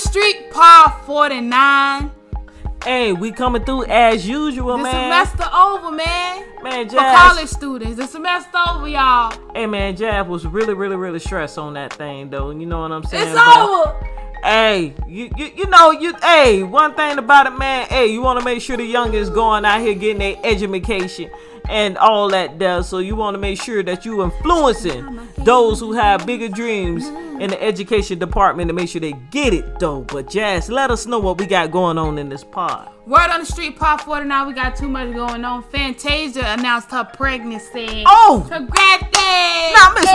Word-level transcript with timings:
street, 0.00 0.50
par 0.50 1.00
49. 1.06 2.10
Hey, 2.84 3.12
we 3.12 3.30
coming 3.30 3.62
through 3.64 3.84
as 3.84 4.26
usual, 4.26 4.78
The 4.78 4.84
man. 4.84 4.92
semester 5.26 5.54
over, 5.54 5.90
man. 5.90 6.44
Man, 6.62 6.88
For 6.88 6.96
college 6.96 7.48
students, 7.48 7.96
the 7.96 8.06
semester 8.06 8.56
over, 8.70 8.88
y'all. 8.88 9.34
Hey, 9.54 9.66
man, 9.66 9.96
Jab 9.96 10.28
was 10.28 10.46
really, 10.46 10.72
really, 10.74 10.96
really 10.96 11.18
stressed 11.18 11.58
on 11.58 11.74
that 11.74 11.92
thing, 11.92 12.30
though. 12.30 12.50
You 12.50 12.66
know 12.66 12.80
what 12.80 12.92
I'm 12.92 13.04
saying? 13.04 13.28
It's 13.28 13.38
over. 13.56 13.94
Hey, 14.42 14.94
you, 15.06 15.30
you 15.36 15.50
you 15.54 15.66
know 15.66 15.90
you 15.90 16.14
hey 16.22 16.62
one 16.62 16.94
thing 16.94 17.18
about 17.18 17.46
it, 17.46 17.50
man. 17.58 17.86
Hey, 17.88 18.06
you 18.06 18.22
want 18.22 18.38
to 18.38 18.44
make 18.44 18.62
sure 18.62 18.74
the 18.78 18.84
youngest 18.84 19.34
going 19.34 19.66
out 19.66 19.82
here 19.82 19.92
getting 19.92 20.18
their 20.18 20.36
education 20.42 21.30
and 21.68 21.98
all 21.98 22.30
that 22.30 22.58
there. 22.58 22.82
So 22.82 22.98
you 23.00 23.16
want 23.16 23.34
to 23.34 23.38
make 23.38 23.60
sure 23.60 23.82
that 23.82 24.06
you 24.06 24.22
influencing 24.22 25.20
those 25.44 25.80
who 25.80 25.92
have 25.92 26.26
bigger 26.26 26.48
dreams 26.48 27.06
in 27.40 27.50
the 27.50 27.62
education 27.62 28.18
department 28.18 28.68
to 28.68 28.74
make 28.74 28.88
sure 28.88 29.00
they 29.00 29.12
get 29.30 29.54
it 29.54 29.78
though. 29.78 30.02
But 30.02 30.28
Jazz, 30.28 30.68
let 30.70 30.90
us 30.90 31.06
know 31.06 31.18
what 31.18 31.38
we 31.38 31.46
got 31.46 31.70
going 31.70 31.98
on 31.98 32.18
in 32.18 32.28
this 32.28 32.44
pod. 32.44 32.90
Word 33.06 33.30
on 33.30 33.40
the 33.40 33.46
street, 33.46 33.76
par 33.76 33.98
49. 33.98 34.46
We 34.46 34.52
got 34.52 34.76
too 34.76 34.88
much 34.88 35.12
going 35.14 35.44
on. 35.44 35.62
Fantasia 35.64 36.52
announced 36.52 36.90
her 36.90 37.04
pregnancy. 37.04 38.04
Oh! 38.06 38.46
Congrats! 38.48 39.10
Now, 39.74 39.92
Miss 39.94 40.06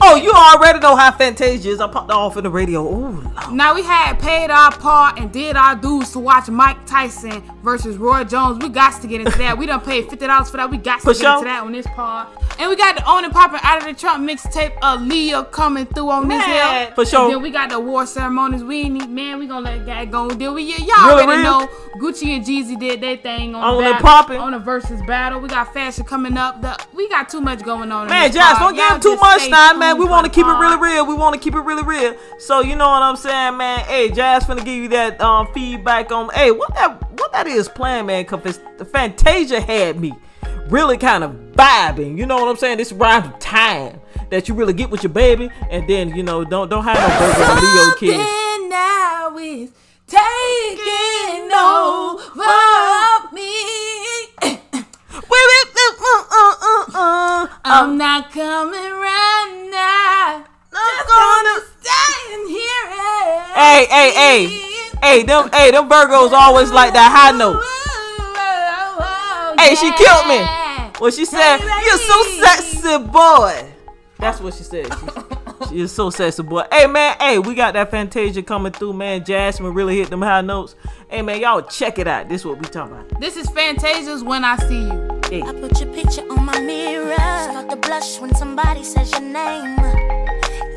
Oh, 0.00 0.16
you 0.16 0.30
already 0.30 0.80
know 0.80 0.96
how 0.96 1.10
Fantasia 1.12 1.70
is. 1.70 1.80
I 1.80 1.88
popped 1.88 2.10
off 2.10 2.36
in 2.36 2.44
the 2.44 2.50
radio. 2.50 2.86
Oh, 2.86 2.90
Lord. 2.90 3.52
Now 3.52 3.74
we 3.74 3.82
had 3.82 4.18
paid 4.20 4.50
our 4.50 4.70
part 4.70 5.18
and 5.18 5.32
did 5.32 5.56
our 5.56 5.74
dues 5.76 6.12
to 6.12 6.18
watch 6.18 6.48
Mike 6.48 6.84
Tyson 6.86 7.42
versus 7.62 7.96
Roy 7.96 8.24
Jones. 8.24 8.62
We 8.62 8.68
got 8.68 9.00
to 9.00 9.08
get 9.08 9.20
into 9.22 9.36
that. 9.38 9.56
We 9.56 9.66
done 9.66 9.80
paid 9.80 10.08
fifty 10.10 10.26
dollars 10.26 10.50
for 10.50 10.58
that. 10.58 10.70
We 10.70 10.76
got 10.76 10.96
to 11.00 11.02
For 11.02 11.12
get 11.14 11.20
sure. 11.20 11.32
into 11.38 11.44
that 11.46 11.62
on 11.62 11.72
this 11.72 11.86
part. 11.88 12.28
And 12.58 12.70
we 12.70 12.76
got 12.76 12.96
the 12.96 13.02
and 13.08 13.32
popping 13.32 13.60
out 13.62 13.78
of 13.78 13.84
the 13.84 13.94
Trump 13.94 14.24
mixtape. 14.34 14.78
Aaliyah 14.80 15.50
coming 15.50 15.86
through 15.86 16.10
on 16.10 16.28
this 16.28 16.38
Man, 16.38 16.86
hill. 16.86 16.94
for 16.94 17.04
sure. 17.06 17.24
And 17.26 17.34
then 17.34 17.42
we 17.42 17.50
got 17.50 17.70
the 17.70 17.80
war 17.80 18.06
ceremonies. 18.06 18.62
We 18.64 18.82
ain't 18.82 18.94
need- 18.94 19.10
man. 19.10 19.38
We 19.38 19.46
gonna 19.46 19.64
let 19.70 19.86
that 19.86 20.10
go. 20.10 20.28
Then 20.28 20.54
we 20.54 20.62
y'all 20.62 21.08
Really 21.08 21.22
already 21.24 21.42
real? 21.42 21.42
know 21.60 21.68
Gucci 21.96 22.36
and 22.36 22.44
Jeezy 22.44 22.78
did 22.78 23.00
their 23.00 23.16
thing 23.16 23.54
on, 23.54 23.62
On 23.62 23.76
the 23.76 23.84
the 23.88 23.90
battle- 23.94 24.06
poppin'. 24.06 24.36
on 24.40 24.52
the 24.52 24.58
Verzuz 24.58 25.06
battle. 25.06 25.40
We 25.40 25.48
got 25.48 25.72
fashion 25.72 26.04
coming 26.04 26.36
up. 26.36 26.60
The, 26.60 26.76
we 26.92 27.08
got 27.08 27.28
too 27.28 27.40
much 27.40 27.62
going 27.62 27.92
on. 27.92 28.08
Man, 28.08 28.26
this 28.30 28.36
Jazz, 28.36 28.58
don't 28.58 28.74
give 28.74 28.90
him 28.90 29.00
too 29.00 29.16
much 29.16 29.42
stay 29.42 29.50
time, 29.50 29.78
man. 29.78 29.98
We 29.98 30.04
want 30.04 30.24
to 30.26 30.30
keep 30.32 30.46
it 30.46 30.50
really 30.52 30.76
real. 30.76 31.06
We 31.06 31.14
want 31.14 31.34
to 31.34 31.40
keep 31.40 31.54
it 31.54 31.60
really 31.60 31.82
real. 31.84 32.14
So 32.38 32.60
you 32.60 32.76
know 32.76 32.88
what 32.88 33.02
I'm 33.02 33.16
saying, 33.16 33.56
man. 33.56 33.80
Hey, 33.80 34.10
Jazz 34.10 34.44
finna 34.44 34.64
give 34.64 34.74
you 34.74 34.88
that 34.88 35.20
um 35.20 35.48
feedback 35.54 36.10
on. 36.12 36.28
Hey, 36.30 36.50
what 36.50 36.74
that 36.74 37.00
what 37.20 37.32
that 37.32 37.46
is 37.46 37.68
playing, 37.68 38.06
man? 38.06 38.24
Cause 38.24 38.40
it's, 38.44 38.60
the 38.78 38.84
Fantasia 38.84 39.60
had 39.60 39.98
me 40.00 40.12
really 40.68 40.96
kind 40.98 41.22
of 41.24 41.30
vibing. 41.52 42.16
You 42.18 42.26
know 42.26 42.36
what 42.36 42.48
I'm 42.48 42.56
saying? 42.56 42.78
This 42.78 42.90
around 42.92 43.24
the 43.32 43.38
time 43.38 44.00
that 44.30 44.48
you 44.48 44.54
really 44.54 44.72
get 44.72 44.90
with 44.90 45.02
your 45.02 45.12
baby, 45.12 45.50
and 45.70 45.88
then 45.88 46.14
you 46.14 46.22
know 46.22 46.44
don't 46.44 46.68
don't 46.68 46.84
have 46.84 46.96
no 46.96 47.08
Virgo 47.18 47.44
and 47.52 47.60
Leo 47.62 47.94
kids. 47.96 48.30
Now 48.68 49.36
is 49.38 49.70
taking 50.06 51.50
over 51.52 53.34
me. 53.34 53.50
Uh, 56.36 56.54
uh, 56.60 56.84
uh, 56.94 57.46
I'm 57.64 57.96
not 57.96 58.30
coming 58.30 58.72
right 58.72 59.68
now. 59.70 60.44
Just 60.70 61.08
gonna 61.08 61.60
stay 61.80 62.34
in 62.34 62.48
here. 62.48 62.86
and 62.90 63.54
Hey, 63.54 63.86
hey, 63.88 64.10
hey, 64.14 64.38
hey, 65.00 65.22
them, 65.22 65.48
hey, 65.52 65.70
them 65.70 65.88
Virgos 65.88 66.32
always 66.32 66.70
like 66.70 66.92
that 66.94 67.10
high 67.10 67.36
note. 67.36 67.60
Oh, 67.60 68.96
oh, 69.00 69.54
hey, 69.58 69.74
she 69.74 69.92
killed 69.92 70.26
me. 70.26 70.42
Well, 71.00 71.10
she 71.10 71.24
said, 71.24 71.58
"You're 71.58 71.98
so 71.98 72.22
sexy, 72.40 72.98
boy." 72.98 73.73
That's 74.24 74.40
what 74.40 74.54
she 74.54 74.62
said. 74.62 74.86
She, 74.86 75.68
she 75.68 75.80
is 75.80 75.92
so 75.92 76.08
sexy, 76.08 76.42
boy. 76.42 76.64
Hey, 76.72 76.86
man. 76.86 77.14
Hey, 77.20 77.38
we 77.38 77.54
got 77.54 77.74
that 77.74 77.90
Fantasia 77.90 78.42
coming 78.42 78.72
through, 78.72 78.94
man. 78.94 79.22
Jasmine 79.22 79.74
really 79.74 79.98
hit 79.98 80.08
them 80.08 80.22
high 80.22 80.40
notes. 80.40 80.76
Hey, 81.10 81.20
man, 81.20 81.42
y'all 81.42 81.60
check 81.60 81.98
it 81.98 82.08
out. 82.08 82.30
This 82.30 82.40
is 82.40 82.46
what 82.46 82.56
we 82.56 82.64
talking 82.64 82.96
about. 82.96 83.20
This 83.20 83.36
is 83.36 83.50
Fantasia's 83.50 84.24
When 84.24 84.42
I 84.42 84.56
See 84.56 84.84
You. 84.84 85.20
Hey. 85.28 85.42
I 85.42 85.52
put 85.52 85.78
your 85.78 85.92
picture 85.92 86.22
on 86.22 86.42
my 86.42 86.58
mirror. 86.58 87.16
Start 87.16 87.68
to 87.68 87.76
blush 87.76 88.18
when 88.18 88.34
somebody 88.34 88.82
says 88.82 89.12
your 89.12 89.20
name. 89.20 89.78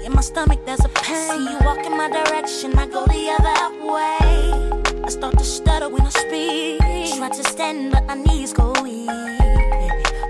In 0.04 0.12
my 0.12 0.20
stomach, 0.20 0.66
there's 0.66 0.84
a 0.84 0.90
pain. 0.90 1.30
See 1.30 1.50
you 1.50 1.58
walk 1.62 1.86
in 1.86 1.96
my 1.96 2.10
direction, 2.10 2.78
I 2.78 2.86
go 2.86 3.06
the 3.06 3.30
other 3.40 3.86
way. 3.94 5.04
I 5.06 5.10
start 5.10 5.38
to 5.38 5.46
stutter 5.46 5.88
when 5.88 6.02
I 6.02 6.10
speak. 6.10 7.18
Try 7.18 7.30
to 7.30 7.44
stand, 7.46 7.94
but 7.94 8.06
my 8.08 8.16
knees 8.16 8.52
go 8.52 8.74
weak. 8.84 9.10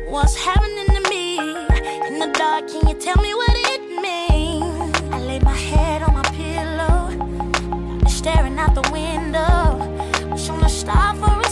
What's 0.07 0.35
happening 0.35 0.85
to 0.85 1.09
me? 1.09 1.76
In 2.17 2.31
the 2.31 2.39
dark, 2.39 2.67
can 2.67 2.87
you 2.87 2.95
tell 2.95 3.21
me 3.21 3.31
what 3.35 3.55
it 3.73 3.81
means? 4.01 5.13
I 5.13 5.19
lay 5.19 5.37
my 5.37 5.53
head 5.53 6.01
on 6.01 6.15
my 6.15 6.23
pillow, 6.41 7.11
staring 8.07 8.57
out 8.57 8.73
the 8.73 8.81
window. 8.91 9.77
Wish 10.31 10.49
on 10.49 10.63
a 10.63 10.67
star 10.67 11.13
for 11.13 11.46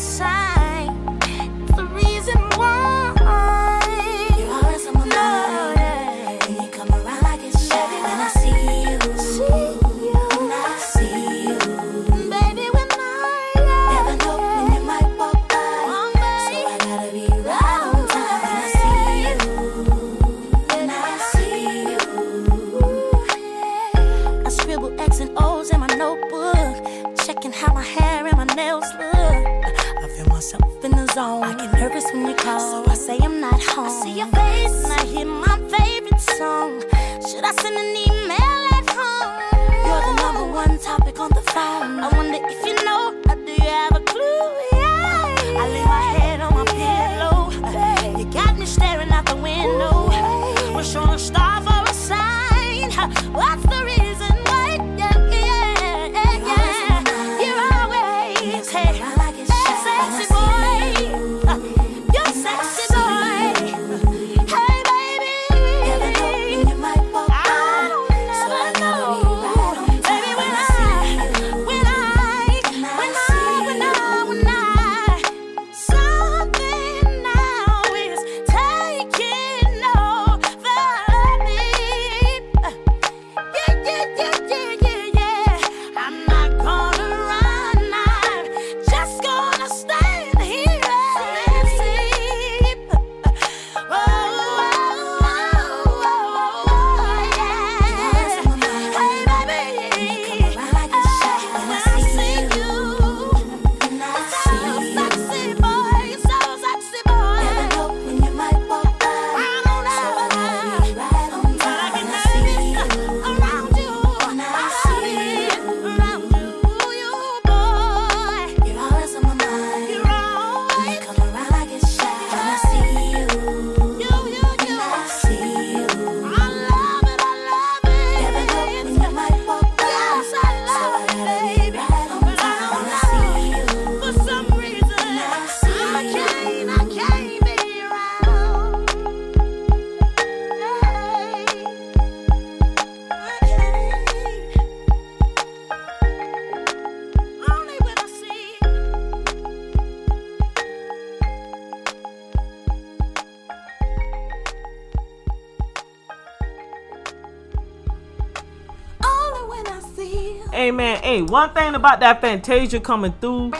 one 161.29 161.53
thing 161.53 161.75
about 161.75 161.99
that 162.01 162.21
Fantasia 162.21 162.79
coming 162.79 163.13
through, 163.21 163.51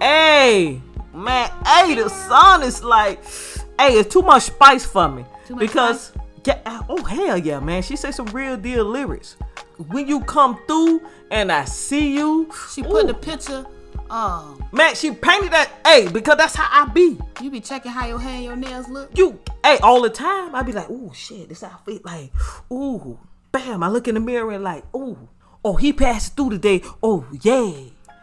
hey, 0.00 0.80
man, 1.12 1.50
hey, 1.66 1.94
the 1.94 2.08
song 2.08 2.62
is 2.62 2.82
like, 2.82 3.22
hey, 3.78 3.94
it's 3.94 4.12
too 4.12 4.22
much 4.22 4.44
spice 4.44 4.84
for 4.84 5.08
me. 5.08 5.24
because 5.58 6.12
yeah, 6.44 6.82
oh 6.88 7.02
hell 7.02 7.36
yeah, 7.36 7.60
man. 7.60 7.82
She 7.82 7.96
say 7.96 8.10
some 8.10 8.26
real 8.26 8.56
deal 8.56 8.84
lyrics. 8.84 9.36
When 9.88 10.08
you 10.08 10.20
come 10.20 10.58
through 10.66 11.02
and 11.30 11.52
I 11.52 11.64
see 11.66 12.14
you, 12.14 12.50
She 12.72 12.82
put 12.82 13.04
ooh, 13.04 13.06
the 13.06 13.14
picture. 13.14 13.66
Um, 14.10 14.64
man, 14.72 14.94
she 14.94 15.10
painted 15.10 15.52
that, 15.52 15.70
hey, 15.84 16.08
because 16.08 16.36
that's 16.38 16.54
how 16.54 16.68
I 16.70 16.90
be. 16.90 17.18
you 17.42 17.50
be 17.50 17.60
checking 17.60 17.92
how 17.92 18.06
your 18.06 18.18
hair 18.18 18.34
and 18.36 18.44
your 18.44 18.56
nails 18.56 18.88
look. 18.88 19.16
You, 19.16 19.38
hey, 19.62 19.78
all 19.82 20.00
the 20.00 20.10
time. 20.10 20.54
I 20.54 20.62
be 20.62 20.72
like, 20.72 20.86
oh 20.88 21.12
shit, 21.14 21.50
this 21.50 21.62
outfit, 21.62 22.04
like, 22.04 22.32
ooh, 22.72 23.18
bam. 23.52 23.82
I 23.82 23.88
look 23.88 24.08
in 24.08 24.14
the 24.14 24.20
mirror 24.20 24.50
and 24.52 24.64
like, 24.64 24.84
ooh, 24.96 25.28
oh, 25.64 25.76
he 25.76 25.92
passed 25.92 26.36
through 26.36 26.50
today. 26.50 26.82
Oh, 27.02 27.26
yeah. 27.42 27.72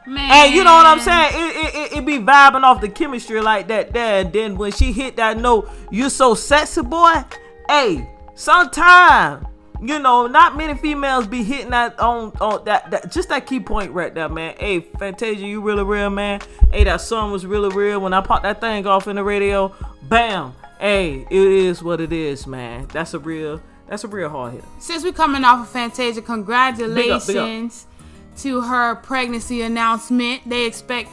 Man, 0.08 0.30
Hey, 0.30 0.54
you 0.54 0.64
know 0.64 0.74
what 0.74 0.86
I'm 0.86 1.00
saying? 1.00 1.32
It, 1.34 1.56
it, 1.56 1.76
it, 1.76 1.98
it 1.98 2.06
be 2.06 2.20
vibing 2.20 2.62
off 2.62 2.80
the 2.80 2.90
chemistry 2.90 3.42
like 3.42 3.68
that 3.70 3.92
there. 3.92 4.22
And 4.22 4.32
then 4.32 4.56
when 4.58 4.72
she 4.72 4.92
hit 4.92 5.16
that 5.16 5.38
note, 5.38 5.70
you 5.90 6.10
so 6.10 6.36
sexy, 6.36 6.84
boy. 6.84 7.24
Hey, 7.68 8.08
sometime, 8.36 9.48
you 9.82 9.98
know, 9.98 10.28
not 10.28 10.56
many 10.56 10.78
females 10.78 11.26
be 11.26 11.44
hitting 11.44 11.72
that 11.72 12.00
on 12.00 12.32
on 12.40 12.64
that, 12.66 12.92
that 12.92 13.12
just 13.12 13.30
that 13.30 13.48
key 13.48 13.60
point 13.60 13.92
right 13.92 14.14
there, 14.14 14.30
man. 14.30 14.56
Hey, 14.60 14.82
Fantasia, 14.82 15.46
you 15.46 15.62
really 15.62 15.84
real, 15.84 16.12
man. 16.12 16.40
Hey, 16.72 16.84
that 16.84 17.02
song 17.02 17.32
was 17.32 17.46
really 17.46 17.76
real. 17.76 18.00
When 18.00 18.14
I 18.14 18.22
popped 18.22 18.44
that 18.44 18.62
thing 18.62 18.86
off 18.86 19.08
in 19.08 19.16
the 19.16 19.24
radio, 19.24 19.74
bam. 20.04 20.54
Hey, 20.80 21.26
it 21.32 21.42
is 21.42 21.82
what 21.82 22.00
it 22.00 22.14
is, 22.14 22.46
man. 22.46 22.88
That's 22.94 23.16
a 23.16 23.20
real 23.20 23.60
that's 23.88 24.04
a 24.04 24.08
real 24.08 24.30
hard 24.30 24.54
hit. 24.54 24.64
Since 24.80 25.04
we 25.04 25.12
coming 25.12 25.44
off 25.44 25.62
of 25.62 25.70
Fantasia, 25.70 26.22
congratulations 26.22 27.88
to 28.38 28.62
her 28.62 28.96
pregnancy 28.96 29.62
announcement. 29.62 30.48
They 30.48 30.66
expect 30.66 31.10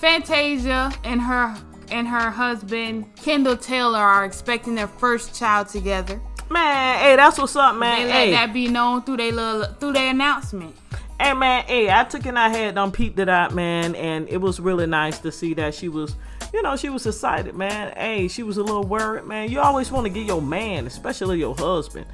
Fantasia 0.00 0.92
and 1.04 1.20
her 1.20 1.56
and 1.90 2.08
her 2.08 2.30
husband 2.30 3.06
Kendall 3.16 3.56
Taylor 3.56 4.00
are 4.00 4.24
expecting 4.24 4.74
their 4.74 4.88
first 4.88 5.38
child 5.38 5.68
together. 5.68 6.20
Man, 6.50 6.98
hey, 6.98 7.16
that's 7.16 7.38
what's 7.38 7.56
up, 7.56 7.76
man. 7.76 7.98
They 7.98 8.06
let 8.06 8.14
hey. 8.14 8.30
that 8.32 8.52
be 8.52 8.68
known 8.68 9.02
through 9.02 9.18
their 9.18 9.32
little 9.32 9.64
through 9.74 9.92
their 9.92 10.10
announcement. 10.10 10.74
Hey 11.18 11.32
man, 11.32 11.64
hey, 11.64 11.90
I 11.90 12.04
took 12.04 12.26
and 12.26 12.38
I 12.38 12.50
had 12.50 12.74
done 12.74 12.92
peeped 12.92 13.18
it 13.18 13.28
out, 13.28 13.54
man, 13.54 13.94
and 13.94 14.28
it 14.28 14.36
was 14.36 14.60
really 14.60 14.86
nice 14.86 15.18
to 15.20 15.32
see 15.32 15.54
that 15.54 15.74
she 15.74 15.88
was, 15.88 16.14
you 16.56 16.62
know, 16.62 16.74
she 16.74 16.88
was 16.88 17.06
excited, 17.06 17.54
man. 17.54 17.92
Hey, 17.96 18.28
she 18.28 18.42
was 18.42 18.56
a 18.56 18.62
little 18.62 18.82
worried, 18.82 19.26
man. 19.26 19.50
You 19.50 19.60
always 19.60 19.90
want 19.90 20.06
to 20.06 20.10
get 20.10 20.26
your 20.26 20.40
man, 20.40 20.86
especially 20.86 21.38
your 21.38 21.54
husband, 21.54 22.06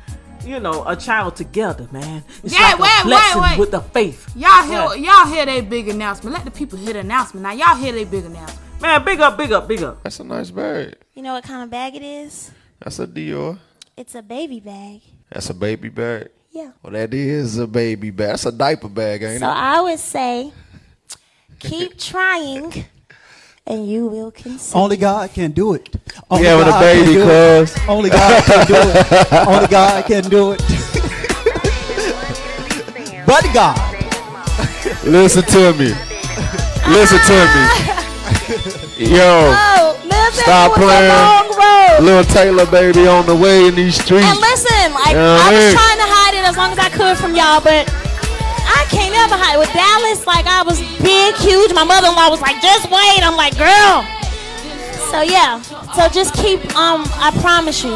you 0.44 0.58
know, 0.58 0.84
a 0.86 0.96
child 0.96 1.36
together, 1.36 1.86
man. 1.92 2.24
It's 2.42 2.52
Yeah, 2.52 2.72
like 2.72 2.78
wait, 2.80 2.88
a 2.88 2.96
wait, 2.96 3.04
blessing 3.04 3.42
wait. 3.42 3.58
with 3.60 3.70
the 3.70 3.80
faith. 3.80 4.34
Y'all 4.34 4.64
hear 4.64 4.82
What? 4.82 4.98
y'all 5.00 5.26
hear 5.28 5.46
their 5.46 5.62
big 5.62 5.88
announcement. 5.88 6.34
Let 6.34 6.44
the 6.44 6.50
people 6.50 6.76
hear 6.76 6.94
the 6.94 6.98
announcement. 7.00 7.44
Now 7.44 7.52
y'all 7.52 7.76
hear 7.76 7.92
their 7.92 8.04
big 8.06 8.24
announcement. 8.24 8.60
Man, 8.82 9.04
big 9.04 9.20
up, 9.20 9.38
big 9.38 9.52
up, 9.52 9.68
big 9.68 9.80
up. 9.84 10.02
That's 10.02 10.18
a 10.18 10.24
nice 10.24 10.50
bag. 10.50 10.96
You 11.14 11.22
know 11.22 11.34
what 11.34 11.44
kind 11.44 11.62
of 11.62 11.70
bag 11.70 11.94
it 11.94 12.02
is? 12.02 12.50
That's 12.80 12.98
a 12.98 13.06
Dior. 13.06 13.58
It's 13.96 14.16
a 14.16 14.22
baby 14.22 14.58
bag. 14.58 15.02
That's 15.30 15.48
a 15.50 15.54
baby 15.54 15.88
bag. 15.88 16.30
Yeah. 16.50 16.72
Well, 16.82 16.92
that 16.94 17.14
is 17.14 17.58
a 17.58 17.68
baby 17.68 18.10
bag. 18.10 18.30
That's 18.30 18.46
a 18.46 18.50
diaper 18.52 18.88
bag, 18.88 19.22
ain't 19.22 19.38
So 19.38 19.46
it? 19.46 19.48
So 19.48 19.54
I 19.56 19.80
would 19.82 19.98
say, 20.00 20.52
keep 21.60 21.96
trying, 22.10 22.84
and 23.66 23.86
you 23.88 24.06
will 24.06 24.30
conceive. 24.30 24.76
Only 24.76 24.96
God 24.96 25.30
can 25.32 25.50
do 25.52 25.74
it. 25.74 25.88
Only 26.30 26.46
having 26.46 26.66
a 26.66 26.70
God 26.70 26.80
can 26.82 26.94
baby, 27.04 27.12
do 27.14 27.22
it. 27.22 27.26
cuz. 27.68 27.76
Only 27.88 28.10
God 28.10 28.44
can 28.44 28.66
do 28.66 28.74
it. 28.76 29.32
Only 29.48 29.66
God 29.68 30.04
can 30.06 30.22
do 30.30 30.52
it. 30.52 30.62
but 33.26 33.44
God. 33.54 33.76
Listen 35.04 35.42
to 35.42 35.72
me. 35.74 35.92
Listen 36.88 37.18
to 37.26 37.46
me. 37.54 37.62
Yo, 39.16 39.52
Oh, 39.54 39.96
listen, 40.04 40.44
Stop 40.44 40.72
it 40.72 40.76
playing. 40.78 41.10
a 41.10 41.12
long 41.16 41.48
road. 41.56 41.98
little 42.04 42.24
Taylor 42.34 42.66
baby 42.66 43.06
on 43.06 43.24
the 43.26 43.34
way 43.34 43.66
in 43.66 43.74
these 43.74 43.94
streets. 43.96 44.26
And 44.26 44.38
listen, 44.38 44.92
like 44.94 45.14
Yeah, 45.14 45.38
I 45.40 45.50
was 45.50 45.72
trying 45.74 45.98
to 45.98 46.06
hide 46.06 46.34
it 46.34 46.44
as 46.48 46.56
long 46.56 46.70
as 46.72 46.78
I 46.78 46.88
could 46.90 47.16
from 47.18 47.34
y'all, 47.34 47.60
but 47.60 47.88
I 48.72 48.84
ever 49.24 49.36
hide 49.38 49.54
it. 49.54 49.60
With 49.62 49.72
Dallas, 49.72 50.26
like 50.26 50.46
I 50.46 50.62
was 50.62 50.80
big, 51.00 51.34
huge. 51.36 51.72
My 51.72 51.84
mother-in-law 51.84 52.30
was 52.30 52.40
like, 52.40 52.60
"Just 52.60 52.90
wait." 52.90 53.20
I'm 53.22 53.36
like, 53.36 53.56
"Girl." 53.56 54.04
So 55.10 55.20
yeah, 55.20 55.60
so 55.94 56.08
just 56.08 56.34
keep. 56.34 56.60
Um, 56.76 57.04
I 57.20 57.30
promise 57.40 57.84
you, 57.84 57.94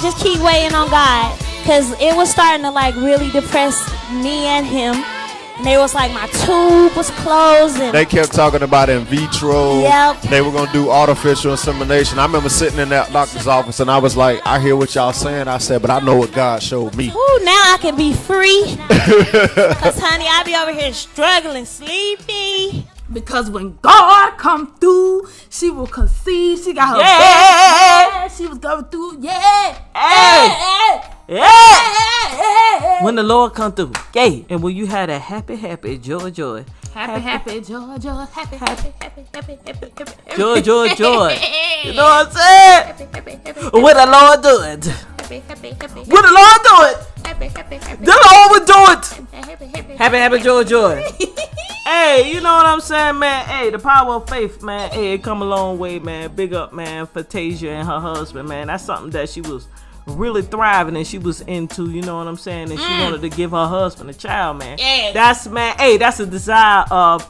just 0.00 0.18
keep 0.22 0.40
waiting 0.40 0.74
on 0.74 0.88
God, 0.88 1.36
cause 1.64 1.92
it 2.00 2.14
was 2.14 2.30
starting 2.30 2.62
to 2.64 2.70
like 2.70 2.94
really 2.96 3.30
depress 3.30 3.76
me 4.10 4.46
and 4.46 4.66
him. 4.66 5.19
And 5.60 5.66
they 5.66 5.76
was 5.76 5.94
like, 5.94 6.10
my 6.14 6.26
tube 6.28 6.96
was 6.96 7.10
closing. 7.10 7.92
They 7.92 8.06
kept 8.06 8.32
talking 8.32 8.62
about 8.62 8.88
in 8.88 9.04
vitro. 9.04 9.80
Yep. 9.80 10.22
They 10.22 10.40
were 10.40 10.50
gonna 10.50 10.72
do 10.72 10.88
artificial 10.88 11.50
insemination. 11.50 12.18
I 12.18 12.24
remember 12.24 12.48
sitting 12.48 12.78
in 12.78 12.88
that 12.88 13.12
doctor's 13.12 13.46
office 13.46 13.78
and 13.78 13.90
I 13.90 13.98
was 13.98 14.16
like, 14.16 14.40
I 14.46 14.58
hear 14.58 14.74
what 14.74 14.94
y'all 14.94 15.12
saying. 15.12 15.48
I 15.48 15.58
said, 15.58 15.82
but 15.82 15.90
I 15.90 16.00
know 16.00 16.16
what 16.16 16.32
God 16.32 16.62
showed 16.62 16.96
me. 16.96 17.08
Ooh, 17.10 17.38
now 17.42 17.74
I 17.74 17.76
can 17.78 17.94
be 17.94 18.14
free. 18.14 18.62
Cause 18.88 19.98
honey, 20.00 20.24
I 20.26 20.42
be 20.46 20.54
over 20.56 20.72
here 20.72 20.94
struggling, 20.94 21.66
sleepy. 21.66 22.86
Because 23.12 23.50
when 23.50 23.76
God 23.82 24.38
come 24.38 24.74
through, 24.76 25.28
she 25.50 25.68
will 25.68 25.88
conceive. 25.88 26.60
She 26.60 26.72
got 26.72 26.94
her 26.96 27.00
Yeah. 27.02 28.20
best. 28.22 28.38
She 28.38 28.46
was 28.46 28.56
going 28.56 28.84
through. 28.86 29.18
Yeah. 29.20 29.74
Hey, 29.94 31.02
yeah. 31.30 33.04
When 33.04 33.14
the 33.14 33.22
Lord 33.22 33.54
come 33.54 33.72
through, 33.72 33.92
yay. 34.14 34.44
And 34.48 34.62
when 34.62 34.74
you 34.76 34.86
had 34.86 35.08
a 35.10 35.18
happy, 35.18 35.56
happy, 35.56 35.96
joy, 35.98 36.30
joy, 36.30 36.64
Happy, 36.92 37.20
happy, 37.20 37.60
joy, 37.60 37.98
joy, 37.98 38.24
happy, 38.32 38.56
happy, 38.56 38.92
happy, 39.00 39.24
happy, 39.32 39.58
happy, 39.64 39.92
happy, 39.96 40.36
joy, 40.36 40.60
joy, 40.60 40.88
joy. 40.94 41.38
You 41.84 41.94
know 41.94 42.02
what 42.02 42.26
I'm 42.26 42.32
saying? 42.32 42.86
happy, 42.86 43.04
happy, 43.14 43.30
happy, 43.46 43.80
When 43.80 43.94
the 43.96 44.06
Lord 44.06 44.42
do 44.42 44.60
it, 44.62 44.84
happy, 44.84 45.38
happy, 45.38 45.68
happy, 45.70 46.00
when 46.00 46.22
the 46.22 46.32
Lord 46.34 46.60
do 46.62 46.74
it, 46.90 47.26
happy, 47.26 47.46
happy, 47.46 47.76
happy, 47.76 48.04
the 48.04 48.28
Lord 48.30 48.50
will 48.50 48.66
do 48.66 48.92
it. 48.92 49.06
happy, 49.32 49.66
happy, 49.66 49.96
Happy, 49.96 50.16
happy, 50.16 50.38
joy, 50.40 50.64
joy. 50.64 50.96
hey, 51.86 52.30
you 52.34 52.40
know 52.40 52.54
what 52.54 52.66
I'm 52.66 52.80
saying, 52.80 53.18
man? 53.20 53.46
Hey, 53.46 53.70
the 53.70 53.78
power 53.78 54.14
of 54.14 54.28
faith, 54.28 54.62
man. 54.62 54.90
Hey, 54.90 55.14
it 55.14 55.22
come 55.22 55.42
a 55.42 55.44
long 55.46 55.78
way, 55.78 56.00
man. 56.00 56.34
Big 56.34 56.52
up, 56.52 56.72
man, 56.72 57.06
for 57.06 57.22
Tasia 57.22 57.70
and 57.70 57.88
her 57.88 58.00
husband, 58.00 58.48
man. 58.48 58.66
That's 58.66 58.84
something 58.84 59.10
that 59.12 59.28
she 59.30 59.40
was 59.40 59.68
really 60.06 60.42
thriving 60.42 60.96
and 60.96 61.06
she 61.06 61.18
was 61.18 61.40
into, 61.42 61.90
you 61.90 62.02
know 62.02 62.16
what 62.18 62.26
I'm 62.26 62.36
saying? 62.36 62.70
And 62.70 62.78
she 62.78 62.86
mm. 62.86 63.04
wanted 63.04 63.20
to 63.22 63.28
give 63.28 63.50
her 63.52 63.66
husband 63.66 64.10
a 64.10 64.14
child, 64.14 64.58
man. 64.58 64.78
Yeah. 64.78 65.12
That's, 65.12 65.46
man, 65.46 65.76
hey, 65.78 65.96
that's 65.96 66.20
a 66.20 66.26
desire 66.26 66.84
of 66.90 67.28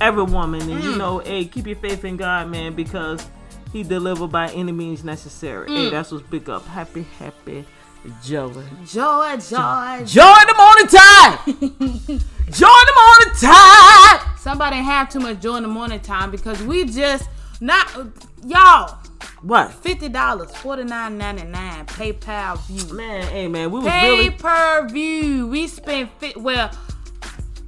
every 0.00 0.24
woman. 0.24 0.62
And, 0.62 0.82
you 0.82 0.92
mm. 0.92 0.98
know, 0.98 1.18
hey, 1.18 1.44
keep 1.44 1.66
your 1.66 1.76
faith 1.76 2.04
in 2.04 2.16
God, 2.16 2.48
man, 2.48 2.74
because 2.74 3.26
he 3.72 3.82
delivered 3.82 4.28
by 4.28 4.48
any 4.50 4.72
means 4.72 5.04
necessary. 5.04 5.68
Hey, 5.68 5.88
mm. 5.88 5.90
that's 5.90 6.12
what's 6.12 6.26
big 6.26 6.48
up. 6.48 6.66
Happy, 6.66 7.06
happy, 7.18 7.64
joy. 8.22 8.52
joy, 8.86 9.36
joy. 9.36 10.04
Joy 10.04 10.34
in 10.40 10.48
the 10.48 10.56
morning 10.56 10.86
time. 10.88 12.28
Joy 12.50 12.66
in 12.66 12.86
the 12.86 13.00
morning 13.00 13.40
time. 13.40 14.36
Somebody 14.36 14.76
have 14.76 15.08
too 15.08 15.20
much 15.20 15.40
joy 15.40 15.56
in 15.56 15.62
the 15.62 15.70
morning 15.70 16.00
time 16.00 16.30
because 16.30 16.62
we 16.62 16.84
just 16.84 17.30
not 17.62 17.88
y'all. 18.44 18.98
What? 19.42 19.72
Fifty 19.72 20.08
dollars, 20.08 20.54
forty 20.56 20.84
nine 20.84 21.18
ninety 21.18 21.44
nine, 21.44 21.86
pay 21.86 22.12
per 22.12 22.54
view. 22.68 22.94
Man, 22.94 23.22
hey 23.26 23.48
man, 23.48 23.70
we 23.70 23.78
was 23.80 23.88
Pay 23.88 24.10
really 24.10 24.30
per 24.30 24.88
view. 24.88 25.46
We 25.48 25.66
spent 25.66 26.10
fit. 26.18 26.36
Well, 26.36 26.70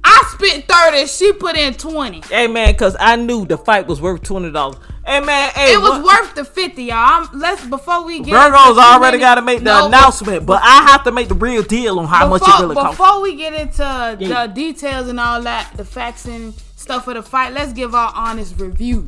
I 0.03 0.23
spent 0.37 0.65
thirty. 0.67 1.07
She 1.07 1.33
put 1.33 1.57
in 1.57 1.73
twenty. 1.73 2.21
Hey 2.29 2.47
man, 2.47 2.75
cause 2.75 2.95
I 2.99 3.15
knew 3.15 3.45
the 3.45 3.57
fight 3.57 3.87
was 3.87 4.01
worth 4.01 4.23
twenty 4.23 4.51
dollars. 4.51 4.77
Hey 5.05 5.19
man, 5.19 5.51
hey 5.53 5.73
It 5.73 5.77
was 5.81 6.01
what- 6.01 6.03
worth 6.23 6.35
the 6.35 6.45
fifty, 6.45 6.85
y'all. 6.85 6.97
I'm, 6.97 7.39
let's 7.39 7.63
before 7.65 8.03
we 8.05 8.19
get 8.21 8.31
Virgo's 8.31 8.69
into 8.69 8.79
already 8.81 9.17
got 9.19 9.35
to 9.35 9.41
make 9.41 9.59
the 9.59 9.65
No, 9.65 9.87
announcement, 9.87 10.45
but 10.45 10.61
I 10.63 10.83
have 10.91 11.03
to 11.03 11.11
make 11.11 11.27
the 11.27 11.35
real 11.35 11.61
deal 11.61 11.99
on 11.99 12.07
how 12.07 12.27
much 12.27 12.41
it 12.41 12.59
really 12.61 12.73
costs. 12.75 12.97
before 12.97 13.21
we 13.21 13.35
get 13.35 13.53
into 13.53 13.83
Yeah. 14.19 14.47
the 14.47 14.53
details 14.53 15.07
and 15.07 15.19
all 15.19 15.41
that, 15.43 15.71
the 15.75 15.85
facts 15.85 16.25
and 16.25 16.53
stuff 16.75 17.07
of 17.07 17.15
the 17.15 17.21
fight, 17.23 17.53
let's 17.53 17.71
give 17.73 17.93
our 17.93 18.11
honest 18.15 18.59
review. 18.59 19.07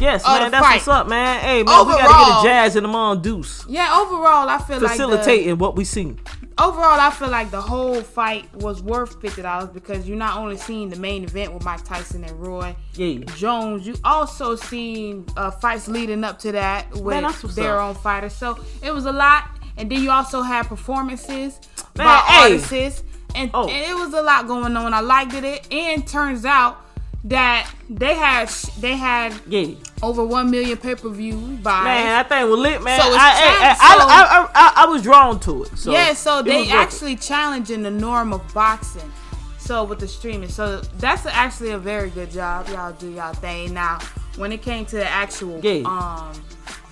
Yes, 0.00 0.24
man, 0.26 0.50
that's 0.50 0.64
fight. 0.64 0.74
what's 0.76 0.88
up, 0.88 1.08
man. 1.08 1.40
Hey 1.40 1.62
man, 1.62 1.86
we 1.86 1.92
gotta 1.92 2.02
get 2.02 2.10
Overall- 2.10 2.40
a 2.40 2.44
jazz 2.44 2.76
in 2.76 2.82
the 2.84 2.88
mongoose, 2.88 3.64
Yeah, 3.68 3.98
overall, 4.00 4.48
I 4.48 4.58
feel 4.58 4.78
like 4.80 4.92
facilitating 4.92 5.58
what 5.58 5.74
we 5.76 5.84
see. 5.84 6.14
overall 6.58 7.00
I 7.00 7.10
feel 7.10 7.28
like 7.28 7.50
the 7.50 7.60
whole 7.60 8.00
fight 8.02 8.52
was 8.56 8.82
worth 8.82 9.20
fifty 9.20 9.42
dollars 9.42 9.70
because 9.70 10.08
you're 10.08 10.16
not 10.18 10.36
only 10.38 10.56
seen 10.56 10.88
the 10.88 10.96
main 10.96 11.24
event 11.24 11.52
with 11.52 11.64
Mike 11.64 11.84
Tyson 11.84 12.22
and 12.24 12.40
Roy 12.40 12.74
Yeah. 12.94 13.24
Jones, 13.36 13.86
you 13.86 13.94
also 14.04 14.54
seen 14.56 15.24
uh, 15.36 15.50
fights 15.50 15.88
leading 15.88 16.22
up 16.24 16.38
to 16.40 16.52
that 16.52 16.90
with 16.92 17.04
Man, 17.22 17.32
their 17.54 17.80
up. 17.80 17.88
own 17.88 17.94
fighters. 18.02 18.32
So 18.34 18.58
it 18.82 18.92
was 18.94 19.06
a 19.06 19.12
lot, 19.12 19.44
and 19.76 19.90
then 19.90 20.00
you 20.02 20.10
also 20.10 20.42
had 20.42 20.66
performances 20.68 21.58
Man, 21.96 22.06
by 22.06 22.16
hey. 22.26 22.52
artists, 22.54 23.02
and, 23.34 23.50
Oh. 23.54 23.68
and 23.68 23.90
it 23.90 23.94
was 23.96 24.12
a 24.14 24.22
lot 24.22 24.46
going 24.46 24.76
on. 24.76 24.94
I 24.94 25.00
liked 25.00 25.34
it, 25.34 25.72
and 25.72 26.06
turns 26.06 26.44
out 26.44 26.80
that 27.24 27.70
they 27.90 28.14
had 28.14 28.48
they 28.78 28.96
had 28.96 29.34
Yeah. 29.48 29.74
over 30.02 30.24
one 30.24 30.50
million 30.50 30.76
pay 30.78 30.94
per 30.94 31.08
view 31.08 31.36
buys. 31.62 31.84
Man, 31.84 32.06
that 32.06 32.28
thing 32.28 32.48
was 32.48 32.58
lit, 32.60 32.82
man. 32.82 33.00
So 33.00 33.06
it's 33.08 33.16
I, 33.16 33.28
I, 33.28 33.70
I, 33.70 33.74
so- 33.74 34.06
I, 34.08 34.22
I, 34.22 34.50
I, 34.54 34.72
I 34.84 34.86
was 34.86 35.02
drawn 35.02 35.40
to 35.40 35.64
it. 35.64 35.76
So 35.76 35.90
yeah, 35.92 36.12
so 36.14 36.42
they 36.42 36.58
was 36.58 36.66
worth 36.68 36.74
it. 36.74 36.78
actually 36.78 37.16
challenging 37.16 37.82
the 37.82 37.90
norm 37.90 38.32
of 38.32 38.54
boxing. 38.54 39.10
So 39.58 39.84
with 39.84 39.98
the 39.98 40.08
streaming, 40.08 40.48
so 40.48 40.80
that's 40.98 41.26
actually 41.26 41.70
a 41.72 41.78
very 41.78 42.08
good 42.10 42.30
job. 42.30 42.68
Y'all 42.68 42.92
do 42.92 43.10
y'all 43.10 43.34
thing. 43.34 43.74
Now, 43.74 43.98
when 44.36 44.50
it 44.52 44.62
came 44.62 44.86
to 44.86 44.96
the 44.96 45.08
actual 45.08 45.56
um 45.86 46.32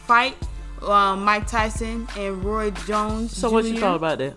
fight, 0.07 0.37
um, 0.83 1.25
Mike 1.25 1.47
Tyson 1.47 2.07
and 2.19 2.45
Roy 2.45 2.73
Jones. 2.87 3.35
So 3.35 3.49
what 3.51 3.65
you 3.65 3.75
Jr. 3.75 3.81
thought 3.81 3.97
about 3.97 4.19
that? 4.19 4.35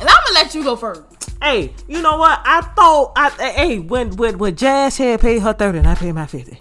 And 0.00 0.08
I'm 0.08 0.16
gonna 0.26 0.34
let 0.34 0.54
you 0.54 0.62
go 0.62 0.76
first. 0.76 1.02
Hey, 1.44 1.74
you 1.86 2.00
know 2.00 2.16
what? 2.16 2.40
I 2.42 2.62
thought 2.74 3.12
I 3.16 3.28
hey 3.52 3.78
when 3.78 4.16
when 4.16 4.38
when 4.38 4.56
Jazz 4.56 4.96
had 4.96 5.20
paid 5.20 5.42
her 5.42 5.52
thirty 5.52 5.76
and 5.76 5.86
I 5.86 5.94
paid 5.94 6.12
my 6.12 6.24
fifty. 6.24 6.58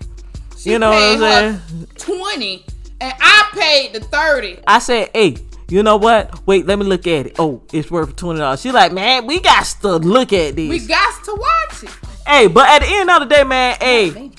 She 0.57 0.71
You 0.71 0.79
know 0.79 0.89
what 0.89 1.23
I'm 1.23 1.61
saying? 1.61 1.87
Twenty, 1.97 2.65
and 2.99 3.13
I 3.17 3.49
paid 3.53 3.93
the 3.93 4.01
thirty. 4.01 4.59
I 4.67 4.79
said, 4.79 5.09
hey, 5.13 5.37
you 5.69 5.83
know 5.83 5.95
what? 5.95 6.45
Wait, 6.45 6.65
let 6.65 6.79
me 6.79 6.85
look 6.85 7.07
at 7.07 7.27
it. 7.27 7.35
Oh, 7.39 7.61
it's 7.71 7.89
worth 7.89 8.17
twenty 8.17 8.39
dollars. 8.39 8.59
She 8.61 8.73
like, 8.73 8.91
man, 8.91 9.25
we 9.25 9.39
got 9.39 9.65
to 9.81 9.95
look 9.95 10.33
at 10.33 10.57
this. 10.57 10.69
We 10.69 10.85
got 10.85 11.23
to 11.23 11.31
watch 11.33 11.83
it. 11.83 11.89
hey, 12.27 12.47
but 12.47 12.67
at 12.67 12.79
the 12.79 12.87
end 12.89 13.09
of 13.09 13.21
the 13.21 13.33
day, 13.33 13.43
man, 13.45 13.77
hey, 13.79 14.31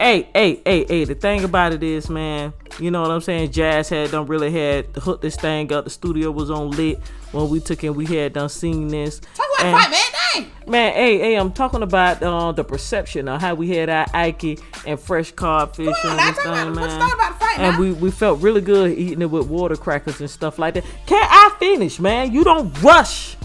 hey, 0.00 0.28
hey, 0.34 0.60
hey, 0.64 0.84
hey. 0.88 1.04
The 1.04 1.14
thing 1.14 1.44
about 1.44 1.72
it 1.72 1.82
is, 1.82 2.08
man, 2.10 2.52
you 2.78 2.90
know 2.90 3.02
what 3.02 3.10
I'm 3.10 3.20
saying? 3.20 3.52
Jazz 3.52 3.88
had 3.88 4.10
done 4.10 4.26
really 4.26 4.50
had 4.50 4.86
hooked 4.96 5.22
this 5.22 5.36
thing 5.36 5.72
up. 5.72 5.84
The 5.84 5.90
studio 5.90 6.30
was 6.30 6.50
on 6.50 6.70
lit 6.72 6.98
when 7.32 7.48
we 7.48 7.60
took 7.60 7.84
it. 7.84 7.90
We 7.90 8.06
had 8.06 8.32
done 8.32 8.48
seen 8.48 8.88
this. 8.88 9.20
Talk 9.20 9.46
about 9.58 9.66
And- 9.66 9.76
fight, 9.76 9.90
man. 9.90 10.00
Dang. 10.34 10.50
Man, 10.66 10.92
hey, 10.92 11.18
hey, 11.18 11.34
I'm 11.34 11.52
talking 11.52 11.82
about 11.82 12.22
uh, 12.22 12.52
the 12.52 12.62
perception 12.62 13.26
of 13.28 13.40
how 13.40 13.54
we 13.54 13.70
had 13.70 13.88
our 13.88 14.06
Ike 14.14 14.60
and 14.86 14.98
fresh 15.00 15.32
codfish 15.32 15.86
fish 15.86 16.04
on, 16.04 16.18
and 16.18 16.36
this 16.36 16.42
thing, 16.44 16.74
man. 16.74 17.00
fight 17.38 17.58
and 17.58 17.74
now. 17.74 17.80
we, 17.80 17.92
we 17.92 18.10
felt 18.12 18.40
really 18.40 18.60
good 18.60 18.96
eating 18.96 19.22
it 19.22 19.30
with 19.30 19.48
water 19.48 19.74
crackers 19.74 20.20
and 20.20 20.30
stuff 20.30 20.58
like 20.58 20.74
that. 20.74 20.84
Can't 21.06 21.28
I 21.28 21.56
finish, 21.58 21.98
man? 21.98 22.32
You 22.32 22.44
don't 22.44 22.72
rush 22.82 23.36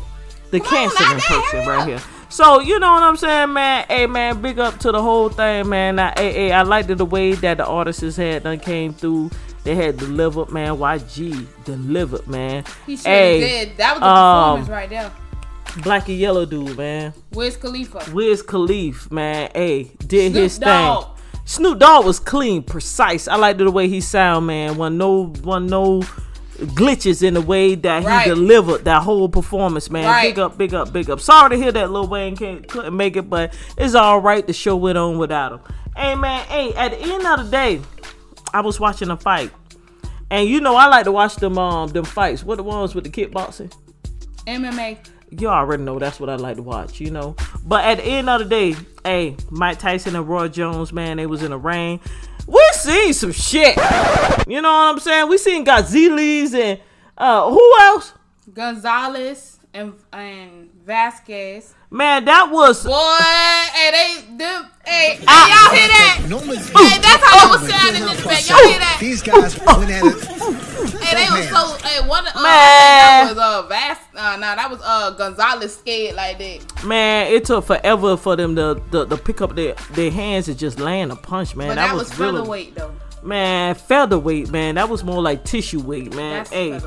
the 0.51 0.59
Come 0.59 0.77
on, 0.77 0.89
cancer 0.95 1.13
in 1.15 1.19
person 1.41 1.67
right 1.67 1.87
here. 1.87 2.01
So 2.35 2.59
you 2.59 2.79
know 2.79 2.91
what 2.91 3.01
I'm 3.01 3.15
saying, 3.15 3.53
man? 3.53 3.85
Hey, 3.87 4.07
man, 4.07 4.41
big 4.41 4.59
up 4.59 4.77
to 4.79 4.91
the 4.91 5.01
whole 5.01 5.29
thing, 5.29 5.69
man. 5.69 5.95
Now, 5.95 6.11
hey, 6.17 6.33
hey, 6.33 6.51
I 6.51 6.63
liked 6.63 6.89
it 6.89 6.97
the 6.97 7.05
way 7.05 7.31
that 7.31 7.55
the 7.55 7.65
artists 7.65 8.17
had 8.17 8.43
done 8.43 8.59
came 8.59 8.93
through. 8.93 9.31
They 9.63 9.73
had 9.73 9.95
delivered, 9.95 10.51
man. 10.51 10.75
YG 10.75 11.47
delivered, 11.63 12.27
man. 12.27 12.65
He 12.85 12.97
sure 12.97 13.09
hey, 13.09 13.39
did. 13.39 13.77
That 13.77 13.93
was 13.93 14.01
the 14.01 14.05
um, 14.05 14.65
performance 14.65 14.69
right 14.69 14.89
there. 14.89 15.11
Black 15.81 16.09
and 16.09 16.17
yellow 16.17 16.45
dude, 16.45 16.77
man. 16.77 17.13
Wiz 17.31 17.55
Khalifa. 17.55 18.11
Wiz 18.11 18.43
Khalif, 18.43 19.09
man, 19.09 19.49
hey, 19.55 19.83
did 20.05 20.33
Snoop 20.33 20.43
his 20.43 20.59
Dogg. 20.59 21.05
thing. 21.05 21.41
Snoop 21.45 21.79
Dogg 21.79 22.05
was 22.05 22.19
clean, 22.19 22.63
precise. 22.63 23.29
I 23.29 23.37
liked 23.37 23.59
the 23.59 23.71
way 23.71 23.87
he 23.87 24.01
sound, 24.01 24.47
man. 24.47 24.75
One 24.75 24.97
no, 24.97 25.27
one 25.27 25.67
no 25.67 26.01
glitches 26.57 27.21
in 27.23 27.33
the 27.33 27.41
way 27.41 27.75
that 27.75 28.01
he 28.03 28.07
Right. 28.07 28.27
delivered 28.27 28.85
that 28.85 29.03
whole 29.03 29.27
performance, 29.29 29.89
man. 29.89 30.05
Right. 30.05 30.29
Big 30.33 30.39
up, 30.39 30.57
big 30.57 30.73
up, 30.73 30.91
big 30.93 31.09
up. 31.09 31.19
Sorry 31.19 31.49
to 31.51 31.55
hear 31.61 31.71
that 31.71 31.91
Lil 31.91 32.07
Wayne 32.07 32.35
can't, 32.35 32.67
couldn't 32.67 32.95
make 32.95 33.15
it, 33.17 33.29
but 33.29 33.53
it's 33.77 33.95
all 33.95 34.19
right. 34.19 34.45
The 34.45 34.53
show 34.53 34.75
went 34.75 34.97
on 34.97 35.17
without 35.17 35.51
him. 35.53 35.59
Hey, 35.95 36.15
man, 36.15 36.45
hey, 36.47 36.73
at 36.73 36.91
the 36.91 36.99
end 37.01 37.25
of 37.25 37.45
the 37.45 37.51
day, 37.51 37.81
I 38.53 38.61
was 38.61 38.79
watching 38.79 39.09
a 39.09 39.17
fight. 39.17 39.51
And 40.31 40.49
you 40.49 40.59
know 40.59 40.75
I 40.75 40.87
like 40.87 41.03
to 41.05 41.11
watch 41.11 41.35
them 41.35 41.57
um 41.57 41.89
them 41.89 42.03
fights. 42.05 42.43
What 42.43 42.55
the 42.57 42.63
ones 42.63 42.95
with 42.95 43.03
the 43.03 43.09
kickboxing? 43.11 43.71
MMA. 44.47 44.97
you 45.31 45.47
already 45.47 45.83
know 45.83 45.99
that's 45.99 46.19
what 46.19 46.29
I 46.29 46.35
like 46.35 46.55
to 46.57 46.61
watch, 46.63 46.99
you 46.99 47.11
know. 47.11 47.35
But 47.65 47.83
at 47.85 47.97
the 47.97 48.03
end 48.05 48.29
of 48.29 48.39
the 48.39 48.45
day, 48.45 48.75
hey, 49.03 49.35
Mike 49.51 49.79
Tyson 49.79 50.15
and 50.15 50.27
Roy 50.27 50.47
Jones, 50.47 50.93
man, 50.93 51.17
they 51.17 51.25
was 51.25 51.43
in 51.43 51.51
the 51.51 51.57
rain. 51.57 51.99
We 52.47 52.61
seen 52.73 53.13
some 53.13 53.31
shit. 53.31 53.77
You 54.47 54.61
know 54.61 54.71
what 54.71 54.93
I'm 54.93 54.99
saying? 54.99 55.29
We 55.29 55.37
seen 55.37 55.65
Godzillas 55.65 56.53
and 56.53 56.79
uh 57.17 57.49
who 57.49 57.73
else? 57.81 58.13
Gonzalez 58.53 59.59
and 59.73 59.93
and 60.11 60.69
Vasquez. 60.85 61.74
Man, 61.91 62.25
that 62.25 62.49
was 62.51 62.83
Boy, 62.83 62.91
hey, 62.91 63.91
they 63.91 64.37
them 64.37 64.65
hey, 64.85 65.15
hey 65.15 65.23
Ah. 65.27 65.69
y'all 65.69 65.75
hear 65.77 65.87
that? 65.87 66.17
Hey, 66.19 66.99
that's 67.01 67.23
how 67.23 67.47
they 67.47 67.51
was 67.51 67.71
sounding 67.71 68.01
in 68.01 68.07
the 68.07 68.23
back. 68.23 68.49
Y'all 68.49 68.67
hear 68.67 68.79
that? 68.79 68.97
These 68.99 69.21
guys 69.21 69.57
went 69.59 69.91
at 69.91 70.03
it. 70.03 70.23
Hey, 71.01 71.25
they 71.25 71.31
was 71.31 71.47
so 71.49 71.87
hey 71.87 72.07
one 72.07 72.25
uh, 72.27 72.31
Man. 72.41 72.43
I 72.43 73.25
think 73.27 73.37
that 73.37 73.37
was 73.37 73.37
uh 73.37 73.67
Vas 73.67 73.97
uh 74.15 74.37
nah 74.37 74.55
that 74.55 74.69
was 74.69 74.81
uh 74.83 75.11
Gonzalez 75.11 75.75
scared 75.77 76.15
like 76.15 76.37
that. 76.39 76.83
man, 76.83 77.31
it 77.31 77.45
took 77.45 77.65
forever 77.65 78.17
for 78.17 78.35
them 78.35 78.55
to 78.55 78.81
to, 78.91 79.05
to 79.05 79.17
pick 79.17 79.41
up 79.41 79.55
their, 79.55 79.75
their 79.91 80.11
hands 80.11 80.47
and 80.47 80.57
just 80.57 80.79
land 80.79 81.11
a 81.11 81.15
punch, 81.15 81.55
man. 81.55 81.69
But 81.69 81.75
that, 81.75 81.87
that, 81.87 81.95
was, 81.95 82.09
was 82.09 82.19
really 82.19 82.37
featherweight 82.39 82.75
though. 82.75 82.93
man, 83.23 83.75
featherweight, 83.75 84.49
man. 84.51 84.75
That 84.75 84.89
was 84.89 85.03
more 85.03 85.21
like 85.21 85.45
tissue 85.45 85.81
weight, 85.81 86.13
man. 86.15 86.43
That's 86.43 86.49
hey. 86.49 86.79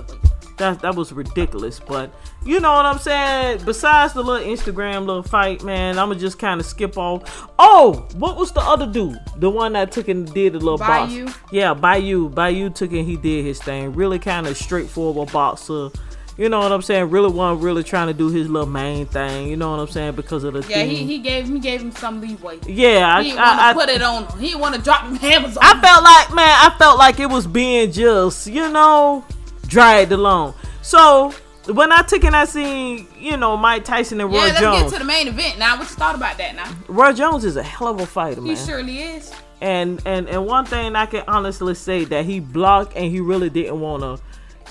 That 0.59 0.81
that 0.83 0.95
was 0.95 1.13
ridiculous. 1.13 1.81
But 1.81 2.13
you 2.45 2.61
know 2.61 2.73
what 2.73 2.87
I'm 2.87 2.99
saying? 2.99 3.63
Besides 3.65 4.13
the 4.15 4.23
little 4.23 4.47
Instagram 4.47 5.07
little 5.07 5.23
fight, 5.23 5.63
man, 5.65 5.99
I'ma 5.99 6.15
just 6.15 6.39
kind 6.39 6.61
of 6.61 6.67
skip 6.67 6.97
off. 6.99 7.49
Oh, 7.59 8.07
what 8.17 8.37
was 8.37 8.53
the 8.53 8.61
other 8.61 8.87
dude? 8.87 9.19
The 9.37 9.51
one 9.51 9.73
that 9.75 9.93
took 9.93 10.09
and 10.09 10.33
did 10.33 10.55
the 10.55 10.59
little 10.59 10.79
Badou? 10.79 11.27
box. 11.27 11.39
Yeah, 11.53 11.75
Badou. 11.75 12.33
Badou 12.33 12.75
took 12.75 12.93
and 12.93 13.07
he 13.07 13.17
did 13.17 13.45
his 13.45 13.61
thing. 13.63 13.93
Really 13.95 14.19
kind 14.19 14.47
of 14.47 14.57
straightforward 14.57 15.33
boxer. 15.33 15.91
You 16.37 16.49
know 16.49 16.61
what 16.61 16.71
I'm 16.71 16.83
saying? 16.83 17.11
Really 17.11 17.33
one 17.33 17.61
really 17.61 17.83
trying 17.83 18.07
to 18.07 18.15
do 18.15 18.29
his 18.29 18.49
little 18.49 18.69
main 18.69 19.07
thing. 19.07 19.49
You 19.49 19.57
know 19.57 19.73
what 19.73 19.81
I'm 19.81 19.89
saying? 19.89 20.15
Because 20.15 20.45
of 20.45 20.53
the 20.55 20.61
Yeah, 20.69 20.85
theme. 20.85 20.91
he, 20.91 21.05
he 21.05 21.19
gave 21.19 21.49
he 21.49 21.59
gave 21.59 21.81
him 21.83 21.91
some 21.91 22.21
leeway. 22.21 22.61
yeah, 22.65 23.13
I, 23.17 23.23
He 23.25 23.31
didn't 23.31 23.41
I, 23.41 23.49
want 23.51 23.61
I, 23.61 23.73
to 23.73 23.79
put 23.81 23.89
it 23.89 24.03
on. 24.03 24.23
him. 24.27 24.39
He 24.39 24.47
didn't 24.47 24.61
want 24.61 24.75
to 24.77 24.81
drop 24.81 25.01
hammers 25.17 25.57
on. 25.57 25.65
I 25.65 25.73
him. 25.75 25.81
felt 25.81 26.05
like, 26.05 26.35
man, 26.35 26.47
I 26.49 26.77
felt 26.79 26.97
like 26.97 27.19
it 27.19 27.29
was 27.29 27.45
being 27.49 27.91
just, 27.91 28.47
you 28.47 28.71
know, 28.71 29.25
dragged 29.69 30.11
along. 30.11 30.55
So 30.83 31.33
when 31.67 31.93
I 31.93 32.03
took 32.03 32.25
and 32.25 32.35
I 32.35 32.45
seen, 32.47 33.07
you 33.19 33.37
know, 33.37 33.57
Mike 33.57 33.85
Tyson 33.85 34.21
and 34.21 34.31
Roy 34.33 34.49
Jones. 34.49 34.61
yeah, 34.61 34.71
let's 34.71 34.81
Jones. 34.81 34.91
get 34.93 34.99
to 34.99 35.05
the 35.05 35.05
main 35.07 35.29
event 35.29 35.59
now. 35.59 35.77
What 35.79 35.89
you 35.89 35.95
thought 35.97 36.15
about 36.17 36.39
that 36.39 36.57
now? 36.57 36.75
Roy 36.89 37.13
Jones 37.13 37.45
is 37.45 37.57
a 37.57 37.63
hell 37.63 37.89
of 37.89 38.01
a 38.01 38.07
fighter, 38.07 38.41
man. 38.41 38.57
He 38.57 38.57
surely 38.57 38.99
is. 39.01 39.33
And 39.61 40.01
and 40.07 40.29
and 40.29 40.47
one 40.47 40.65
thing 40.65 40.95
I 40.97 41.07
can 41.07 41.25
honestly 41.29 41.75
say 41.75 42.05
that 42.07 42.25
he 42.25 42.41
blocked 42.41 42.95
and 42.97 43.07
he 43.11 43.21
really 43.21 43.51
didn't 43.51 43.81
want 43.81 44.03
to 44.03 44.23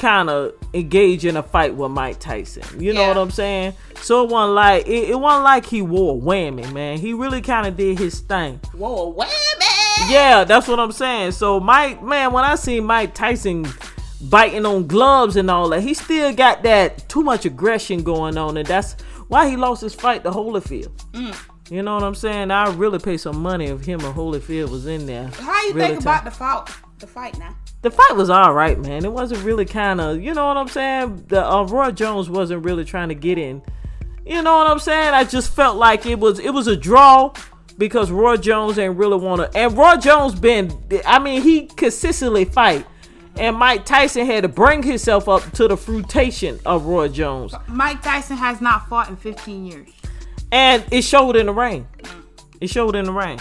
kind 0.01 0.29
of 0.29 0.53
engage 0.73 1.25
in 1.25 1.35
a 1.37 1.43
fight 1.43 1.75
with 1.75 1.91
Mike 1.91 2.19
Tyson. 2.19 2.63
You 2.81 2.93
know 2.93 3.01
Yeah. 3.01 3.07
what 3.09 3.17
I'm 3.17 3.31
saying? 3.31 3.73
So 4.01 4.23
it 4.23 4.29
wasn't 4.31 4.53
like 4.55 4.87
it, 4.87 5.09
it 5.09 5.19
wasn't 5.19 5.43
like 5.43 5.65
he 5.65 5.81
wore 5.81 6.15
a 6.15 6.19
whammy, 6.21 6.71
man. 6.71 6.99
He 6.99 7.13
really 7.13 7.41
kind 7.41 7.67
of 7.67 7.75
did 7.75 7.99
his 7.99 8.19
thing. 8.21 8.59
Whoa, 8.73 9.13
whammy! 9.13 10.09
Yeah, 10.09 10.43
that's 10.45 10.67
what 10.67 10.79
I'm 10.79 10.91
saying. 10.93 11.31
So 11.31 11.59
Mike, 11.59 12.01
man, 12.01 12.31
when 12.31 12.43
I 12.45 12.55
see 12.55 12.79
Mike 12.79 13.13
Tyson 13.13 13.65
biting 14.21 14.65
on 14.65 14.87
gloves 14.87 15.35
and 15.35 15.49
all 15.49 15.69
that, 15.69 15.81
he 15.81 15.93
still 15.93 16.33
got 16.33 16.63
that 16.63 17.07
too 17.09 17.23
much 17.23 17.45
aggression 17.45 18.03
going 18.03 18.37
on, 18.37 18.57
and 18.57 18.67
that's 18.67 18.93
why 19.27 19.49
he 19.49 19.55
lost 19.55 19.81
his 19.81 19.93
fight 19.93 20.23
to 20.23 20.31
Holyfield. 20.31 20.91
Mm. 21.11 21.35
You 21.69 21.83
know 21.83 21.95
what 21.95 22.03
I'm 22.03 22.15
saying? 22.15 22.49
I 22.49 22.73
really 22.73 22.99
pay 22.99 23.17
some 23.17 23.41
money 23.41 23.65
if 23.65 23.85
him 23.85 23.99
and 23.99 24.15
Holyfield 24.15 24.69
was 24.69 24.87
in 24.87 25.05
there. 25.05 25.27
How 25.27 25.67
you 25.67 25.73
really 25.73 25.87
think 25.89 26.01
about 26.01 26.23
the 26.23 26.31
fight? 26.31 26.69
The 26.99 27.07
fight 27.07 27.37
now. 27.37 27.55
The 27.81 27.91
fight 27.91 28.15
was 28.15 28.29
all 28.29 28.53
right, 28.53 28.79
man. 28.79 29.05
It 29.05 29.11
wasn't 29.11 29.43
really 29.43 29.65
kind 29.65 30.01
of, 30.01 30.21
you 30.21 30.33
know 30.33 30.47
what 30.47 30.57
I'm 30.57 30.67
saying? 30.67 31.25
The 31.27 31.45
uh, 31.45 31.63
Roy 31.63 31.91
Jones 31.91 32.29
wasn't 32.29 32.65
really 32.65 32.85
trying 32.85 33.09
to 33.09 33.15
get 33.15 33.37
in. 33.37 33.61
You 34.25 34.41
know 34.41 34.57
what 34.57 34.67
I'm 34.67 34.79
saying? 34.79 35.13
I 35.13 35.23
just 35.23 35.53
felt 35.53 35.77
like 35.77 36.05
it 36.05 36.19
was 36.19 36.39
it 36.39 36.53
was 36.53 36.67
a 36.67 36.75
draw 36.75 37.33
because 37.77 38.11
Roy 38.11 38.37
Jones 38.37 38.77
ain't 38.79 38.97
really 38.97 39.17
want 39.17 39.41
to. 39.41 39.57
And 39.57 39.77
Roy 39.77 39.95
Jones 39.97 40.35
been, 40.35 40.71
I 41.05 41.19
mean, 41.19 41.41
he 41.41 41.67
consistently 41.67 42.45
fight. 42.45 42.85
And 43.39 43.55
Mike 43.55 43.85
Tyson 43.85 44.25
had 44.25 44.41
to 44.43 44.47
bring 44.47 44.81
himself 44.83 45.29
up 45.29 45.43
to 45.53 45.67
the 45.67 45.77
fruitation 45.77 46.59
of 46.65 46.85
Roy 46.85 47.07
Jones, 47.07 47.53
Mike 47.67 48.01
Tyson 48.01 48.37
has 48.37 48.61
not 48.61 48.87
fought 48.89 49.09
in 49.09 49.15
15 49.15 49.65
years. 49.65 49.89
and 50.51 50.83
it 50.91 51.03
showed 51.03 51.35
in 51.35 51.45
the 51.47 51.53
ring. 51.53 51.87
It 52.59 52.69
showed 52.69 52.95
in 52.95 53.05
the 53.05 53.11
ring, 53.11 53.39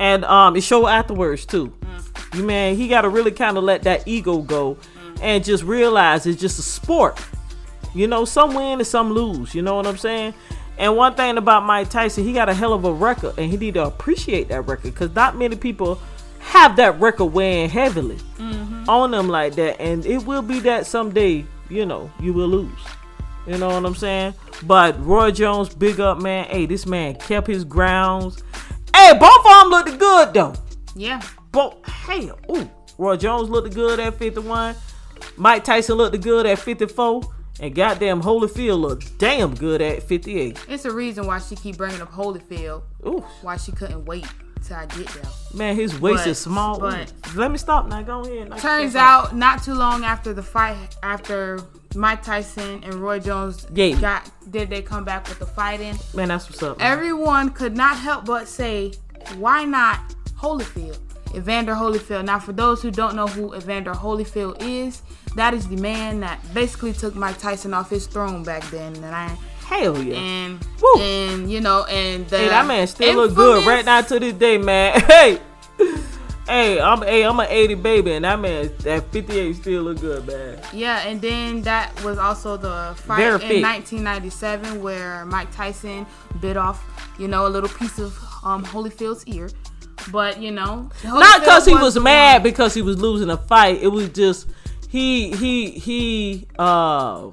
and 0.00 0.24
um, 0.24 0.56
it 0.56 0.62
showed 0.62 0.88
afterwards 0.88 1.46
too. 1.46 1.72
You 2.34 2.42
man, 2.42 2.74
he 2.76 2.88
got 2.88 3.02
to 3.02 3.08
really 3.08 3.30
kind 3.30 3.56
of 3.56 3.62
let 3.62 3.82
that 3.82 4.08
ego 4.08 4.38
go, 4.38 4.76
and 5.22 5.44
just 5.44 5.62
realize 5.62 6.26
it's 6.26 6.40
just 6.40 6.58
a 6.58 6.62
sport. 6.62 7.20
You 7.94 8.08
know, 8.08 8.24
some 8.24 8.54
win 8.54 8.80
and 8.80 8.86
some 8.86 9.12
lose. 9.12 9.54
You 9.54 9.62
know 9.62 9.76
what 9.76 9.86
I'm 9.86 9.96
saying? 9.96 10.34
And 10.76 10.96
one 10.96 11.14
thing 11.14 11.38
about 11.38 11.62
Mike 11.62 11.88
Tyson, 11.90 12.24
he 12.24 12.32
got 12.32 12.48
a 12.48 12.54
hell 12.54 12.72
of 12.72 12.84
a 12.84 12.92
record, 12.92 13.34
and 13.38 13.48
he 13.48 13.56
need 13.56 13.74
to 13.74 13.84
appreciate 13.84 14.48
that 14.48 14.62
record 14.62 14.92
because 14.94 15.14
not 15.14 15.36
many 15.38 15.54
people 15.54 16.00
have 16.40 16.74
that 16.76 16.98
record 17.00 17.26
weighing 17.26 17.70
heavily 17.70 18.18
on 18.88 19.10
them 19.10 19.28
like 19.28 19.54
that. 19.54 19.80
And 19.80 20.04
it 20.06 20.24
will 20.24 20.42
be 20.42 20.60
that 20.60 20.86
someday, 20.86 21.44
you 21.68 21.86
know, 21.86 22.10
you 22.20 22.32
will 22.32 22.48
lose. 22.48 22.78
You 23.46 23.58
know 23.58 23.68
what 23.68 23.84
I'm 23.84 23.94
saying? 23.94 24.34
But 24.62 25.04
Roy 25.04 25.30
Jones, 25.30 25.74
big 25.74 26.00
up 26.00 26.20
man. 26.20 26.46
Hey, 26.46 26.66
this 26.66 26.86
man 26.86 27.14
kept 27.16 27.46
his 27.46 27.64
grounds. 27.64 28.42
Hey, 28.94 29.12
both 29.18 29.38
of 29.38 29.44
them 29.44 29.70
looked 29.70 29.98
good 29.98 30.32
though. 30.34 30.54
Yeah. 30.94 31.20
But 31.52 31.78
hey, 32.06 32.30
ooh, 32.50 32.70
Roy 32.96 33.16
Jones 33.16 33.50
looked 33.50 33.74
good 33.74 34.00
at 34.00 34.14
51. 34.14 34.74
Mike 35.36 35.64
Tyson 35.64 35.96
looked 35.96 36.20
good 36.22 36.46
at 36.46 36.58
54. 36.58 37.22
And 37.60 37.72
goddamn 37.72 38.20
Holyfield 38.20 38.80
looked 38.80 39.16
damn 39.18 39.54
good 39.54 39.80
at 39.80 40.02
58. 40.02 40.58
It's 40.68 40.84
a 40.86 40.90
reason 40.90 41.24
why 41.24 41.38
she 41.38 41.54
keep 41.54 41.76
bringing 41.76 42.00
up 42.00 42.10
Holyfield. 42.10 42.82
Ooh, 43.06 43.24
Why 43.42 43.56
she 43.56 43.70
couldn't 43.70 44.04
wait 44.06 44.26
till 44.66 44.76
I 44.76 44.86
get 44.86 45.06
there. 45.08 45.22
man, 45.52 45.76
his 45.76 45.98
waist 46.00 46.24
But- 46.24 46.30
is 46.30 46.38
small. 46.38 46.78
But- 46.78 47.12
Let 47.34 47.50
me 47.50 47.58
stop 47.58 47.86
now. 47.86 48.02
Go 48.02 48.20
ahead. 48.22 48.58
Turns 48.58 48.96
out, 48.96 49.34
not 49.34 49.62
too 49.62 49.74
long 49.74 50.04
after 50.04 50.32
the 50.32 50.42
fight, 50.42 50.76
after 51.02 51.60
Mike 51.94 52.22
Tyson 52.22 52.82
and 52.84 52.94
Roy 52.94 53.18
Jones 53.20 53.66
Yeah. 53.72 53.92
got 54.00 54.30
did 54.50 54.68
they 54.70 54.82
come 54.82 55.04
back 55.04 55.28
with 55.28 55.38
the 55.38 55.46
fighting? 55.46 55.98
Man, 56.14 56.28
that's 56.28 56.48
what's 56.48 56.62
up. 56.62 56.78
man. 56.78 56.92
Everyone 56.92 57.50
could 57.50 57.76
not 57.76 57.96
help 57.96 58.24
but 58.24 58.46
say, 58.48 58.92
why 59.38 59.64
not 59.64 60.00
Holyfield? 60.40 60.98
Evander 61.34 61.74
Holyfield. 61.74 62.24
Now, 62.26 62.38
for 62.38 62.52
those 62.52 62.80
who 62.82 62.90
don't 62.92 63.16
know 63.16 63.26
who 63.26 63.54
Evander 63.56 63.92
Holyfield 63.92 64.56
is, 64.60 65.02
that 65.34 65.52
is 65.54 65.66
the 65.66 65.76
man 65.76 66.20
that 66.20 66.38
basically 66.54 66.92
took 66.92 67.14
Mike 67.16 67.38
Tyson 67.38 67.74
off 67.74 67.90
his 67.90 68.06
throne 68.06 68.44
back 68.44 68.62
then. 68.70 68.94
And 68.96 69.06
I 69.06 69.36
Hell 69.64 70.02
yeah. 70.02 70.16
and 70.16 70.66
Woo. 70.82 71.00
and 71.00 71.50
you 71.50 71.60
know 71.60 71.84
and 71.84 72.28
the 72.28 72.38
Hey, 72.38 72.48
that 72.48 72.66
man 72.66 72.86
still 72.86 73.14
look 73.14 73.34
good 73.34 73.66
right 73.66 73.84
now 73.84 74.02
to 74.02 74.20
this 74.20 74.34
day, 74.34 74.58
man. 74.58 75.00
Hey, 76.46 76.76
hey, 76.76 76.80
I'm 76.80 77.00
hey, 77.02 77.24
I'm 77.24 77.40
an 77.40 77.46
80 77.48 77.74
baby, 77.76 78.12
and 78.12 78.24
that 78.24 78.38
man 78.38 78.70
at 78.84 79.10
58 79.10 79.56
still 79.56 79.82
look 79.84 80.00
good, 80.00 80.26
man. 80.26 80.58
Yeah, 80.72 80.98
and 81.06 81.20
then 81.20 81.62
that 81.62 81.90
was 82.04 82.18
also 82.18 82.56
the 82.58 82.94
fight 82.98 83.20
in 83.20 83.38
fit. 83.40 83.62
1997 83.62 84.82
where 84.82 85.24
Mike 85.24 85.50
Tyson 85.52 86.06
bit 86.40 86.58
off, 86.58 86.84
you 87.18 87.28
know, 87.28 87.46
a 87.46 87.48
little 87.48 87.70
piece 87.70 87.98
of 87.98 88.16
um, 88.44 88.62
Holyfield's 88.62 89.26
ear. 89.26 89.48
But 90.12 90.40
you 90.40 90.50
know, 90.50 90.90
Not 91.02 91.40
because 91.40 91.64
he 91.64 91.74
was 91.74 91.94
the 91.94 92.00
mad 92.00 92.42
because 92.42 92.74
he 92.74 92.82
was 92.82 93.00
losing 93.00 93.30
a 93.30 93.38
fight. 93.38 93.82
It 93.82 93.88
was 93.88 94.10
just 94.10 94.46
he 94.88 95.30
he 95.32 95.70
he 95.70 96.46
uh. 96.58 97.30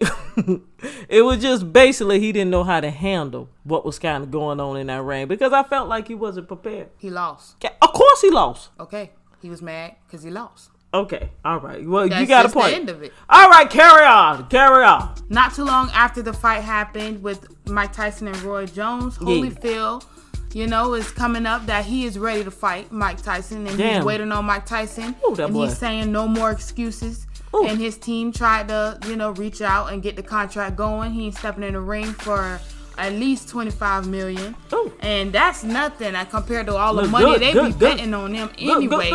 it 1.08 1.22
was 1.24 1.38
just 1.42 1.72
basically 1.72 2.20
he 2.20 2.32
didn't 2.32 2.50
know 2.50 2.64
how 2.64 2.80
to 2.80 2.90
handle 2.90 3.48
what 3.64 3.84
was 3.84 3.98
kind 3.98 4.22
of 4.24 4.30
going 4.30 4.60
on 4.60 4.76
in 4.76 4.86
that 4.88 5.02
ring 5.02 5.26
because 5.26 5.52
I 5.52 5.62
felt 5.62 5.88
like 5.88 6.08
he 6.08 6.14
wasn't 6.14 6.48
prepared. 6.48 6.88
he 6.98 7.10
lost. 7.10 7.56
Of 7.82 7.92
course 7.92 8.20
he 8.20 8.30
lost. 8.30 8.70
Okay, 8.78 9.10
he 9.42 9.50
was 9.50 9.60
mad 9.62 9.96
because 10.06 10.22
he 10.22 10.30
lost. 10.30 10.70
Okay, 10.94 11.28
all 11.44 11.58
right. 11.60 11.86
Well, 11.86 12.04
you 12.04 12.10
That's 12.10 12.28
got 12.28 12.40
a 12.40 12.42
just 12.44 12.54
the 12.54 12.60
point. 12.60 12.74
end 12.74 12.88
of 12.88 13.02
it. 13.02 13.12
All 13.28 13.50
right, 13.50 13.68
carry 13.68 14.06
on, 14.06 14.48
carry 14.48 14.84
on. 14.84 15.14
Not 15.28 15.54
too 15.54 15.64
long 15.64 15.90
after 15.92 16.22
the 16.22 16.32
fight 16.32 16.62
happened 16.62 17.22
with 17.22 17.46
Mike 17.68 17.92
Tyson 17.92 18.26
and 18.28 18.40
Roy 18.42 18.64
Jones, 18.64 19.18
Holyfield, 19.18 20.06
you 20.54 20.66
know, 20.66 20.94
is 20.94 21.10
coming 21.10 21.44
up 21.44 21.66
that 21.66 21.84
he 21.84 22.06
is 22.06 22.18
ready 22.18 22.42
to 22.42 22.50
fight 22.50 22.90
Mike 22.90 23.20
Tyson 23.20 23.66
and 23.66 23.76
Damn. 23.76 23.96
he's 23.96 24.04
waiting 24.04 24.32
on 24.32 24.46
Mike 24.46 24.64
Tyson. 24.64 25.14
Ooh, 25.28 25.34
and 25.38 25.52
boy. 25.52 25.66
he's 25.66 25.76
saying 25.76 26.10
no 26.10 26.26
more 26.26 26.50
excuses. 26.50 27.26
Ooh. 27.54 27.66
And 27.66 27.78
his 27.78 27.96
team 27.96 28.32
tried 28.32 28.68
to, 28.68 28.98
you 29.06 29.16
know, 29.16 29.30
reach 29.30 29.62
out 29.62 29.92
and 29.92 30.02
get 30.02 30.16
the 30.16 30.22
contract 30.22 30.76
going. 30.76 31.12
He 31.12 31.26
ain't 31.26 31.36
stepping 31.36 31.62
in 31.62 31.74
the 31.74 31.80
ring 31.80 32.12
for 32.12 32.60
at 32.98 33.12
least 33.12 33.48
25 33.48 34.06
million. 34.06 34.54
Ooh. 34.72 34.92
And 35.00 35.32
that's 35.32 35.64
nothing 35.64 36.14
compared 36.30 36.66
to 36.66 36.76
all 36.76 36.94
the 36.94 37.02
Look 37.02 37.10
money 37.10 37.38
they 37.38 37.52
be 37.54 37.72
betting 37.72 38.12
on 38.12 38.32
them 38.32 38.50
anyway. 38.58 39.12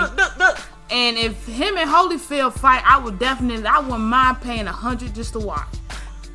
And 0.89 1.17
if 1.17 1.45
him 1.47 1.77
and 1.77 1.89
Holyfield 1.89 2.53
fight, 2.53 2.83
I 2.85 2.99
would 2.99 3.17
definitely, 3.17 3.65
I 3.65 3.79
wouldn't 3.79 4.01
mind 4.01 4.41
paying 4.41 4.67
a 4.67 4.71
hundred 4.71 5.15
just 5.15 5.33
to 5.33 5.39
watch, 5.39 5.67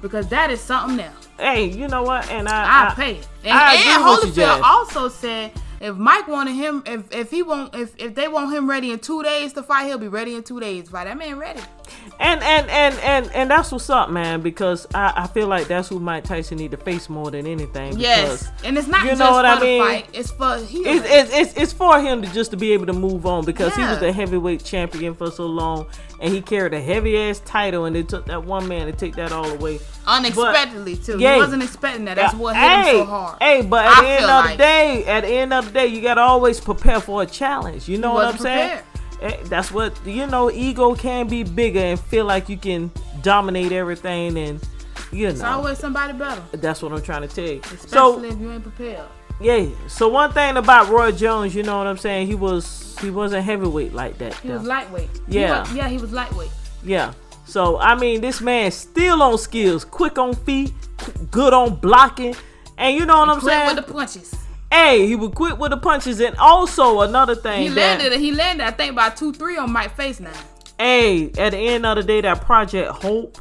because 0.03 0.27
that 0.29 0.51
is 0.51 0.61
something 0.61 0.99
else. 0.99 1.29
Hey, 1.39 1.67
you 1.67 1.87
know 1.87 2.03
what? 2.03 2.29
And 2.31 2.49
I, 2.49 2.91
I 2.91 2.95
pay 2.95 3.17
it. 3.17 3.29
And, 3.45 3.53
I 3.57 3.75
and 3.75 4.03
agree 4.03 4.29
with 4.29 4.37
you, 4.37 4.43
Holyfield 4.43 4.63
also 4.63 5.09
said 5.09 5.53
if 5.81 5.97
Mike 5.97 6.27
wanted 6.29 6.55
him, 6.55 6.83
if 6.87 7.13
if 7.13 7.31
he 7.31 7.43
won't, 7.43 7.75
if 7.75 7.95
if 7.99 8.15
they 8.15 8.29
want 8.29 8.55
him 8.55 8.69
ready 8.69 8.91
in 8.91 8.99
two 8.99 9.23
days 9.23 9.53
to 9.55 9.63
fight, 9.63 9.87
he'll 9.87 9.99
be 9.99 10.09
ready 10.09 10.35
in 10.35 10.43
two 10.43 10.61
days 10.61 10.89
fight. 10.89 11.05
That 11.05 11.17
man 11.17 11.39
ready. 11.39 11.61
And 12.21 12.43
and 12.43 12.69
and 12.69 12.95
and 12.99 13.31
and 13.33 13.51
that's 13.51 13.71
what's 13.71 13.89
up, 13.89 14.11
man. 14.11 14.41
Because 14.41 14.87
I, 14.95 15.13
I 15.17 15.27
feel 15.29 15.47
like 15.47 15.69
that's 15.69 15.89
who 15.89 16.01
Mike 16.01 16.25
Tyson 16.25 16.59
need 16.59 16.73
to 16.73 16.77
face 16.77 17.09
more 17.09 17.31
than 17.31 17.47
anything. 17.47 17.99
Yes, 17.99 18.49
and 18.65 18.77
it's 18.77 18.89
not 18.89 19.03
you 19.03 19.11
just 19.11 19.21
know 19.21 19.31
what 19.33 19.45
for 19.45 19.51
I 19.51 19.61
mean? 19.61 19.83
fight; 19.83 20.09
it's 20.13 20.31
for 20.31 20.59
healing. 20.59 20.97
It's, 20.97 21.07
it's, 21.09 21.33
it's, 21.33 21.53
it's 21.55 21.73
for 21.73 22.01
him 22.01 22.23
to 22.23 22.33
just 22.33 22.51
to 22.51 22.57
be 22.57 22.73
able 22.73 22.87
to 22.87 22.93
move 22.93 23.25
on 23.27 23.45
because 23.45 23.75
he 23.75 23.83
was 23.83 24.01
the 24.01 24.13
heavyweight 24.13 24.65
champion 24.65 25.15
for 25.15 25.31
so 25.31 25.47
long 25.47 25.87
and 26.21 26.33
he 26.33 26.41
carried 26.41 26.75
a 26.75 26.81
heavy 26.81 27.17
ass 27.17 27.41
title 27.41 27.85
and 27.85 27.97
it 27.97 28.09
took 28.09 28.27
that 28.27 28.45
one 28.45 28.67
man 28.67 28.87
to 28.87 28.93
take 28.93 29.15
that 29.17 29.33
all 29.33 29.47
away. 29.47 29.79
Unexpectedly 30.07 30.97
too. 30.97 31.19
Yeah. 31.19 31.35
He 31.35 31.41
wasn't 31.41 31.63
expecting 31.63 32.07
that. 32.07 32.17
That's 32.17 32.35
what 32.35 32.57
hit 32.57 32.63
hey, 32.63 32.99
him 32.99 33.05
so 33.05 33.05
hard. 33.05 33.43
Hey, 33.43 33.63
but 33.63 33.85
at 33.85 33.99
I 33.99 34.03
the 34.03 34.09
end 34.09 34.25
of 34.25 34.31
like- 34.31 34.51
the 34.53 34.57
day, 34.57 35.05
at 35.05 35.21
the 35.21 35.29
end 35.29 35.53
of 35.53 35.68
the 35.69 35.75
day, 35.75 35.87
you 35.87 36.01
gotta 36.03 36.21
always 36.21 36.61
prepare 36.61 37.01
for 37.01 37.23
a 37.23 37.27
challenge. 37.27 37.89
You 37.89 37.99
know 37.99 38.13
what 38.15 38.25
I'm 38.27 38.33
wasn't 38.33 38.43
saying? 38.43 38.81
Eh, 39.21 39.37
That's 39.45 39.71
what 39.73 39.95
you 40.07 40.27
know. 40.27 40.51
Ego 40.51 40.95
can 40.95 41.27
be 41.29 41.43
bigger 41.43 41.81
and 41.81 41.99
feel 41.99 42.25
like 42.25 42.49
you 42.49 42.57
can 42.57 42.91
dominate 43.23 43.73
everything, 43.73 44.37
and 44.39 44.61
you 45.13 45.25
know. 45.27 45.31
It's 45.33 45.43
always 45.43 45.79
somebody 45.79 46.13
better, 46.13 46.43
that's 46.53 46.83
what 46.83 46.93
I'm 46.93 47.03
trying 47.03 47.23
to 47.23 47.29
tell 47.29 47.45
you. 47.47 47.61
especially 47.61 47.89
So 47.89 48.23
if 48.25 48.39
you 48.41 48.53
ain't 48.53 48.63
prepared. 48.63 49.05
yeah. 49.41 49.67
So 49.89 50.09
one 50.09 50.33
thing 50.33 50.57
about 50.57 50.89
Roy 50.89 51.11
Jones, 51.13 51.55
you 51.55 51.63
know 51.65 51.79
what 51.79 51.87
I'm 51.87 51.97
saying? 51.99 52.27
He 52.29 52.35
was 52.35 52.97
he 53.01 53.11
wasn't 53.11 53.45
heavyweight 53.45 53.93
like 53.93 54.19
that. 54.19 54.35
He 54.35 54.49
though. 54.49 54.55
was 54.59 54.65
lightweight. 54.65 55.11
He 55.29 55.41
Yeah. 55.41 55.61
was- 55.61 55.73
yeah, 55.75 55.89
he 55.89 55.97
was 55.99 56.13
lightweight. 56.13 56.51
Yeah. 56.85 57.13
So 57.45 57.79
I 57.79 57.95
mean, 57.97 58.21
this 58.21 58.41
man 58.41 58.71
still 58.71 59.21
on 59.23 59.37
skills, 59.39 59.85
quick 59.85 60.17
on 60.19 60.35
feet, 60.35 60.73
good 61.33 61.53
on 61.53 61.75
blocking, 61.77 62.37
and 62.77 62.97
you 62.97 63.05
know 63.07 63.19
what 63.19 63.29
I'm 63.31 63.41
Quick 63.41 63.53
saying? 63.53 63.75
with 63.77 63.87
the 63.87 63.93
punches. 63.93 64.35
Hey, 64.71 65.07
he 65.07 65.17
would 65.17 65.35
quit 65.35 65.59
with 65.59 65.71
the 65.71 65.77
punches, 65.77 66.21
and 66.21 66.37
also 66.37 67.01
another 67.01 67.35
thing. 67.35 67.63
He 67.63 67.69
that, 67.69 68.01
landed. 68.01 68.21
He 68.21 68.33
landed. 68.33 68.67
I 68.67 68.71
think 68.71 68.93
about 68.93 69.17
two, 69.17 69.33
three 69.33 69.57
on 69.57 69.73
Mike 69.73 69.97
face 69.97 70.21
now. 70.21 70.33
Hey, 70.79 71.31
at 71.39 71.51
the 71.51 71.59
end 71.59 71.85
of 71.87 71.97
the 71.97 72.03
day, 72.03 72.21
that 72.21 72.41
Project 72.43 72.91
Hope, 72.91 73.39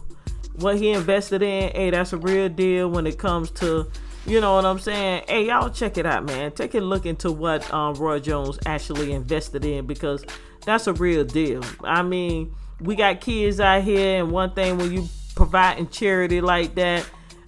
what 0.55 0.77
he 0.77 0.91
invested 0.91 1.41
in, 1.41 1.71
hey, 1.71 1.91
that's 1.91 2.13
a 2.13 2.17
real 2.17 2.49
deal 2.49 2.89
when 2.89 3.05
it 3.05 3.19
comes 3.19 3.51
to, 3.51 3.89
you 4.25 4.41
know 4.41 4.55
what 4.55 4.65
I'm 4.65 4.79
saying? 4.79 5.23
Hey, 5.27 5.45
y'all 5.45 5.69
check 5.69 5.97
it 5.97 6.05
out, 6.05 6.25
man. 6.25 6.51
Take 6.51 6.73
a 6.73 6.79
look 6.79 7.05
into 7.05 7.31
what 7.31 7.71
um, 7.71 7.93
Roy 7.95 8.19
Jones 8.19 8.57
actually 8.65 9.11
invested 9.11 9.65
in 9.65 9.85
because 9.85 10.25
that's 10.65 10.87
a 10.87 10.93
real 10.93 11.23
deal. 11.23 11.63
I 11.83 12.01
mean, 12.01 12.55
we 12.79 12.95
got 12.95 13.21
kids 13.21 13.59
out 13.59 13.83
here, 13.83 14.23
and 14.23 14.31
one 14.31 14.53
thing 14.53 14.77
when 14.77 14.91
you 14.91 15.07
providing 15.35 15.89
charity 15.89 16.41
like 16.41 16.73
that, 16.75 17.07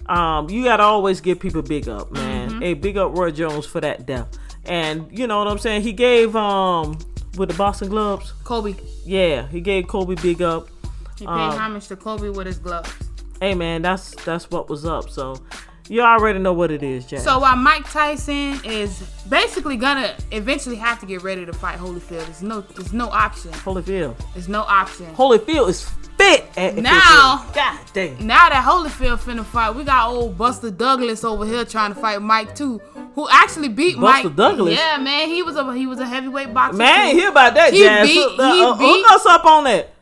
um, 0.09 0.49
you 0.49 0.63
gotta 0.63 0.83
always 0.83 1.21
give 1.21 1.39
people 1.39 1.61
big 1.61 1.87
up, 1.87 2.11
man. 2.11 2.61
Hey, 2.61 2.73
big 2.73 2.97
up 2.97 3.15
Roy 3.17 3.31
Jones 3.31 3.65
for 3.65 3.79
that 3.81 4.05
death. 4.05 4.27
And 4.65 5.07
you 5.17 5.27
know 5.27 5.39
what 5.39 5.47
I'm 5.47 5.57
saying? 5.59 5.83
He 5.83 5.93
gave 5.93 6.35
um 6.35 6.97
with 7.37 7.49
the 7.49 7.55
Boston 7.55 7.89
Gloves. 7.89 8.33
Kobe. 8.43 8.75
Yeah, 9.05 9.47
he 9.47 9.61
gave 9.61 9.87
Kobe 9.87 10.15
big 10.21 10.41
up. 10.41 10.67
He 11.17 11.25
paid 11.25 11.31
Um, 11.31 11.57
homage 11.57 11.87
to 11.87 11.95
Kobe 11.95 12.29
with 12.29 12.47
his 12.47 12.57
gloves. 12.57 12.91
Hey 13.39 13.53
man, 13.55 13.81
that's 13.81 14.15
that's 14.25 14.49
what 14.51 14.69
was 14.69 14.85
up. 14.85 15.09
So 15.09 15.37
you 15.87 16.01
already 16.01 16.39
know 16.39 16.53
what 16.53 16.71
it 16.71 16.83
is, 16.83 17.05
Jack. 17.05 17.21
So 17.21 17.39
while 17.39 17.55
Mike 17.55 17.89
Tyson 17.89 18.59
is 18.63 19.01
basically 19.29 19.75
gonna 19.77 20.13
eventually 20.31 20.75
have 20.75 20.99
to 20.99 21.05
get 21.05 21.23
ready 21.23 21.45
to 21.45 21.53
fight 21.53 21.79
Holyfield, 21.79 22.25
there's 22.25 22.41
no 22.43 22.61
there's 22.61 22.93
no 22.93 23.09
option. 23.09 23.51
Holyfield, 23.51 24.15
There's 24.33 24.49
no 24.49 24.61
option. 24.61 25.07
Holyfield 25.15 25.69
is 25.69 25.89
fit 26.19 26.45
at 26.57 26.75
Now- 26.75 27.45
God 27.53 27.79
damn. 27.93 28.27
Now 28.27 28.49
that 28.49 28.63
Holyfield 28.67 29.19
finna 29.19 29.45
fight, 29.45 29.73
we 29.75 29.83
got 29.83 30.09
old 30.09 30.37
Buster 30.37 30.69
Douglas 30.69 31.23
over 31.23 31.45
here 31.45 31.63
trying 31.65 31.93
to 31.93 31.99
fight 31.99 32.21
Mike 32.21 32.55
too, 32.55 32.79
who 33.15 33.27
actually 33.31 33.69
beat 33.69 33.99
Buster 33.99 34.27
Mike. 34.29 34.35
Douglas? 34.35 34.75
Yeah, 34.77 34.97
man, 34.97 35.29
he 35.29 35.41
was 35.43 35.55
a 35.55 35.73
he 35.73 35.85
was 35.87 35.99
a 35.99 36.05
heavyweight 36.05 36.53
boxer. 36.53 36.77
Man, 36.77 37.11
too. 37.11 37.17
hear 37.19 37.29
about 37.29 37.53
that, 37.55 37.73
He 37.73 37.79
Jazz. 37.83 38.07
beat- 38.07 38.39
uh, 38.39 38.53
he 38.53 38.61
uh, 38.63 38.75
beat- 38.77 39.05
us 39.07 39.25
up 39.25 39.45
on 39.45 39.63
that. 39.63 39.93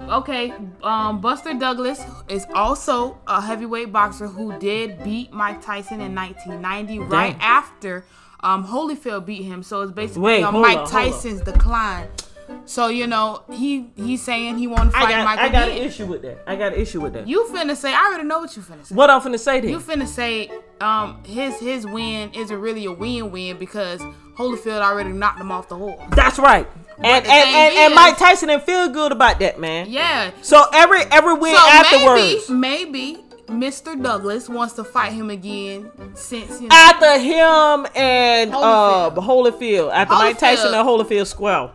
Okay, 0.00 0.52
um, 0.82 1.20
Buster 1.20 1.54
Douglas 1.54 2.00
is 2.28 2.44
also 2.54 3.18
a 3.28 3.40
heavyweight 3.40 3.92
boxer 3.92 4.26
who 4.26 4.58
did 4.58 5.02
beat 5.04 5.32
Mike 5.32 5.62
Tyson 5.64 6.00
in 6.00 6.12
1990, 6.14 6.98
right 6.98 7.36
after 7.40 8.04
um, 8.40 8.66
Holyfield 8.66 9.24
beat 9.26 9.42
him. 9.44 9.62
So 9.62 9.82
it's 9.82 9.92
basically 9.92 10.22
Wait, 10.22 10.42
on 10.42 10.60
Mike 10.60 10.78
on, 10.78 10.84
on. 10.84 10.90
Tyson's 10.90 11.40
decline. 11.42 12.08
So 12.64 12.88
you 12.88 13.06
know 13.06 13.42
he 13.50 13.90
he's 13.96 14.22
saying 14.22 14.58
he 14.58 14.66
want 14.66 14.92
to 14.92 14.96
I 14.96 15.00
fight 15.00 15.10
got, 15.10 15.24
Mike 15.24 15.38
I 15.38 15.48
got 15.48 15.68
an 15.68 15.76
issue 15.76 16.06
with 16.06 16.22
that. 16.22 16.42
I 16.46 16.56
got 16.56 16.72
an 16.72 16.80
issue 16.80 17.00
with 17.00 17.12
that. 17.14 17.26
You 17.26 17.44
finna 17.52 17.76
say 17.76 17.92
I 17.92 18.06
already 18.06 18.24
know 18.24 18.40
what 18.40 18.56
you 18.56 18.62
finna 18.62 18.84
say. 18.86 18.94
what 18.94 19.10
I'm 19.10 19.20
finna 19.20 19.38
say 19.38 19.60
then? 19.60 19.70
You 19.70 19.78
finna 19.78 20.06
say 20.06 20.50
um 20.80 21.22
his 21.24 21.58
his 21.58 21.86
win 21.86 22.32
isn't 22.34 22.60
really 22.60 22.84
a 22.86 22.92
win-win 22.92 23.58
because 23.58 24.00
Holyfield 24.36 24.80
already 24.80 25.10
knocked 25.10 25.40
him 25.40 25.52
off 25.52 25.68
the 25.68 25.76
horse. 25.76 26.00
That's 26.10 26.38
right. 26.38 26.66
And 26.98 27.06
and, 27.06 27.26
and, 27.26 27.74
and, 27.74 27.94
Mike 27.94 28.16
Tyson 28.16 28.48
didn't 28.48 28.64
feel 28.64 28.88
good 28.88 29.12
about 29.12 29.40
that, 29.40 29.58
man. 29.58 29.90
Yeah. 29.90 30.30
So 30.42 30.64
every 30.72 31.00
every 31.10 31.34
win 31.34 31.54
So 31.54 31.68
afterwards. 31.68 32.48
maybe 32.48 33.16
maybe 33.16 33.24
Mr. 33.48 34.00
Douglas 34.00 34.48
wants 34.48 34.74
to 34.74 34.84
fight 34.84 35.12
him 35.12 35.30
again 35.30 35.90
since 36.14 36.60
you 36.60 36.68
know 36.68 36.74
after 36.74 37.18
him 37.18 37.86
and 37.94 38.54
uh 38.54 39.10
Holyfield. 39.14 39.16
Holyfield, 39.26 39.92
after 39.92 40.14
Mike 40.14 40.38
Tyson 40.38 40.74
and 40.74 40.86
Holyfield 40.88 41.26
square. 41.26 41.70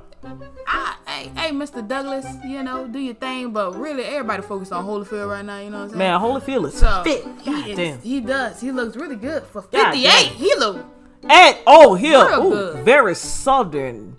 I, 0.69 0.95
hey, 1.07 1.31
hey, 1.35 1.51
Mr. 1.51 1.87
Douglas, 1.87 2.25
you 2.43 2.61
know, 2.61 2.87
do 2.87 2.99
your 2.99 3.13
thing, 3.15 3.51
but 3.51 3.75
really 3.79 4.03
everybody 4.03 4.41
focused 4.43 4.71
on 4.73 4.85
Holyfield 4.85 5.29
right 5.29 5.45
now, 5.45 5.59
you 5.59 5.69
know 5.69 5.77
what 5.77 5.83
I'm 5.83 5.89
saying? 5.91 5.99
Man, 5.99 6.19
Holyfield 6.19 6.67
is 6.67 6.77
so 6.77 7.03
fit. 7.03 7.25
he, 7.41 7.71
is- 7.71 7.77
damn. 7.77 8.01
he 8.01 8.19
does. 8.21 8.59
He 8.59 8.71
looks 8.71 8.95
really 8.97 9.15
good 9.15 9.43
for 9.43 9.61
58. 9.61 10.03
damn. 10.03 10.33
He 10.35 10.53
look 10.57 10.85
And 11.29 11.57
oh, 11.65 11.95
here, 11.95 12.17
Real 12.27 12.45
ooh, 12.47 12.49
good. 12.49 12.85
very 12.85 13.15
southern 13.15 14.17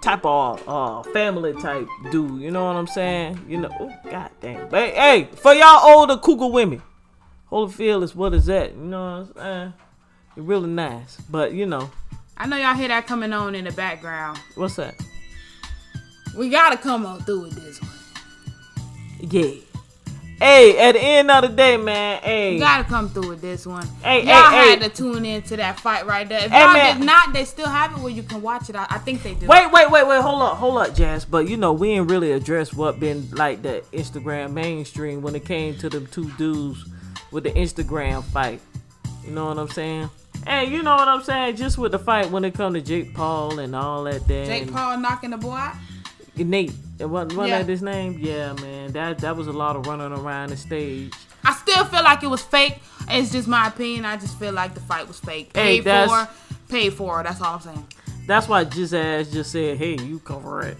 type 0.00 0.24
of 0.24 0.62
uh 0.68 1.02
family 1.12 1.52
type 1.54 1.88
dude. 2.12 2.40
You 2.40 2.52
know 2.52 2.64
what 2.66 2.76
I'm 2.76 2.86
saying? 2.86 3.44
You 3.48 3.58
know, 3.58 3.70
oh 3.80 3.92
god 4.08 4.30
damn. 4.40 4.68
But 4.68 4.94
hey, 4.94 5.28
for 5.34 5.52
y'all 5.52 5.84
older 5.84 6.16
cougar 6.16 6.46
women, 6.46 6.80
Holyfield 7.50 8.04
is 8.04 8.14
what 8.14 8.32
is 8.34 8.46
that? 8.46 8.74
You 8.76 8.82
know 8.84 9.00
what 9.34 9.42
I'm 9.44 9.58
saying? 9.60 9.72
It's 10.36 10.46
really 10.46 10.68
nice, 10.68 11.16
but 11.28 11.52
you 11.52 11.66
know 11.66 11.90
I 12.36 12.46
know 12.46 12.56
y'all 12.56 12.74
hear 12.74 12.86
that 12.88 13.08
coming 13.08 13.32
on 13.32 13.56
in 13.56 13.64
the 13.64 13.72
background. 13.72 14.38
what's 14.54 14.76
that? 14.76 14.94
We 16.38 16.48
gotta 16.50 16.76
come 16.76 17.04
on 17.04 17.20
through 17.22 17.40
with 17.42 17.54
this 17.54 17.80
one. 17.82 17.90
Yeah. 19.20 19.50
Hey, 20.40 20.78
at 20.78 20.92
the 20.92 21.00
end 21.02 21.32
of 21.32 21.42
the 21.42 21.48
day, 21.48 21.76
man. 21.76 22.22
Hey, 22.22 22.52
You 22.54 22.60
gotta 22.60 22.84
come 22.84 23.08
through 23.08 23.30
with 23.30 23.40
this 23.40 23.66
one. 23.66 23.84
Hey, 24.04 24.18
y'all 24.18 24.48
hey, 24.50 24.70
had 24.70 24.82
hey. 24.82 24.88
to 24.88 24.94
tune 24.94 25.24
in 25.24 25.42
to 25.42 25.56
that 25.56 25.80
fight 25.80 26.06
right 26.06 26.28
there. 26.28 26.44
If 26.44 26.52
Hey, 26.52 26.60
y'all 26.60 26.72
man. 26.74 26.98
did 27.00 27.06
not, 27.06 27.32
they 27.32 27.44
still 27.44 27.66
have 27.66 27.90
it 27.90 27.98
where 27.98 28.12
you 28.12 28.22
can 28.22 28.40
watch 28.40 28.70
it. 28.70 28.76
I, 28.76 28.86
I 28.88 28.98
think 28.98 29.24
they 29.24 29.34
do. 29.34 29.48
Wait, 29.48 29.72
wait, 29.72 29.90
wait, 29.90 30.06
wait. 30.06 30.22
Hold 30.22 30.42
up, 30.42 30.56
hold 30.58 30.78
up, 30.78 30.94
Jazz. 30.94 31.24
But 31.24 31.48
you 31.48 31.56
know, 31.56 31.72
we 31.72 31.88
ain't 31.90 32.08
really 32.08 32.30
addressed 32.30 32.72
what 32.72 33.00
been 33.00 33.28
like 33.32 33.62
the 33.62 33.82
Instagram 33.92 34.52
mainstream 34.52 35.22
when 35.22 35.34
it 35.34 35.44
came 35.44 35.76
to 35.78 35.88
them 35.90 36.06
two 36.06 36.30
dudes 36.38 36.84
with 37.32 37.42
the 37.42 37.50
Instagram 37.50 38.22
fight. 38.22 38.60
You 39.24 39.32
know 39.32 39.46
what 39.46 39.58
I'm 39.58 39.68
saying? 39.68 40.08
Hey, 40.46 40.66
you 40.66 40.84
know 40.84 40.94
what 40.94 41.08
I'm 41.08 41.24
saying? 41.24 41.56
Just 41.56 41.78
with 41.78 41.90
the 41.90 41.98
fight 41.98 42.30
when 42.30 42.44
it 42.44 42.54
come 42.54 42.74
to 42.74 42.80
Jake 42.80 43.12
Paul 43.12 43.58
and 43.58 43.74
all 43.74 44.04
that. 44.04 44.28
Then 44.28 44.46
Jake 44.46 44.72
Paul 44.72 44.98
knocking 44.98 45.30
the 45.30 45.36
boy 45.36 45.56
out. 45.56 45.74
Nate. 46.46 46.72
Wasn't, 47.00 47.10
wasn't 47.10 47.48
Yeah. 47.48 47.58
that 47.58 47.68
his 47.68 47.82
name? 47.82 48.18
Yeah, 48.20 48.52
man. 48.54 48.92
That 48.92 49.18
that 49.18 49.36
was 49.36 49.46
a 49.46 49.52
lot 49.52 49.76
of 49.76 49.86
running 49.86 50.12
around 50.12 50.50
the 50.50 50.56
stage. 50.56 51.12
I 51.44 51.52
still 51.54 51.84
feel 51.84 52.02
like 52.02 52.22
it 52.22 52.26
was 52.28 52.42
fake. 52.42 52.78
It's 53.08 53.30
just 53.32 53.48
my 53.48 53.68
opinion. 53.68 54.04
I 54.04 54.16
just 54.16 54.38
feel 54.38 54.52
like 54.52 54.74
the 54.74 54.80
fight 54.80 55.06
was 55.06 55.18
fake. 55.20 55.50
Hey, 55.54 55.76
Paid 55.76 55.84
that's- 55.84 56.10
for, 56.28 56.52
paid 56.68 56.92
for. 56.94 57.22
That's 57.22 57.40
all 57.40 57.54
I'm 57.54 57.60
saying. 57.60 57.86
That's 58.26 58.46
why 58.46 58.64
Jizz 58.66 58.92
ass 58.92 59.30
just 59.32 59.52
said, 59.52 59.78
"Hey, 59.78 59.96
you 60.02 60.18
cover 60.18 60.60
it." 60.60 60.76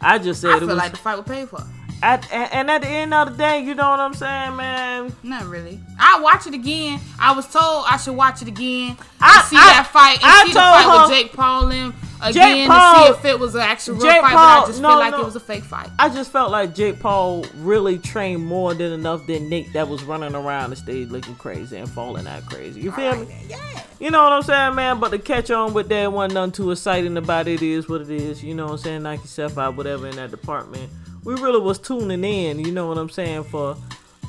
I 0.00 0.18
just 0.18 0.40
said 0.40 0.52
I 0.52 0.56
it 0.56 0.58
feel 0.60 0.68
was. 0.68 0.76
like 0.78 0.92
the 0.92 0.96
fight 0.96 1.16
was 1.18 1.26
paid 1.26 1.48
for. 1.48 1.62
At, 2.02 2.30
and, 2.32 2.68
at 2.70 2.82
the 2.82 2.88
end 2.88 3.14
of 3.14 3.30
the 3.30 3.36
day, 3.36 3.60
you 3.62 3.74
know 3.74 3.88
what 3.90 4.00
I'm 4.00 4.14
saying, 4.14 4.56
man. 4.56 5.12
Not 5.22 5.44
really. 5.46 5.78
I 5.98 6.20
watch 6.20 6.46
it 6.46 6.54
again. 6.54 7.00
I 7.20 7.32
was 7.32 7.46
told 7.46 7.84
I 7.88 7.96
should 7.96 8.16
watch 8.16 8.42
it 8.42 8.48
again. 8.48 8.96
To 8.96 9.02
I- 9.20 9.42
see 9.48 9.56
I- 9.56 9.66
that 9.76 9.88
fight 9.92 10.16
and 10.22 10.24
I 10.24 10.44
see 10.44 10.52
the 10.52 10.58
fight 10.58 10.82
her- 10.84 11.02
with 11.02 11.10
Jake 11.16 11.32
Paul 11.32 11.70
and 11.70 11.94
again 12.20 12.68
Paul- 12.68 13.06
to 13.06 13.12
see 13.14 13.18
if 13.18 13.24
it 13.24 13.38
was 13.38 13.54
an 13.54 13.60
actual 13.62 13.94
real 13.94 14.02
Jake 14.04 14.20
fight. 14.20 14.32
but 14.32 14.38
I 14.38 14.64
just 14.66 14.80
no, 14.80 14.88
feel 14.90 14.98
like 14.98 15.12
no. 15.12 15.20
it 15.20 15.24
was 15.24 15.36
a 15.36 15.40
fake 15.40 15.62
fight. 15.64 15.88
I 15.98 16.08
just 16.08 16.32
felt 16.32 16.50
like 16.50 16.74
Jake 16.74 16.98
Paul 17.00 17.46
really 17.58 17.98
trained 17.98 18.44
more 18.44 18.74
than 18.74 18.92
enough 18.92 19.26
than 19.26 19.48
Nick 19.48 19.72
that 19.72 19.88
was 19.88 20.02
running 20.04 20.34
around 20.34 20.70
the 20.70 20.76
stage 20.76 21.08
looking 21.10 21.36
crazy 21.36 21.76
and 21.76 21.88
falling 21.88 22.26
out 22.26 22.44
crazy. 22.46 22.80
You 22.80 22.90
feel 22.92 23.16
me? 23.16 23.26
Yeah. 23.48 23.56
You 24.00 24.10
know 24.10 24.24
what 24.24 24.32
I'm 24.32 24.42
saying, 24.42 24.74
man? 24.74 24.98
But 24.98 25.10
to 25.10 25.18
catch 25.20 25.52
on 25.52 25.72
with 25.74 25.88
that 25.90 26.12
wasn't 26.12 26.34
nothing 26.34 26.50
too 26.52 26.72
exciting 26.72 27.16
about 27.16 27.46
it. 27.46 27.62
It 27.62 27.68
is 27.70 27.88
what 27.88 28.00
it 28.00 28.10
is. 28.10 28.42
You 28.42 28.54
know 28.54 28.64
what 28.64 28.72
I'm 28.72 28.78
saying? 28.78 29.02
Knock 29.04 29.20
yourself 29.20 29.56
out, 29.58 29.76
whatever, 29.76 30.08
in 30.08 30.16
that 30.16 30.32
department. 30.32 30.90
We 31.24 31.34
really 31.34 31.60
was 31.60 31.78
tuning 31.78 32.24
in, 32.24 32.58
you 32.58 32.72
know 32.72 32.86
what 32.86 32.98
I'm 32.98 33.08
saying, 33.10 33.44
for 33.44 33.76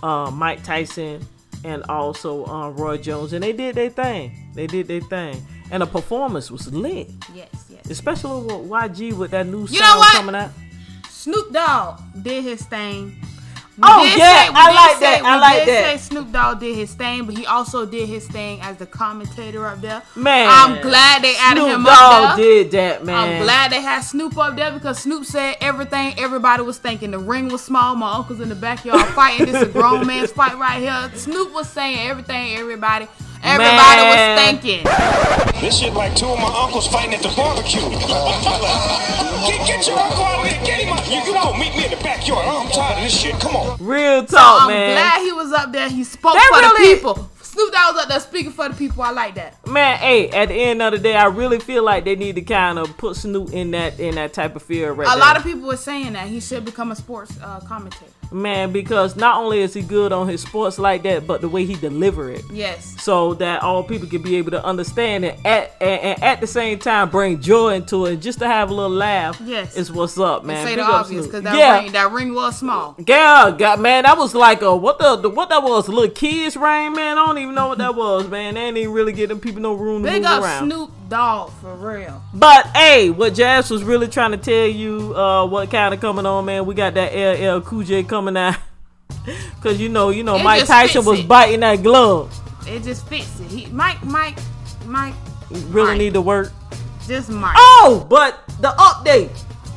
uh, 0.04 0.30
Mike 0.32 0.64
Tyson 0.64 1.26
and 1.64 1.84
also 1.84 2.46
uh, 2.46 2.70
Roy 2.70 2.98
Jones. 2.98 3.34
And 3.34 3.44
they 3.44 3.54
did 3.54 3.76
their 3.76 3.90
thing. 3.90 4.52
They 4.54 4.68
did 4.68 4.88
their 4.88 5.02
thing. 5.02 5.46
And 5.72 5.82
the 5.82 5.88
performance 5.88 6.52
was 6.52 6.72
lit. 6.74 7.10
Yes, 7.34 7.50
yes. 7.70 7.90
Especially 7.90 8.46
with 8.46 8.70
YG 8.70 9.14
with 9.14 9.32
that 9.32 9.48
new 9.48 9.62
You 9.62 9.80
song 9.80 10.04
coming 10.12 10.36
out. 10.36 10.52
Snoop 11.10 11.52
Dogg 11.54 12.02
did 12.22 12.44
his 12.44 12.64
thing. 12.64 13.16
We 13.76 13.82
Oh, 13.86 14.04
yeah, 14.04 14.52
I 14.54 14.72
like 14.72 15.00
that, 15.00 15.22
I 15.26 15.40
like 15.40 15.66
that. 15.66 15.84
say 15.84 15.98
Snoop 15.98 16.32
Dogg 16.32 16.60
did 16.60 16.76
his 16.76 16.94
thing, 16.94 17.26
but 17.26 17.36
he 17.36 17.46
also 17.48 17.88
did 17.88 18.08
his 18.08 18.28
thing 18.28 18.62
as 18.62 18.78
the 18.78 18.86
commentator 18.86 19.66
up 19.66 19.82
there. 19.82 20.04
Man, 20.16 20.48
I'm 20.48 20.80
glad 20.82 21.24
they 21.24 21.36
added 21.38 21.62
Snoop 21.62 21.76
him 21.78 21.84
Dogg 21.84 22.24
up 22.24 22.38
there. 22.38 22.46
did 22.46 22.72
that, 22.72 23.04
man. 23.04 23.16
I'm 23.16 23.42
glad 23.44 23.72
they 23.72 23.82
had 23.82 24.02
Snoop 24.02 24.38
up 24.38 24.56
there 24.56 24.72
because 24.72 25.00
Snoop 25.00 25.26
said 25.26 25.56
everything 25.60 26.14
everybody 26.20 26.62
was 26.62 26.78
thinking. 26.78 27.10
The 27.10 27.18
ring 27.20 27.48
was 27.50 27.64
small. 27.64 27.96
My 27.96 28.14
uncle's 28.14 28.42
in 28.42 28.50
the 28.50 28.56
backyard 28.56 29.08
fighting. 29.16 29.48
This 29.48 29.56
is 29.56 29.70
a 29.70 29.72
grown 29.72 30.06
man's 30.06 30.32
fight 30.32 30.56
right 30.60 30.80
here. 30.80 31.12
Snoop 31.18 31.52
was 31.52 31.68
saying 31.68 32.08
everything 32.08 32.56
everybody 32.56 33.08
everybody 33.44 34.02
Man. 34.02 34.10
was 34.10 34.62
thinking. 34.62 34.84
This 35.62 35.80
shit 35.80 35.94
like 35.94 36.16
two 36.16 36.28
of 36.28 36.40
my 36.40 36.52
uncles 36.64 36.88
fighting 36.88 37.14
at 37.14 37.22
the 37.22 37.30
barbecue. 37.36 37.80
get, 39.48 39.68
get 39.68 39.88
your 39.88 39.98
uncle 40.00 40.24
out 40.24 40.46
of 40.46 40.52
there. 40.52 40.66
Get 40.66 40.80
him 40.82 40.94
out. 40.94 41.08
You, 41.10 41.20
you 41.22 41.34
go 41.34 41.54
meet 41.58 41.76
me 41.76 41.86
in 41.86 41.92
the 41.92 41.98
backyard. 42.04 42.46
I'm 42.46 42.70
tired 42.72 42.98
of 42.98 43.04
this 43.04 43.18
shit. 43.20 43.40
Come 43.40 43.56
on. 43.56 43.78
Real 43.80 44.26
talk, 44.26 44.68
man. 44.68 44.74
I'm 44.90 44.96
man. 44.96 44.96
glad 44.98 45.22
he 45.24 45.32
was 45.32 45.52
up 45.54 45.72
there. 45.72 45.90
He 45.90 46.04
spoke 46.04 46.34
They 46.34 46.40
for 46.50 46.56
really- 46.60 46.90
the 46.90 46.96
people. 46.96 47.30
Snoop 47.42 47.72
Dogg 47.72 47.94
was 47.94 48.04
up 48.04 48.10
there 48.10 48.20
speaking 48.20 48.52
for 48.52 48.68
the 48.68 48.74
people. 48.74 49.04
I 49.04 49.12
like 49.12 49.36
that. 49.36 49.68
Man, 49.68 49.98
hey, 50.00 50.28
at 50.30 50.48
the 50.48 50.56
end 50.56 50.82
of 50.82 50.92
the 50.92 50.98
day, 50.98 51.16
I 51.16 51.26
really 51.26 51.60
feel 51.60 51.84
like 51.84 52.04
they 52.04 52.16
need 52.16 52.34
to 52.36 52.42
kind 52.42 52.80
of 52.80 52.98
put 52.98 53.16
Snoop 53.16 53.52
in 53.54 53.70
that 53.72 54.00
in 54.00 54.16
that 54.16 54.34
type 54.34 54.56
of 54.56 54.64
field 54.64 54.98
right 54.98 55.06
A 55.08 55.12
there. 55.12 55.20
lot 55.20 55.38
of 55.38 55.44
people 55.44 55.68
were 55.68 55.78
saying 55.78 56.14
that 56.14 56.28
he 56.28 56.40
should 56.40 56.66
become 56.66 56.92
a 56.92 56.96
sports 56.96 57.38
uh, 57.44 57.60
commentator. 57.60 58.12
Man, 58.34 58.72
because 58.72 59.16
not 59.16 59.38
only 59.38 59.60
is 59.60 59.74
he 59.74 59.82
good 59.82 60.12
on 60.12 60.28
his 60.28 60.42
sports 60.42 60.80
like 60.80 61.04
that, 61.04 61.28
but 61.28 61.42
the 61.42 61.50
way 61.50 61.66
he 61.66 61.76
deliver 61.76 62.32
it. 62.32 62.44
Yes. 62.52 63.02
So 63.02 63.34
that 63.36 63.62
all 63.64 63.84
people 63.84 64.08
can 64.08 64.22
be 64.22 64.36
able 64.38 64.52
to 64.52 64.64
understand 64.64 65.26
it 65.26 65.40
at 65.46 65.76
and, 65.82 66.02
and 66.02 66.24
at 66.24 66.42
the 66.42 66.48
same 66.48 66.80
time 66.80 67.10
bring 67.10 67.42
joy 67.42 67.76
into 67.76 68.06
it, 68.06 68.18
just 68.18 68.40
to 68.40 68.48
have 68.48 68.70
a 68.70 68.74
little 68.74 68.96
laugh. 68.96 69.40
Yes. 69.44 69.76
is 69.76 69.92
what's 69.92 70.18
up, 70.18 70.44
man. 70.44 70.66
Say 70.66 70.76
Big 70.76 70.86
the 70.86 70.92
obvious 70.92 71.26
because 71.26 71.44
that 71.44 71.58
yeah, 71.58 71.82
ring 71.82 71.92
that 71.92 72.12
ring 72.12 72.34
was 72.34 72.58
small. 72.58 72.96
Yeah, 72.98 73.56
God, 73.58 73.80
man, 73.80 74.04
that 74.04 74.18
was 74.18 74.34
like 74.34 74.62
a 74.62 74.76
what 74.76 75.00
the, 75.00 75.16
the 75.18 75.30
what 75.30 75.50
that 75.50 75.64
was, 75.64 75.88
a 75.88 75.92
little 75.92 76.14
kids 76.14 76.56
ring, 76.56 76.94
man. 76.94 77.18
I 77.18 77.26
don't 77.26 77.38
even 77.38 77.56
know 77.56 77.68
what 77.68 77.78
that 77.78 77.96
was, 77.96 78.28
man. 78.28 78.56
They 78.56 78.62
ain't 78.62 78.78
even 78.78 78.94
really 78.94 79.14
them 79.26 79.40
people 79.40 79.62
no 79.62 79.74
room 79.74 80.04
to 80.04 80.10
Big 80.10 80.24
move 80.24 80.32
up 80.32 80.44
around. 80.44 80.70
Snoop 80.70 80.92
Dogg 81.14 81.52
for 81.62 81.76
real. 81.76 82.24
But 82.34 82.66
hey, 82.76 83.12
what 83.12 83.36
Jazz 83.36 83.70
was 83.70 83.84
really 83.84 84.08
trying 84.08 84.32
to 84.32 84.38
tell 84.38 84.66
you, 84.66 85.16
uh, 85.16 85.46
what 85.46 85.70
kind 85.70 85.94
of 85.94 86.00
coming 86.02 86.26
on, 86.26 86.44
man? 86.46 86.66
We 86.66 86.74
got 86.74 86.96
that 86.96 87.14
LL 87.14 87.62
Cool 87.62 87.84
J 87.84 88.02
coming 88.02 88.36
out, 88.36 88.56
cause 89.62 89.80
you 89.80 89.90
know, 89.90 90.10
you 90.10 90.24
know, 90.24 90.38
It 90.38 90.44
Mike 90.44 90.66
Tyson 90.66 91.06
was 91.06 91.20
it. 91.20 91.28
biting 91.28 91.60
that 91.60 91.84
glove. 91.84 92.34
It 92.66 92.82
just 92.82 93.08
fits 93.08 93.40
it. 93.42 93.48
He 93.52 93.68
Mike 93.68 94.04
Mike 94.04 94.40
Mike 94.88 95.14
Really 95.70 95.90
Mike. 95.92 95.98
need 96.00 96.14
to 96.16 96.22
work. 96.22 96.52
just 97.08 97.30
Mike. 97.30 97.54
Oh, 97.58 98.08
but 98.10 98.40
the 98.60 98.70
update 98.70 99.30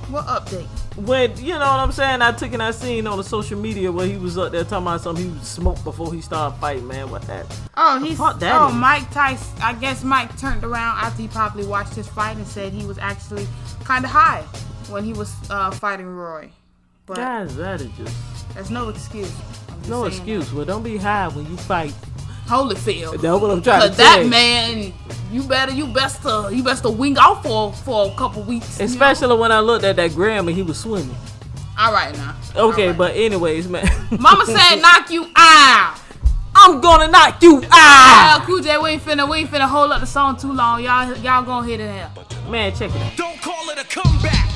What 0.08 0.24
update? 0.26 0.66
When 0.96 1.36
you 1.36 1.52
know 1.52 1.58
what 1.58 1.80
I'm 1.80 1.92
saying, 1.92 2.22
I 2.22 2.32
took 2.32 2.52
and 2.52 2.62
I 2.62 2.70
seen 2.70 3.06
on 3.06 3.18
the 3.18 3.24
social 3.24 3.58
media 3.58 3.92
where 3.92 4.06
he 4.06 4.16
was 4.16 4.38
up 4.38 4.52
there 4.52 4.64
talking 4.64 4.86
about 4.86 5.00
something 5.02 5.30
he 5.34 5.44
smoked 5.44 5.84
before 5.84 6.12
he 6.12 6.20
started 6.20 6.58
fighting, 6.58 6.86
man. 6.86 7.10
What 7.10 7.22
that? 7.22 7.46
Oh, 7.76 8.02
he's 8.02 8.18
that 8.18 8.42
oh 8.42 8.68
is? 8.68 8.74
Mike 8.74 9.10
Tyson. 9.10 9.62
I 9.62 9.74
guess 9.74 10.02
Mike 10.02 10.36
turned 10.38 10.64
around 10.64 10.98
after 10.98 11.22
he 11.22 11.28
probably 11.28 11.66
watched 11.66 11.94
his 11.94 12.08
fight 12.08 12.36
and 12.36 12.46
said 12.46 12.72
he 12.72 12.86
was 12.86 12.98
actually 12.98 13.46
kind 13.84 14.04
of 14.04 14.10
high 14.10 14.42
when 14.88 15.04
he 15.04 15.12
was 15.12 15.34
uh, 15.50 15.70
fighting 15.70 16.06
Roy. 16.06 16.50
But 17.04 17.16
Guys, 17.16 17.56
that 17.56 17.80
is 17.80 17.90
just 17.98 18.54
there's 18.54 18.70
no 18.70 18.88
excuse. 18.88 19.30
Just 19.78 19.88
no 19.90 20.04
excuse. 20.04 20.52
Well, 20.52 20.64
don't 20.64 20.82
be 20.82 20.96
high 20.96 21.28
when 21.28 21.46
you 21.46 21.56
fight. 21.58 21.94
That. 22.46 22.52
Holyfield. 22.54 23.20
That's 23.20 23.40
what 23.40 23.50
I'm 23.50 23.62
trying 23.62 23.82
to 23.82 23.88
Cause 23.88 23.96
that 23.98 24.20
you. 24.24 24.30
man, 24.30 24.92
you 25.32 25.42
better, 25.42 25.72
you 25.72 25.86
best 25.86 26.22
to, 26.22 26.48
you 26.52 26.62
best 26.62 26.82
to 26.84 26.90
wing 26.90 27.16
out 27.18 27.42
for 27.42 27.72
for 27.72 28.10
a 28.10 28.14
couple 28.16 28.42
weeks. 28.42 28.78
you 28.78 28.86
know? 28.86 28.90
Especially 28.92 29.36
when 29.36 29.52
I 29.52 29.60
looked 29.60 29.84
at 29.84 29.96
that 29.96 30.12
gram 30.14 30.48
and 30.48 30.56
he 30.56 30.62
was 30.62 30.78
swimming. 30.78 31.14
All 31.78 31.92
right 31.92 32.14
now. 32.16 32.34
Okay, 32.56 32.82
All 32.84 32.88
right. 32.90 32.98
but 32.98 33.16
anyways, 33.16 33.68
man. 33.68 33.84
Mama 34.18 34.46
said 34.46 34.76
knock 34.80 35.10
you 35.10 35.26
out. 35.36 35.98
I'm 36.54 36.80
gonna 36.80 37.08
knock 37.08 37.42
you 37.42 37.62
out. 37.70 38.40
LL 38.40 38.46
Cool 38.46 38.60
J, 38.62 38.78
we 38.78 38.90
ain't 38.90 39.02
finna, 39.02 39.28
we 39.28 39.38
ain't 39.38 39.50
finna 39.50 39.68
hold 39.68 39.92
up 39.92 40.00
the 40.00 40.06
song 40.06 40.36
too 40.38 40.52
long. 40.52 40.82
Y'all, 40.82 41.14
y'all 41.18 41.42
gonna 41.42 41.66
hit 41.66 41.80
it 41.80 41.90
here. 41.92 42.10
Man, 42.48 42.74
check 42.74 42.90
it 42.94 42.96
out. 43.02 43.16
Don't 43.16 43.38
call 43.42 43.68
it 43.68 43.78
a 43.78 43.84
comeback. 43.84 44.55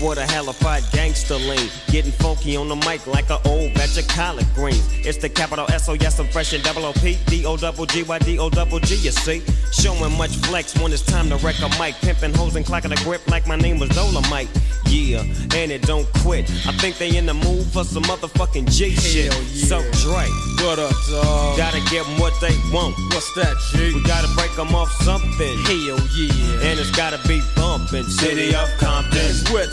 What 0.00 0.18
a 0.18 0.22
hellified 0.22 0.82
gangster 0.92 1.36
lean. 1.36 1.68
Getting 1.88 2.12
funky 2.12 2.56
on 2.56 2.68
the 2.68 2.76
mic 2.76 3.06
like 3.06 3.30
an 3.30 3.38
old 3.44 3.74
batch 3.74 3.98
of 3.98 4.08
collard 4.08 4.46
greens. 4.54 4.82
It's 5.06 5.18
the 5.18 5.28
capital 5.28 5.66
S 5.70 5.88
O 5.88 5.94
yes, 5.94 6.18
I'm 6.18 6.26
fresh 6.28 6.52
and 6.52 6.62
double 6.62 6.84
O 6.84 6.92
P 6.94 7.18
D 7.26 7.44
O 7.46 7.56
double 7.56 7.86
G 7.86 8.02
Y 8.02 8.18
D 8.20 8.38
O 8.38 8.48
double 8.50 8.78
G. 8.80 8.94
You 8.96 9.10
see, 9.10 9.42
showing 9.72 10.16
much 10.16 10.36
flex 10.36 10.78
when 10.80 10.92
it's 10.92 11.02
time 11.02 11.28
to 11.30 11.36
wreck 11.36 11.56
a 11.60 11.68
mic. 11.78 11.94
Pimping 11.96 12.34
hoes 12.34 12.56
and 12.56 12.64
clocking 12.64 12.92
a 12.98 13.04
grip 13.04 13.26
like 13.28 13.46
my 13.46 13.56
name 13.56 13.78
was 13.78 13.90
Dolomite. 13.90 14.48
Yeah, 14.86 15.20
and 15.54 15.70
it 15.70 15.82
don't 15.82 16.10
quit. 16.14 16.50
I 16.66 16.72
think 16.72 16.98
they 16.98 17.16
in 17.16 17.26
the 17.26 17.34
mood 17.34 17.64
for 17.66 17.84
some 17.84 18.02
motherfucking 18.04 18.70
G 18.70 18.90
shit. 18.96 19.26
Yeah. 19.26 19.68
So 19.68 19.78
Dre, 20.02 20.26
What 20.64 20.78
up, 20.78 20.92
dog? 21.10 21.56
gotta 21.56 21.80
give 21.90 22.04
them 22.06 22.18
what 22.18 22.34
they 22.40 22.56
want. 22.72 22.96
What's 23.14 23.32
that, 23.34 23.54
G? 23.72 23.94
We 23.94 24.02
gotta 24.02 24.28
break 24.34 24.54
them 24.56 24.74
off 24.74 24.90
something. 25.02 25.58
Hell 25.64 26.00
yeah. 26.16 26.66
And 26.70 26.80
it's 26.80 26.90
gotta 26.90 27.20
be 27.28 27.40
bumpin'. 27.54 28.04
City 28.04 28.54
of 28.54 28.68
Compton. 28.78 29.18
It's 29.30 29.48
where 29.52 29.64
it 29.64 29.72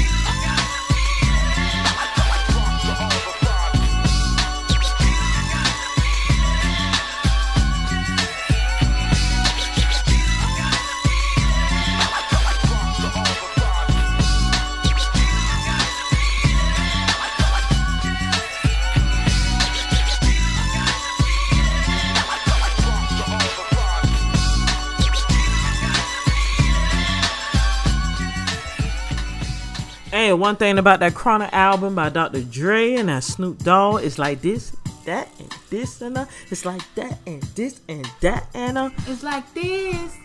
Hey, 30.31 30.35
one 30.35 30.55
thing 30.55 30.77
about 30.77 31.01
that 31.01 31.13
Chronic 31.13 31.51
album 31.51 31.93
by 31.93 32.07
Dr. 32.07 32.41
Dre 32.41 32.93
and 32.93 33.09
that 33.09 33.21
Snoop 33.25 33.57
Dogg 33.63 34.01
is 34.01 34.17
like 34.17 34.41
this, 34.41 34.71
that, 35.03 35.27
and 35.37 35.51
this, 35.69 35.99
and 35.99 36.17
uh, 36.17 36.25
it's 36.49 36.63
like 36.63 36.81
that, 36.95 37.19
and 37.27 37.43
this, 37.43 37.81
and 37.89 38.09
that, 38.21 38.47
and 38.53 38.77
uh. 38.77 38.91
It's 39.07 39.23
like 39.23 39.53
this. 39.53 40.15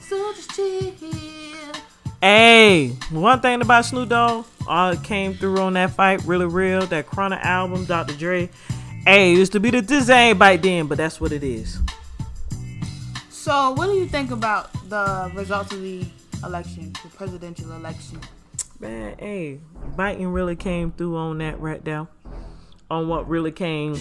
So 0.00 0.32
just 0.34 0.50
chill. 0.52 0.92
Hey, 2.22 2.90
one 3.10 3.40
thing 3.40 3.62
about 3.62 3.84
Snoop 3.84 4.10
Dogg, 4.10 4.46
all 4.68 4.94
came 4.94 5.34
through 5.34 5.58
on 5.58 5.72
that 5.72 5.90
fight, 5.90 6.22
really 6.22 6.46
real. 6.46 6.86
That 6.86 7.06
Chronic 7.06 7.40
album, 7.40 7.86
Dr. 7.86 8.14
Dre. 8.14 8.48
Hey, 9.04 9.32
it 9.32 9.38
used 9.38 9.50
to 9.54 9.58
be 9.58 9.70
the 9.70 10.14
ain't 10.14 10.38
back 10.38 10.62
then, 10.62 10.86
but 10.86 10.98
that's 10.98 11.20
what 11.20 11.32
it 11.32 11.42
is. 11.42 11.80
So, 13.28 13.72
what 13.72 13.86
do 13.86 13.94
you 13.94 14.06
think 14.06 14.30
about 14.30 14.72
the 14.88 15.32
results 15.34 15.72
of 15.72 15.82
the 15.82 16.06
election, 16.44 16.92
the 17.02 17.08
presidential 17.08 17.72
election? 17.72 18.20
Man, 18.84 19.14
hey, 19.18 19.60
Biden 19.96 20.34
really 20.34 20.56
came 20.56 20.92
through 20.92 21.16
on 21.16 21.38
that 21.38 21.58
right 21.58 21.82
there. 21.82 22.06
On 22.90 23.08
what 23.08 23.26
really 23.26 23.50
came 23.50 23.96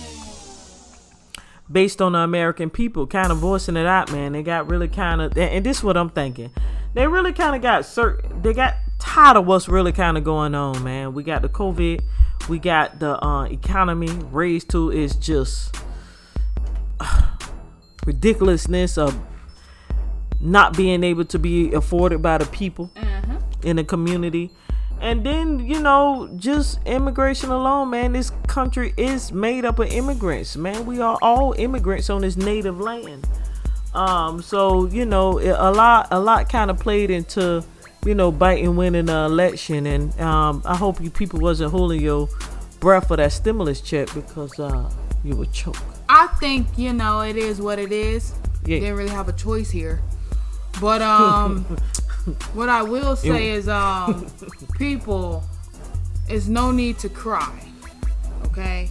based 1.72 2.02
on 2.02 2.12
the 2.12 2.20
American 2.20 2.70
people, 2.70 3.08
kind 3.08 3.32
of 3.32 3.38
voicing 3.38 3.78
it 3.78 3.86
out, 3.86 4.12
man. 4.12 4.34
They 4.34 4.44
got 4.44 4.70
really 4.70 4.90
kind 4.90 5.22
of, 5.22 5.38
and 5.38 5.66
this 5.66 5.78
is 5.78 5.84
what 5.86 5.96
I'm 5.96 6.10
thinking. 6.10 6.52
They 6.96 7.08
really 7.08 7.32
kind 7.32 7.56
of 7.56 7.62
got 7.62 7.86
certain, 7.86 8.42
they 8.42 8.52
got 8.52 8.76
tired 9.00 9.38
of 9.38 9.46
what's 9.46 9.70
really 9.70 9.94
kind 9.94 10.18
of 10.18 10.26
going 10.26 10.54
on, 10.54 10.84
man. 10.84 11.14
We 11.14 11.24
got 11.24 11.44
the 11.44 11.50
COVID, 11.50 12.02
we 12.50 12.60
got 12.60 13.00
the 13.00 13.26
uh, 13.26 13.46
economy 13.46 14.12
raised 14.32 14.70
to 14.72 14.92
is 14.92 15.16
just 15.16 15.78
ridiculousness 18.06 18.98
of 18.98 19.18
not 20.42 20.76
being 20.76 21.06
able 21.06 21.24
to 21.24 21.40
be 21.40 21.72
afforded 21.72 22.22
by 22.22 22.38
the 22.38 22.46
people 22.48 22.92
in 23.64 23.78
the 23.78 23.84
community. 23.86 24.52
And 25.04 25.26
then, 25.26 25.60
you 25.60 25.82
know, 25.82 26.30
just 26.38 26.80
immigration 26.86 27.50
alone, 27.50 27.90
man. 27.90 28.14
This 28.14 28.32
country 28.48 28.94
is 28.96 29.34
made 29.34 29.66
up 29.66 29.78
of 29.80 29.92
immigrants, 29.92 30.56
man. 30.56 30.86
We 30.86 31.02
are 31.02 31.20
all 31.22 31.52
immigrants 31.58 32.10
on 32.10 32.22
this 32.22 32.38
native 32.38 32.80
land. 32.80 33.28
Um, 33.94 34.42
so 34.42 34.88
you 34.88 35.06
know, 35.06 35.40
a 35.40 35.72
lot, 35.72 36.08
a 36.10 36.20
lot 36.22 36.48
kind 36.48 36.72
of 36.72 36.80
played 36.80 37.12
into, 37.12 37.66
you 38.06 38.16
know, 38.16 38.32
Biden 38.32 38.76
winning 38.76 39.08
the 39.08 39.26
election. 39.26 39.86
And 39.88 40.18
um, 40.22 40.62
I 40.64 40.78
hope 40.78 41.02
you 41.02 41.10
people 41.10 41.42
wasn't 41.42 41.72
holding 41.72 42.00
your 42.00 42.30
breath 42.80 43.10
for 43.10 43.18
that 43.18 43.34
stimulus 43.34 43.82
check 43.82 44.08
because 44.14 44.58
uh, 44.58 44.90
you 45.26 45.36
would 45.36 45.52
choke. 45.52 45.76
I 46.08 46.28
think 46.40 46.66
you 46.78 46.94
know 46.94 47.20
it 47.20 47.36
is 47.36 47.60
what 47.60 47.78
it 47.78 47.92
is. 47.92 48.34
Yeah. 48.66 48.80
Didn't 48.80 48.96
really 48.96 49.10
have 49.10 49.28
a 49.28 49.34
choice 49.34 49.70
here, 49.70 50.02
but 50.80 51.02
um, 51.02 51.66
what 52.54 52.70
I 52.70 52.82
will 52.84 53.16
say 53.16 53.50
is 53.50 53.68
um, 53.68 54.28
people, 54.78 55.44
is 56.30 56.48
no 56.48 56.72
need 56.72 56.98
to 57.00 57.10
cry, 57.10 57.60
okay? 58.46 58.90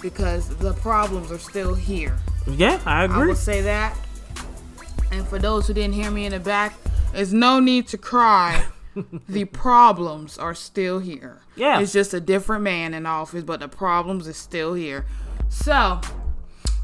Because 0.00 0.48
the 0.56 0.74
problems 0.74 1.32
are 1.32 1.38
still 1.38 1.74
here. 1.74 2.18
Yeah, 2.46 2.80
I 2.84 3.04
agree. 3.04 3.16
I 3.16 3.26
will 3.26 3.34
say 3.34 3.62
that. 3.62 3.96
And 5.10 5.26
for 5.28 5.38
those 5.38 5.66
who 5.66 5.74
didn't 5.74 5.94
hear 5.94 6.10
me 6.10 6.26
in 6.26 6.32
the 6.32 6.40
back, 6.40 6.74
there's 7.12 7.32
no 7.32 7.60
need 7.60 7.88
to 7.88 7.98
cry. 7.98 8.64
the 9.28 9.44
problems 9.46 10.38
are 10.38 10.54
still 10.54 10.98
here. 10.98 11.40
Yeah. 11.56 11.80
It's 11.80 11.92
just 11.92 12.14
a 12.14 12.20
different 12.20 12.62
man 12.64 12.94
in 12.94 13.06
office, 13.06 13.44
but 13.44 13.60
the 13.60 13.68
problems 13.68 14.26
is 14.26 14.36
still 14.36 14.74
here. 14.74 15.06
So 15.48 16.00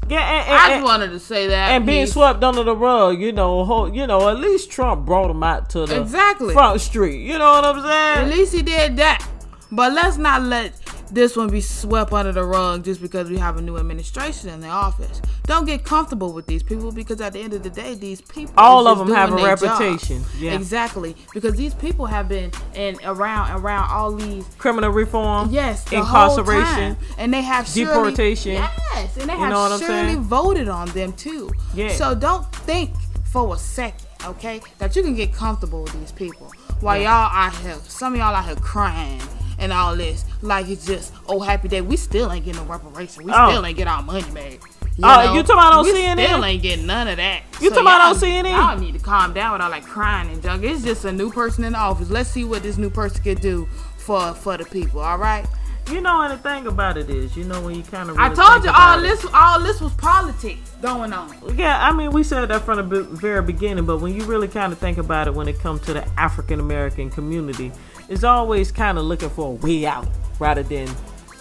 yeah, 0.09 0.19
and, 0.19 0.47
and, 0.47 0.55
I 0.55 0.67
just 0.67 0.75
and- 0.75 0.83
wanted 0.83 1.09
to 1.11 1.19
say 1.19 1.47
that. 1.47 1.71
and 1.71 1.85
being 1.85 2.05
swept 2.07 2.43
under 2.43 2.63
the 2.63 2.75
rug, 2.75 3.19
you 3.21 3.31
know, 3.31 3.63
whole, 3.65 3.93
you 3.93 4.05
know, 4.07 4.27
at 4.29 4.39
least 4.39 4.71
Trump 4.71 5.05
brought 5.05 5.29
him 5.29 5.43
out 5.43 5.69
to 5.71 5.85
the 5.85 6.01
Exactly. 6.01 6.53
front 6.53 6.81
street. 6.81 7.21
You 7.21 7.37
know 7.37 7.51
what 7.51 7.65
I'm 7.65 7.81
saying? 7.81 8.31
At 8.31 8.37
least 8.37 8.53
he 8.53 8.61
did 8.61 8.97
that. 8.97 9.25
But 9.71 9.93
let's 9.93 10.17
not 10.17 10.41
let 10.41 10.73
this 11.11 11.35
one 11.35 11.49
be 11.49 11.61
swept 11.61 12.11
under 12.13 12.31
the 12.31 12.43
rug 12.43 12.83
just 12.85 13.01
because 13.01 13.29
we 13.29 13.37
have 13.37 13.57
a 13.57 13.61
new 13.61 13.77
administration 13.77 14.49
in 14.49 14.59
the 14.59 14.67
office. 14.67 15.21
Don't 15.43 15.65
get 15.65 15.83
comfortable 15.83 16.33
with 16.33 16.45
these 16.45 16.61
people 16.63 16.91
because 16.91 17.19
at 17.21 17.33
the 17.33 17.39
end 17.39 17.53
of 17.53 17.63
the 17.63 17.69
day, 17.69 17.95
these 17.95 18.21
people 18.21 18.53
All 18.57 18.87
of 18.87 18.99
them 18.99 19.09
have 19.11 19.33
a 19.33 19.37
job. 19.37 19.61
reputation. 19.61 20.23
Yeah. 20.37 20.53
Exactly. 20.53 21.15
Because 21.33 21.55
these 21.55 21.73
people 21.73 22.05
have 22.05 22.27
been 22.29 22.51
in 22.75 22.97
around 23.03 23.59
around 23.59 23.89
all 23.89 24.11
these 24.13 24.45
Criminal 24.57 24.91
reform, 24.91 25.49
Yes, 25.51 25.91
incarceration, 25.91 26.97
and 27.17 27.33
they 27.33 27.41
have 27.41 27.67
surely- 27.67 27.85
deportation. 28.11 28.53
yes, 28.53 29.17
and 29.17 29.29
they 29.29 29.33
You 29.33 29.39
have 29.39 29.49
know 29.49 29.59
what 29.61 29.71
I'm 29.73 29.79
surely 29.79 30.15
voted 30.15 30.69
on 30.69 30.87
them 30.89 31.13
too. 31.13 31.51
Yeah. 31.73 31.89
So 31.93 32.13
don't 32.15 32.45
think 32.53 32.91
for 33.25 33.55
a 33.55 33.57
second, 33.57 34.07
okay, 34.25 34.61
that 34.79 34.95
you 34.95 35.01
can 35.03 35.15
get 35.15 35.33
comfortable 35.33 35.83
with 35.83 35.99
these 35.99 36.11
people 36.11 36.51
while 36.81 36.97
y'all 36.97 37.07
out 37.31 37.55
here. 37.57 37.75
Some 37.87 38.13
of 38.13 38.19
y'all 38.19 38.35
out 38.35 38.45
here 38.45 38.55
crying 38.55 39.21
and 39.59 39.71
all 39.73 39.95
this, 39.95 40.25
like 40.41 40.67
it's 40.69 40.85
just 40.85 41.13
oh 41.27 41.39
happy 41.39 41.67
day. 41.67 41.81
We 41.81 41.97
still 41.97 42.31
ain't 42.31 42.45
getting 42.45 42.61
no 42.65 42.71
reparation. 42.71 43.23
We 43.23 43.31
Oh. 43.33 43.49
still 43.49 43.65
ain't 43.65 43.77
get 43.77 43.87
our 43.87 44.01
money 44.03 44.29
back. 44.31 44.59
Oh, 45.01 45.33
you 45.33 45.43
talking 45.43 45.55
about 45.55 45.73
on 45.73 45.83
we 45.85 45.93
CNN? 45.93 46.25
Still 46.25 46.43
ain't 46.45 46.61
getting 46.61 46.85
none 46.85 47.07
of 47.07 47.17
that. 47.17 47.43
You 47.61 47.69
talking 47.69 47.83
about 47.83 48.01
on 48.01 48.15
CNN? 48.15 48.51
Y'all 48.51 48.77
need 48.77 48.93
to 48.95 48.99
calm 48.99 49.33
down 49.33 49.53
with 49.53 49.61
all 49.61 49.69
like 49.69 49.85
crying 49.85 50.29
and 50.29 50.41
junk. 50.43 50.63
It's 50.63 50.83
just 50.83 51.05
a 51.05 51.11
new 51.11 51.31
person 51.31 51.63
in 51.63 51.71
the 51.73 51.79
office. 51.79 52.09
Let's 52.09 52.29
see 52.29 52.43
what 52.43 52.63
this 52.63 52.77
new 52.77 52.89
person 52.89 53.23
can 53.23 53.35
do 53.37 53.65
for 53.97 54.33
for 54.33 54.57
the 54.57 54.65
people. 54.65 54.99
All 54.99 55.17
right. 55.17 55.45
You 55.89 56.01
know, 56.01 56.21
and 56.21 56.31
the 56.33 56.37
thing 56.37 56.67
about 56.67 56.97
it 56.97 57.09
is, 57.09 57.35
you 57.35 57.45
know, 57.45 57.61
when 57.61 57.73
you 57.73 57.81
kind 57.81 58.11
of. 58.11 58.17
I 58.19 58.31
told 58.31 58.63
you 58.63 58.69
all 58.71 59.01
this. 59.01 59.25
All 59.33 59.59
this 59.59 59.81
was 59.81 59.91
politics 59.93 60.69
going 60.83 61.13
on. 61.13 61.57
Yeah, 61.57 61.83
I 61.83 61.91
mean, 61.93 62.11
we 62.11 62.21
said 62.23 62.45
that 62.49 62.61
from 62.61 62.89
the 62.89 63.03
very 63.03 63.41
beginning, 63.41 63.85
but 63.85 63.97
when 63.97 64.13
you 64.13 64.23
really 64.25 64.47
kind 64.47 64.71
of 64.71 64.77
think 64.77 64.99
about 64.99 65.27
it, 65.27 65.33
when 65.33 65.47
it 65.47 65.57
comes 65.59 65.81
to 65.83 65.93
the 65.93 66.07
African 66.19 66.59
American 66.59 67.09
community, 67.09 67.71
it's 68.09 68.23
always 68.23 68.71
kind 68.71 68.97
of 68.97 69.05
looking 69.05 69.29
for 69.29 69.49
a 69.49 69.51
way 69.51 69.85
out 69.85 70.07
rather 70.39 70.63
than 70.63 70.89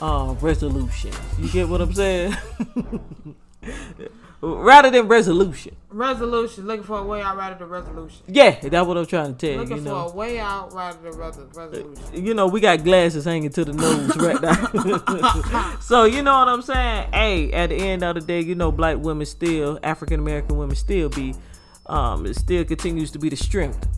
uh, 0.03 0.35
resolution. 0.41 1.13
You 1.39 1.49
get 1.49 1.69
what 1.69 1.81
I'm 1.81 1.95
saying? 1.95 2.37
rather 4.43 4.91
than 4.91 5.09
resolution. 5.09 5.75
Resolution. 5.89 6.67
Looking 6.67 6.85
for 6.85 6.99
a 6.99 7.03
way 7.03 7.23
out 7.23 7.39
rather 7.39 7.57
than 7.57 7.69
resolution. 7.69 8.23
Yeah, 8.29 8.51
that's 8.61 8.87
what 8.87 8.99
I'm 8.99 9.07
trying 9.07 9.35
to 9.35 9.39
tell 9.39 9.51
you. 9.51 9.61
Looking 9.63 9.79
for 9.79 9.85
know, 9.85 10.09
a 10.09 10.15
way 10.15 10.39
out 10.39 10.75
rather 10.75 10.99
than 10.99 11.19
resolution. 11.19 11.97
you 12.13 12.35
know, 12.35 12.47
we 12.47 12.61
got 12.61 12.85
glasses 12.85 13.25
hanging 13.25 13.51
to 13.51 13.65
the 13.65 13.73
nose 13.73 14.17
right 14.19 14.41
now. 14.41 15.79
so 15.81 16.05
you 16.05 16.23
know 16.23 16.39
what 16.39 16.49
I'm 16.49 16.63
saying? 16.63 17.13
Hey, 17.13 17.51
at 17.53 17.71
the 17.71 17.77
end 17.77 18.05
of 18.05 18.15
the 18.15 18.21
day, 18.21 18.41
you 18.41 18.55
know, 18.55 18.71
black 18.71 18.99
women 18.99 19.25
still, 19.25 19.79
African 19.83 20.21
American 20.21 20.59
women 20.59 20.77
still 20.77 21.09
be, 21.09 21.35
um, 21.87 22.27
it 22.27 22.37
still 22.37 22.65
continues 22.65 23.11
to 23.13 23.19
be 23.19 23.31
the 23.31 23.37
strength 23.37 23.89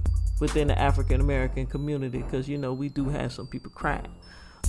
within 0.40 0.68
the 0.68 0.78
African 0.78 1.20
American 1.20 1.66
community 1.66 2.18
because 2.22 2.48
you 2.48 2.58
know 2.58 2.72
we 2.72 2.88
do 2.88 3.08
have 3.08 3.32
some 3.32 3.46
people 3.46 3.70
crying 3.70 4.12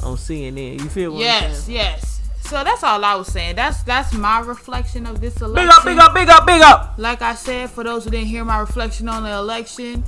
on 0.03 0.17
CNN. 0.17 0.80
You 0.80 0.89
feel 0.89 1.11
what 1.11 1.17
I'm 1.17 1.24
Yes, 1.24 1.67
yes. 1.67 2.22
So 2.41 2.63
that's 2.63 2.84
all 2.84 3.03
I 3.05 3.15
was 3.15 3.28
saying. 3.28 3.55
That's 3.55 3.82
that's 3.84 4.13
my 4.13 4.39
reflection 4.41 5.05
of 5.05 5.22
this 5.22 5.41
election. 5.41 5.67
Big 5.67 5.74
up, 5.74 5.86
big 5.86 5.97
up, 5.97 6.13
big 6.13 6.30
up, 6.30 6.45
big 6.45 6.61
up, 6.61 6.95
Like 6.97 7.22
I 7.22 7.36
said, 7.36 7.69
for 7.69 7.84
those 7.84 8.03
who 8.03 8.11
didn't 8.11 8.28
hear 8.28 8.43
my 8.43 8.59
reflection 8.59 9.07
on 9.07 9.24
the 9.24 9.32
election, 9.32 10.03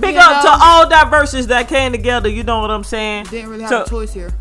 big 0.00 0.16
up 0.16 0.44
know- 0.44 0.50
to 0.50 0.58
all 0.62 0.88
diverses 0.88 1.46
that 1.48 1.68
came 1.68 1.92
together. 1.92 2.28
You 2.28 2.42
know 2.42 2.60
what 2.60 2.70
I'm 2.70 2.84
saying? 2.84 3.26
didn't 3.26 3.50
really 3.50 3.64
have 3.64 3.86
a 3.86 3.88
choice 3.88 4.12
here. 4.12 4.32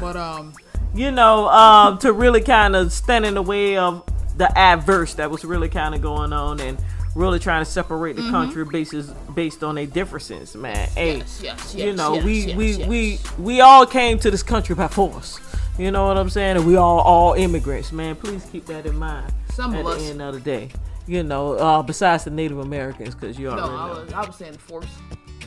But 0.00 0.16
um, 0.16 0.54
you 0.94 1.10
know, 1.10 1.48
um, 1.48 1.98
to 1.98 2.12
really 2.12 2.40
kind 2.40 2.74
of 2.76 2.92
stand 2.92 3.26
in 3.26 3.34
the 3.34 3.42
way 3.42 3.76
of 3.76 4.04
the 4.36 4.56
adverse 4.58 5.14
that 5.14 5.30
was 5.30 5.44
really 5.44 5.68
kind 5.68 5.94
of 5.94 6.00
going 6.00 6.32
on 6.32 6.60
and 6.60 6.78
really 7.14 7.38
trying 7.38 7.64
to 7.64 7.70
separate 7.70 8.16
the 8.16 8.22
Mm-hmm. 8.22 8.30
country 8.30 8.64
basis 8.64 9.06
based 9.34 9.62
on 9.62 9.74
their 9.76 9.86
differences, 9.86 10.54
man. 10.54 10.88
Hey, 10.90 11.18
Yes, 11.18 11.40
yes, 11.42 11.74
you 11.74 11.84
yes, 11.86 11.96
know, 11.96 12.14
yes, 12.14 12.24
we 12.24 12.54
we 12.54 12.86
we 12.86 13.18
we 13.38 13.60
all 13.60 13.86
came 13.86 14.18
to 14.20 14.30
this 14.30 14.42
country 14.42 14.74
by 14.74 14.88
force. 14.88 15.38
You 15.78 15.90
know 15.90 16.06
what 16.06 16.16
I'm 16.16 16.30
saying? 16.30 16.56
And 16.58 16.66
we 16.66 16.76
all 16.76 17.00
all 17.00 17.34
immigrants, 17.34 17.92
man. 17.92 18.16
Please 18.16 18.44
keep 18.52 18.66
that 18.66 18.86
in 18.86 18.96
mind. 18.96 19.32
Some 19.52 19.74
at 19.74 19.80
of 19.80 19.86
the 19.86 19.90
us. 19.92 20.10
end 20.10 20.22
of 20.22 20.34
the 20.34 20.40
day. 20.40 20.70
You 21.06 21.22
know, 21.22 21.52
uh, 21.54 21.82
besides 21.82 22.24
the 22.24 22.30
Native 22.30 22.58
Americans, 22.58 23.14
because 23.14 23.38
you 23.38 23.48
already 23.50 23.68
no, 23.68 23.76
I 23.76 23.88
know. 23.92 24.00
was 24.04 24.12
I 24.12 24.24
was 24.26 24.36
saying 24.36 24.54
force. 24.54 24.86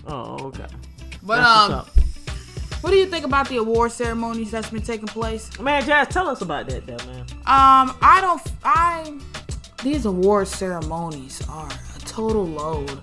Oh, 0.06 0.38
okay. 0.48 0.66
But 1.24 1.38
That's 1.38 1.74
um, 1.74 1.86
what 2.82 2.92
do 2.92 2.98
you 2.98 3.08
think 3.08 3.26
about 3.26 3.50
the 3.50 3.58
award 3.58 3.92
ceremonies 3.92 4.52
that's 4.52 4.70
been 4.70 4.84
taking 4.84 5.08
place? 5.08 5.58
man, 5.60 5.84
Jazz, 5.84 6.10
tell 6.10 6.30
us 6.30 6.42
about 6.42 6.70
that, 6.70 6.86
though, 6.86 6.98
man. 7.12 7.22
Um, 7.48 7.96
I 8.02 8.20
don't. 8.22 8.42
I 8.64 9.18
these 9.84 10.06
award 10.06 10.48
ceremonies 10.48 11.42
are 11.50 11.70
a 11.70 12.00
total 12.00 12.46
load 12.46 13.00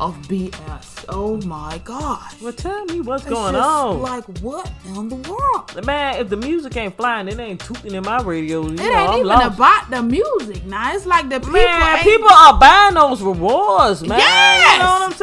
of 0.00 0.16
BS. 0.26 1.04
Oh 1.08 1.40
my 1.46 1.80
gosh. 1.84 2.40
Well, 2.40 2.52
tell 2.52 2.84
me 2.86 3.00
what's 3.00 3.22
It's 3.24 3.32
going 3.32 3.54
on. 3.54 4.00
Like 4.02 4.24
what 4.40 4.68
in 4.86 5.08
the 5.08 5.14
world? 5.16 5.86
Man, 5.86 6.20
if 6.20 6.28
the 6.30 6.36
music 6.36 6.76
ain't 6.76 6.96
flying, 6.96 7.28
it 7.28 7.38
ain't 7.38 7.60
tooting 7.60 7.94
in 7.94 8.02
my 8.02 8.20
radio. 8.22 8.62
You 8.66 8.72
It 8.74 8.76
know, 8.78 8.84
ain't 8.84 8.96
I'm 9.10 9.14
even 9.18 9.26
lost. 9.28 9.54
about 9.56 9.90
the 9.90 10.02
music 10.02 10.64
now. 10.64 10.92
It's 10.96 11.06
like 11.06 11.28
the 11.28 11.38
people. 11.38 11.52
Man, 11.52 11.98
people 12.00 12.28
are 12.28 12.58
buying 12.58 12.94
those 12.94 13.22
rewards, 13.22 14.02
man. 14.02 14.18
You 14.18 14.24
Yes! 14.24 14.78
know 14.80 14.84
what 14.86 15.02
I'm 15.02 15.13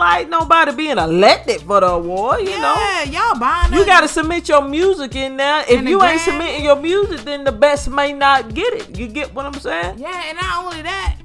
like 0.00 0.28
nobody 0.28 0.74
being 0.74 0.98
elected 0.98 1.60
for 1.60 1.80
the 1.80 1.86
award, 1.86 2.40
you 2.40 2.58
know? 2.58 2.74
Yeah, 2.74 3.04
y'all 3.04 3.38
buying. 3.38 3.72
It. 3.72 3.76
You 3.76 3.86
gotta 3.86 4.08
submit 4.08 4.48
your 4.48 4.66
music 4.66 5.14
in 5.14 5.36
there. 5.36 5.64
If 5.68 5.86
you 5.86 6.02
ain't 6.02 6.20
submitting 6.20 6.64
your 6.64 6.76
music, 6.76 7.20
then 7.20 7.44
the 7.44 7.52
best 7.52 7.88
may 7.88 8.12
not 8.12 8.52
get 8.54 8.74
it. 8.74 8.98
You 8.98 9.06
get 9.06 9.32
what 9.32 9.46
I'm 9.46 9.54
saying? 9.54 9.98
Yeah, 9.98 10.22
and 10.26 10.36
not 10.36 10.64
only 10.64 10.82
that, 10.82 11.16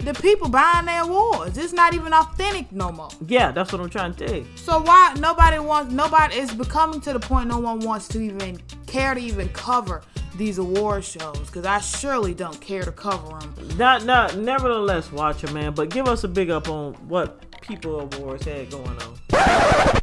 the 0.00 0.14
people 0.14 0.48
buying 0.48 0.86
their 0.86 1.02
awards. 1.02 1.56
It's 1.56 1.72
not 1.72 1.94
even 1.94 2.12
authentic 2.12 2.70
no 2.70 2.92
more. 2.92 3.08
Yeah, 3.26 3.50
that's 3.50 3.72
what 3.72 3.80
I'm 3.80 3.90
trying 3.90 4.14
to 4.14 4.26
tell 4.26 4.36
you. 4.36 4.46
So 4.54 4.80
why 4.82 5.14
nobody 5.18 5.58
wants 5.58 5.92
nobody 5.92 6.36
it's 6.36 6.52
becoming 6.52 7.00
to 7.02 7.12
the 7.12 7.20
point 7.20 7.48
no 7.48 7.58
one 7.58 7.80
wants 7.80 8.06
to 8.08 8.20
even 8.20 8.60
care 8.86 9.14
to 9.14 9.20
even 9.20 9.48
cover 9.48 10.02
these 10.36 10.58
award 10.58 11.04
shows 11.04 11.38
because 11.46 11.64
I 11.64 11.80
surely 11.80 12.34
don't 12.34 12.60
care 12.60 12.82
to 12.82 12.92
cover 12.92 13.38
them. 13.38 13.54
Not, 13.76 14.04
not, 14.04 14.36
nevertheless, 14.36 15.10
Watcher, 15.10 15.50
man. 15.52 15.72
But 15.72 15.90
give 15.90 16.06
us 16.08 16.24
a 16.24 16.28
big 16.28 16.50
up 16.50 16.68
on 16.68 16.94
what 17.08 17.42
People 17.60 18.00
Awards 18.00 18.44
had 18.44 18.70
going 18.70 18.86
on. 18.86 19.18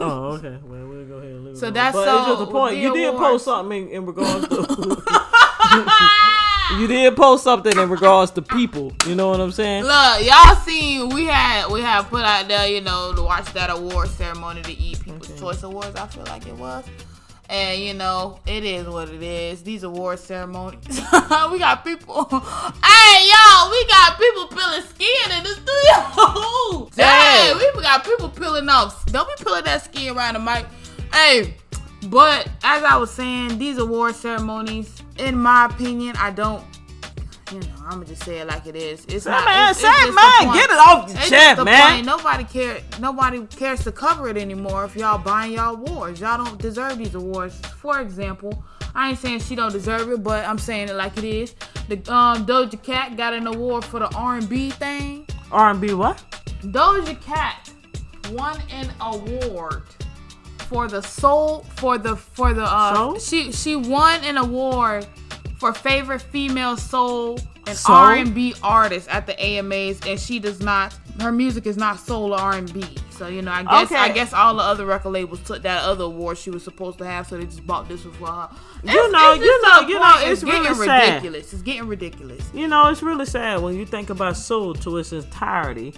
oh, 0.00 0.32
okay. 0.38 0.58
Well, 0.64 0.86
we'll 0.88 1.04
go 1.06 1.14
ahead 1.16 1.30
and 1.32 1.44
leave 1.44 1.56
So 1.58 1.66
it 1.66 1.70
alone. 1.70 1.74
that's 1.74 1.96
But 1.96 2.04
so 2.04 2.18
it's 2.18 2.26
just 2.28 2.38
the 2.40 2.46
point. 2.46 2.74
the 2.76 2.80
You 2.80 2.94
did 2.94 3.08
awards- 3.08 3.26
post 3.26 3.44
something 3.44 3.88
in, 3.88 3.94
in 3.96 4.06
regards 4.06 4.48
to. 4.48 4.56
you 6.78 6.86
did 6.86 7.16
post 7.16 7.44
something 7.44 7.76
in 7.78 7.88
regards 7.90 8.30
to 8.32 8.42
people. 8.42 8.92
You 9.06 9.14
know 9.14 9.28
what 9.28 9.40
I'm 9.40 9.52
saying? 9.52 9.84
Look, 9.84 10.24
y'all 10.24 10.54
seen 10.56 11.08
we 11.10 11.26
had 11.26 11.70
we 11.70 11.80
had 11.80 12.02
put 12.04 12.24
out 12.24 12.48
there, 12.48 12.66
you 12.68 12.80
know, 12.80 13.12
to 13.14 13.22
watch 13.22 13.52
that 13.52 13.70
award 13.70 14.08
ceremony 14.08 14.62
to 14.62 14.72
eat 14.72 15.00
People's 15.04 15.38
Choice 15.38 15.62
Awards. 15.62 15.96
I 15.96 16.06
feel 16.06 16.24
like 16.24 16.46
it 16.46 16.54
was. 16.56 16.84
And 17.50 17.82
you 17.82 17.94
know, 17.94 18.38
it 18.46 18.62
is 18.62 18.86
what 18.86 19.08
it 19.08 19.24
is. 19.24 19.64
These 19.64 19.82
award 19.82 20.20
ceremonies. 20.20 20.86
we 21.50 21.58
got 21.58 21.82
people. 21.84 22.24
hey, 22.30 23.28
y'all, 23.28 23.70
we 23.72 23.86
got 23.86 24.16
people 24.16 24.46
peeling 24.46 24.82
skin 24.82 25.32
in 25.36 25.42
the 25.42 25.50
studio. 25.50 26.88
Dang, 26.94 27.58
we 27.58 27.82
got 27.82 28.04
people 28.04 28.28
peeling 28.28 28.68
off. 28.68 29.04
Don't 29.06 29.26
be 29.36 29.44
peeling 29.44 29.64
that 29.64 29.84
skin 29.84 30.16
around 30.16 30.34
the 30.34 30.40
mic. 30.40 30.64
Hey, 31.12 31.56
but 32.06 32.48
as 32.62 32.84
I 32.84 32.96
was 32.96 33.10
saying, 33.10 33.58
these 33.58 33.78
award 33.78 34.14
ceremonies, 34.14 35.02
in 35.18 35.36
my 35.36 35.64
opinion, 35.64 36.14
I 36.18 36.30
don't. 36.30 36.62
You 37.52 37.58
know, 37.60 37.66
I'm 37.84 37.94
gonna 37.94 38.04
just 38.06 38.22
say 38.24 38.38
it 38.38 38.46
like 38.46 38.66
it 38.66 38.76
is. 38.76 39.04
It's 39.06 39.26
not. 39.26 39.44
man, 39.44 39.70
it's, 39.70 39.80
say 39.80 39.88
it's 39.88 40.08
it, 40.08 40.14
man. 40.14 40.54
Get 40.54 40.70
it 40.70 40.76
off 40.76 41.10
It's 41.10 41.28
chest, 41.28 41.56
the 41.56 41.64
man. 41.64 41.94
point. 41.94 42.06
Nobody 42.06 42.44
care. 42.44 42.80
Nobody 43.00 43.44
cares 43.46 43.82
to 43.84 43.92
cover 43.92 44.28
it 44.28 44.36
anymore. 44.36 44.84
If 44.84 44.94
y'all 44.96 45.18
buying 45.18 45.52
y'all 45.52 45.74
awards, 45.74 46.20
y'all 46.20 46.44
don't 46.44 46.60
deserve 46.60 46.98
these 46.98 47.14
awards. 47.14 47.56
For 47.76 48.00
example, 48.00 48.62
I 48.94 49.10
ain't 49.10 49.18
saying 49.18 49.40
she 49.40 49.56
don't 49.56 49.72
deserve 49.72 50.10
it, 50.10 50.22
but 50.22 50.46
I'm 50.46 50.58
saying 50.58 50.88
it 50.90 50.94
like 50.94 51.16
it 51.18 51.24
is. 51.24 51.54
The 51.88 51.96
um, 52.12 52.46
Doja 52.46 52.80
Cat 52.82 53.16
got 53.16 53.32
an 53.34 53.46
award 53.46 53.84
for 53.84 53.98
the 53.98 54.08
R&B 54.14 54.70
thing. 54.70 55.26
R&B 55.50 55.94
what? 55.94 56.18
Doja 56.62 57.20
Cat 57.20 57.70
won 58.32 58.60
an 58.70 58.88
award 59.00 59.82
for 60.58 60.86
the 60.86 61.02
soul 61.02 61.64
for 61.74 61.98
the 61.98 62.14
for 62.14 62.54
the 62.54 62.62
uh 62.62 62.94
Soul? 62.94 63.18
she 63.18 63.50
she 63.50 63.74
won 63.74 64.22
an 64.22 64.36
award 64.36 65.04
for 65.60 65.74
favorite 65.74 66.22
female 66.22 66.76
soul 66.76 67.38
and 67.66 67.76
Soul? 67.76 67.94
R&B 67.94 68.54
artist 68.62 69.08
at 69.10 69.26
the 69.26 69.38
AMAs 69.38 70.00
and 70.06 70.18
she 70.18 70.38
does 70.38 70.60
not 70.60 70.98
her 71.20 71.30
music 71.30 71.66
is 71.66 71.76
not 71.76 72.00
soul 72.00 72.32
or 72.32 72.40
R&B. 72.40 72.82
So 73.10 73.28
you 73.28 73.42
know, 73.42 73.52
I 73.52 73.62
guess 73.62 73.92
I 73.92 74.08
guess 74.08 74.32
all 74.32 74.54
the 74.54 74.62
other 74.62 74.86
record 74.86 75.10
labels 75.10 75.40
took 75.40 75.62
that 75.62 75.82
other 75.84 76.04
award 76.04 76.38
she 76.38 76.50
was 76.50 76.64
supposed 76.64 76.96
to 76.98 77.04
have 77.04 77.26
so 77.26 77.36
they 77.36 77.44
just 77.44 77.66
bought 77.66 77.86
this 77.86 78.02
one 78.06 78.14
for 78.14 78.26
her. 78.26 78.48
You 78.82 79.12
know, 79.12 79.36
just 79.36 79.44
you 79.44 79.62
know, 79.62 79.80
you 79.88 79.94
know, 80.00 80.14
it's 80.20 80.42
getting 80.42 80.62
really 80.62 80.86
sad. 80.86 81.08
ridiculous. 81.08 81.52
It's 81.52 81.62
getting 81.62 81.86
ridiculous. 81.86 82.50
You 82.54 82.66
know, 82.66 82.88
it's 82.88 83.02
really 83.02 83.26
sad 83.26 83.60
when 83.60 83.76
you 83.76 83.84
think 83.84 84.08
about 84.08 84.38
soul 84.38 84.72
to 84.72 84.96
its 84.96 85.12
entirety, 85.12 85.92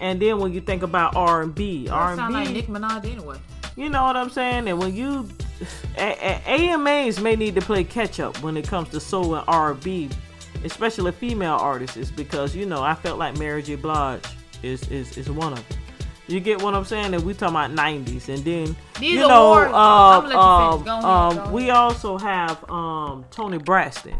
and 0.00 0.20
then 0.20 0.38
when 0.38 0.52
you 0.52 0.60
think 0.60 0.82
about 0.82 1.16
R 1.16 1.42
and 1.42 1.54
B, 1.54 1.88
R 1.90 2.12
and 2.12 2.32
like 2.32 2.50
Nick 2.50 2.66
Minaj 2.66 3.04
anyway. 3.10 3.38
You 3.76 3.88
know 3.88 4.02
what 4.02 4.16
I'm 4.16 4.30
saying? 4.30 4.68
And 4.68 4.78
when 4.78 4.94
you 4.94 5.28
a- 5.98 6.40
a- 6.46 6.70
AMAs 6.72 7.20
may 7.20 7.36
need 7.36 7.54
to 7.54 7.60
play 7.60 7.84
catch 7.84 8.20
up 8.20 8.40
when 8.42 8.56
it 8.56 8.66
comes 8.66 8.88
to 8.90 9.00
soul 9.00 9.34
and 9.34 9.44
R 9.48 9.72
and 9.72 9.80
B, 9.82 10.08
especially 10.64 11.12
female 11.12 11.54
artists, 11.60 12.10
because 12.10 12.54
you 12.56 12.66
know 12.66 12.82
I 12.82 12.94
felt 12.94 13.18
like 13.18 13.38
Mary 13.38 13.62
J. 13.62 13.76
Blige 13.76 14.22
is 14.62 14.82
is 14.88 15.16
is 15.16 15.30
one 15.30 15.52
of 15.52 15.68
them. 15.68 15.78
You 16.28 16.40
get 16.40 16.60
what 16.60 16.74
I'm 16.74 16.84
saying? 16.84 17.14
And 17.14 17.24
we 17.24 17.32
talking 17.32 17.56
about 17.56 17.70
90s, 17.70 18.28
and 18.28 18.44
then 18.44 18.76
These 19.00 19.12
you 19.14 19.20
know, 19.20 19.54
uh, 19.54 20.28
you 20.28 20.36
um, 20.38 20.82
ahead, 20.86 21.04
um, 21.04 21.52
we 21.52 21.70
also 21.70 22.18
have 22.18 22.68
um, 22.70 23.24
Tony 23.30 23.56
Braxton. 23.56 24.14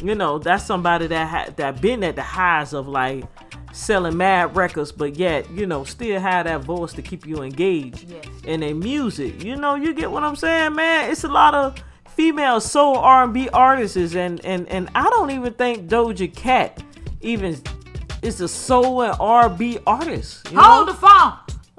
You 0.00 0.14
know, 0.14 0.38
that's 0.38 0.64
somebody 0.64 1.08
that 1.08 1.28
ha- 1.28 1.52
that 1.56 1.80
been 1.80 2.04
at 2.04 2.14
the 2.14 2.22
highs 2.22 2.72
of 2.72 2.86
like 2.86 3.24
selling 3.72 4.16
mad 4.16 4.54
records, 4.56 4.92
but 4.92 5.16
yet 5.16 5.50
you 5.50 5.66
know 5.66 5.84
still 5.84 6.20
have 6.20 6.46
that 6.46 6.62
voice 6.62 6.92
to 6.94 7.02
keep 7.02 7.26
you 7.26 7.42
engaged 7.42 8.10
Yes. 8.10 8.24
in 8.44 8.60
their 8.60 8.74
music. 8.74 9.42
You 9.42 9.56
know, 9.56 9.74
you 9.74 9.94
get 9.94 10.10
what 10.10 10.22
I'm 10.22 10.36
saying, 10.36 10.74
man. 10.74 11.10
It's 11.10 11.24
a 11.24 11.28
lot 11.28 11.54
of 11.54 11.76
female 12.08 12.60
soul 12.60 12.96
R&B 12.98 13.48
artists, 13.50 14.14
and 14.14 14.44
and 14.44 14.68
and 14.68 14.88
I 14.94 15.08
don't 15.10 15.30
even 15.30 15.52
think 15.54 15.88
Doja 15.88 16.34
Cat 16.34 16.82
even 17.20 17.60
is 18.22 18.40
a 18.40 18.48
soul 18.48 19.02
and 19.02 19.16
R&B 19.18 19.78
artist. 19.86 20.50
You 20.52 20.60
Hold 20.60 20.86
know? 20.86 20.92
the 20.92 20.98
phone. 20.98 21.32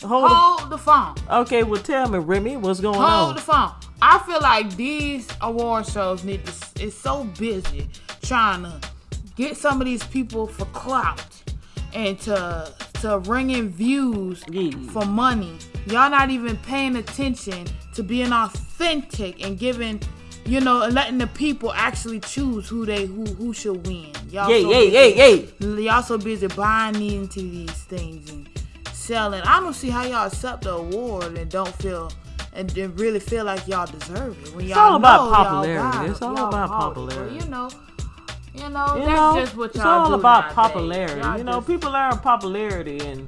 Hold 0.09 0.23
the- 0.25 0.35
Hold 0.35 0.69
the 0.69 0.77
phone. 0.77 1.15
Okay, 1.31 1.63
well, 1.63 1.81
tell 1.81 2.09
me, 2.09 2.19
Remy, 2.19 2.57
what's 2.57 2.81
going 2.81 2.95
Hold 2.95 3.05
on? 3.05 3.23
Hold 3.25 3.37
the 3.37 3.41
phone. 3.41 3.71
I 4.01 4.19
feel 4.19 4.41
like 4.41 4.75
these 4.75 5.29
award 5.39 5.85
shows 5.87 6.25
need 6.25 6.45
to. 6.45 6.51
It's 6.83 6.97
so 6.97 7.23
busy 7.39 7.87
trying 8.21 8.63
to 8.63 8.81
get 9.37 9.55
some 9.55 9.79
of 9.79 9.85
these 9.85 10.03
people 10.03 10.45
for 10.47 10.65
clout 10.65 11.23
and 11.93 12.19
to 12.21 12.71
to 13.01 13.19
bring 13.19 13.49
in 13.49 13.69
views 13.69 14.43
for 14.91 15.05
money. 15.05 15.57
Y'all 15.87 16.09
not 16.09 16.29
even 16.29 16.55
paying 16.57 16.95
attention 16.95 17.67
to 17.93 18.01
being 18.03 18.31
authentic 18.31 19.43
and 19.45 19.59
giving, 19.59 19.99
you 20.45 20.61
know, 20.61 20.87
letting 20.87 21.17
the 21.17 21.27
people 21.27 21.73
actually 21.73 22.19
choose 22.21 22.67
who 22.69 22.85
they 22.85 23.05
who 23.05 23.25
who 23.25 23.53
should 23.53 23.85
win. 23.85 24.11
Y'all 24.29 24.49
Yay, 24.49 24.61
so 24.63 24.71
yay, 24.71 24.89
busy- 24.89 25.67
yay, 25.67 25.83
Y'all 25.83 26.01
so 26.01 26.17
busy 26.17 26.47
buying 26.47 26.95
into 26.95 27.41
these 27.41 27.71
things 27.71 28.29
and 28.31 28.47
selling. 28.93 29.41
I 29.41 29.59
don't 29.59 29.73
see 29.73 29.89
how 29.89 30.03
y'all 30.05 30.27
accept 30.27 30.63
the 30.63 30.73
award 30.73 31.37
and 31.37 31.51
don't 31.51 31.73
feel 31.75 32.11
and, 32.53 32.75
and 32.77 32.97
really 32.99 33.19
feel 33.19 33.43
like 33.45 33.67
y'all 33.67 33.85
deserve 33.87 34.41
it. 34.43 34.55
When 34.55 34.65
It's 34.65 34.73
y'all 34.75 34.91
all 34.91 34.95
about 34.95 35.31
popularity. 35.33 36.11
It's 36.11 36.21
all 36.21 36.31
about 36.37 36.51
bought 36.51 36.65
it. 36.65 36.69
popularity. 36.95 37.35
You 37.35 37.45
know, 37.49 37.69
you 38.53 38.69
know, 38.69 38.95
You 38.95 39.05
that's 39.05 39.19
know, 39.19 39.35
just 39.39 39.55
what 39.57 39.69
it's 39.71 39.77
y'all 39.77 39.87
all 39.87 40.07
do 40.09 40.13
about 40.15 40.51
popularity. 40.53 41.21
Y'all 41.21 41.37
you 41.37 41.43
know, 41.43 41.53
just- 41.55 41.67
people 41.67 41.91
learn 41.91 42.17
popularity 42.19 42.97
in 42.99 43.27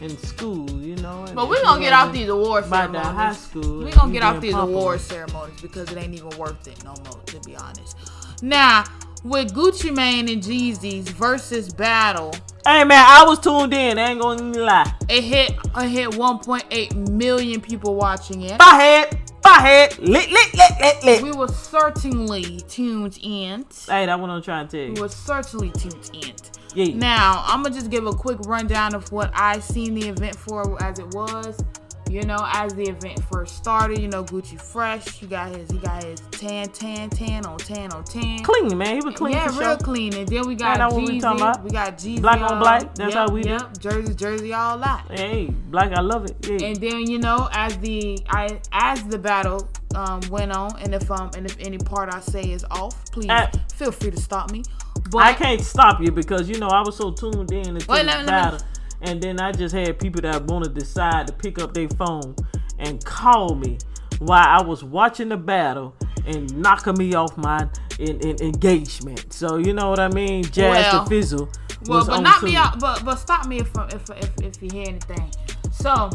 in 0.00 0.18
school. 0.18 0.68
You 0.70 0.96
know, 0.96 1.24
But 1.34 1.48
we 1.48 1.56
if 1.56 1.62
gonna 1.62 1.80
get 1.80 1.92
off 1.92 2.12
these 2.12 2.28
award 2.28 2.64
ceremonies. 2.66 3.06
high 3.06 3.32
school. 3.32 3.78
We 3.78 3.84
and 3.86 3.94
gonna 3.94 4.12
get 4.12 4.22
off 4.22 4.40
these 4.40 4.52
popular. 4.52 4.78
award 4.78 5.00
ceremonies 5.00 5.60
because 5.62 5.90
it 5.92 5.96
ain't 5.98 6.14
even 6.14 6.30
worth 6.36 6.66
it 6.66 6.82
no 6.84 6.94
more, 7.08 7.20
to 7.26 7.40
be 7.40 7.56
honest. 7.56 7.96
Now, 8.42 8.84
with 9.24 9.52
Gucci 9.54 9.94
Mane 9.94 10.28
and 10.28 10.42
Jeezy's 10.42 11.08
versus 11.08 11.72
battle, 11.72 12.32
Hey 12.64 12.84
man, 12.84 13.04
I 13.06 13.24
was 13.26 13.40
tuned 13.40 13.74
in. 13.74 13.98
I 13.98 14.10
ain't 14.10 14.20
gonna 14.20 14.58
lie. 14.58 14.94
it 15.08 15.22
hit 15.24 15.52
it 15.76 15.88
hit 15.88 16.10
1.8 16.10 17.10
million 17.10 17.60
people 17.60 17.94
watching 17.96 18.42
it. 18.42 18.58
Bye 18.58 18.64
head, 18.64 19.18
bye 19.42 19.58
head, 19.60 19.98
lit, 19.98 20.30
lit, 20.30 20.54
lit, 20.54 20.70
lit, 20.80 21.04
lit. 21.04 21.22
We 21.22 21.32
were 21.32 21.48
certainly 21.48 22.60
tuned 22.68 23.18
in. 23.22 23.66
Hey, 23.86 24.06
that's 24.06 24.20
what 24.20 24.30
I'm 24.30 24.42
trying 24.42 24.68
to 24.68 24.86
tell 24.86 24.94
We 24.94 25.00
were 25.00 25.08
certainly 25.08 25.70
tuned 25.72 26.10
in. 26.14 26.32
Yeah. 26.74 26.96
Now, 26.96 27.44
I'm 27.46 27.62
gonna 27.62 27.74
just 27.74 27.90
give 27.90 28.06
a 28.06 28.12
quick 28.12 28.38
rundown 28.46 28.94
of 28.94 29.10
what 29.12 29.30
I 29.34 29.60
seen 29.60 29.94
the 29.94 30.08
event 30.08 30.36
for 30.36 30.82
as 30.82 30.98
it 30.98 31.06
was. 31.14 31.62
You 32.10 32.22
know, 32.22 32.38
as 32.52 32.72
the 32.74 32.84
event 32.84 33.22
first 33.24 33.56
started, 33.56 33.98
you 33.98 34.08
know, 34.08 34.22
Gucci 34.22 34.60
Fresh, 34.60 35.18
he 35.18 35.26
got 35.26 35.54
his 35.54 35.68
he 35.70 35.78
got 35.78 36.02
his 36.04 36.20
tan, 36.30 36.68
tan, 36.68 37.10
tan 37.10 37.44
on 37.46 37.58
tan 37.58 37.90
on 37.92 38.04
tan. 38.04 38.42
Clean, 38.44 38.76
man. 38.78 38.96
He 38.96 39.00
was 39.00 39.14
clean 39.16 39.32
yeah, 39.34 39.46
real 39.58 39.70
sure. 39.70 39.76
clean. 39.78 40.14
And 40.14 40.28
then 40.28 40.46
we 40.46 40.54
got 40.54 40.78
that's 40.78 40.94
what 40.94 41.02
we 41.04 41.18
talking 41.20 41.40
about. 41.40 41.64
We 41.64 41.70
got 41.70 41.96
Jeezy. 41.98 42.20
Black 42.20 42.40
on 42.40 42.60
black, 42.60 42.94
that's 42.94 43.14
yep, 43.14 43.28
how 43.28 43.32
we 43.34 43.42
do. 43.42 43.48
yep, 43.50 43.78
Jersey, 43.78 44.14
Jersey, 44.14 44.52
all 44.52 44.78
that. 44.78 45.06
Hey, 45.10 45.46
black, 45.46 45.92
I 45.92 46.00
love 46.02 46.26
it. 46.26 46.36
Yeah. 46.48 46.68
And 46.68 46.76
then 46.76 47.10
you 47.10 47.18
know, 47.18 47.48
as 47.52 47.76
the 47.78 48.20
I 48.28 48.60
as 48.70 49.02
the 49.04 49.18
battle 49.18 49.68
um, 49.96 50.20
went 50.30 50.52
on, 50.52 50.78
and 50.82 50.94
if 50.94 51.10
um 51.10 51.30
and 51.36 51.46
if 51.46 51.56
any 51.58 51.78
part 51.78 52.14
I 52.14 52.20
say 52.20 52.42
is 52.42 52.64
off, 52.70 53.04
please 53.10 53.30
feel 53.74 53.90
free 53.90 54.10
to 54.12 54.20
stop 54.20 54.52
me. 54.52 54.62
But 55.10 55.18
I 55.22 55.32
can't 55.34 55.60
stop 55.60 56.00
you 56.00 56.12
because 56.12 56.48
you 56.48 56.58
know 56.58 56.68
I 56.68 56.80
was 56.82 56.96
so 56.96 57.10
tuned 57.10 57.50
in 57.50 57.74
Wait, 57.74 57.86
the 57.86 57.92
let 57.92 58.04
me- 58.06 58.06
let 58.12 58.20
me- 58.20 58.26
battle, 58.26 58.60
and 59.04 59.22
then 59.22 59.40
I 59.40 59.52
just 59.52 59.74
had 59.74 59.98
people 59.98 60.22
that 60.22 60.44
want 60.44 60.64
to 60.64 60.70
decide 60.70 61.26
to 61.28 61.32
pick 61.32 61.58
up 61.58 61.74
their 61.74 61.88
phone 61.90 62.34
and 62.78 63.04
call 63.04 63.54
me 63.54 63.78
while 64.18 64.46
I 64.46 64.62
was 64.62 64.82
watching 64.82 65.28
the 65.28 65.36
battle 65.36 65.94
and 66.26 66.56
knocking 66.56 66.96
me 66.96 67.14
off 67.14 67.36
my 67.36 67.68
in, 67.98 68.20
in, 68.20 68.40
engagement. 68.42 69.32
So 69.32 69.56
you 69.56 69.72
know 69.72 69.90
what 69.90 70.00
I 70.00 70.08
mean? 70.08 70.44
Jazz 70.44 70.92
Well, 70.92 71.04
the 71.04 71.10
Fizzle. 71.10 71.48
Well, 71.86 72.06
but 72.06 72.20
not 72.20 72.42
me 72.42 72.56
out. 72.56 72.80
But 72.80 73.04
but 73.04 73.16
stop 73.16 73.46
me 73.46 73.58
if 73.58 73.70
if 73.76 74.10
if 74.10 74.30
if 74.42 74.62
you 74.62 74.70
hear 74.72 74.88
anything. 74.88 75.30
So, 75.70 76.08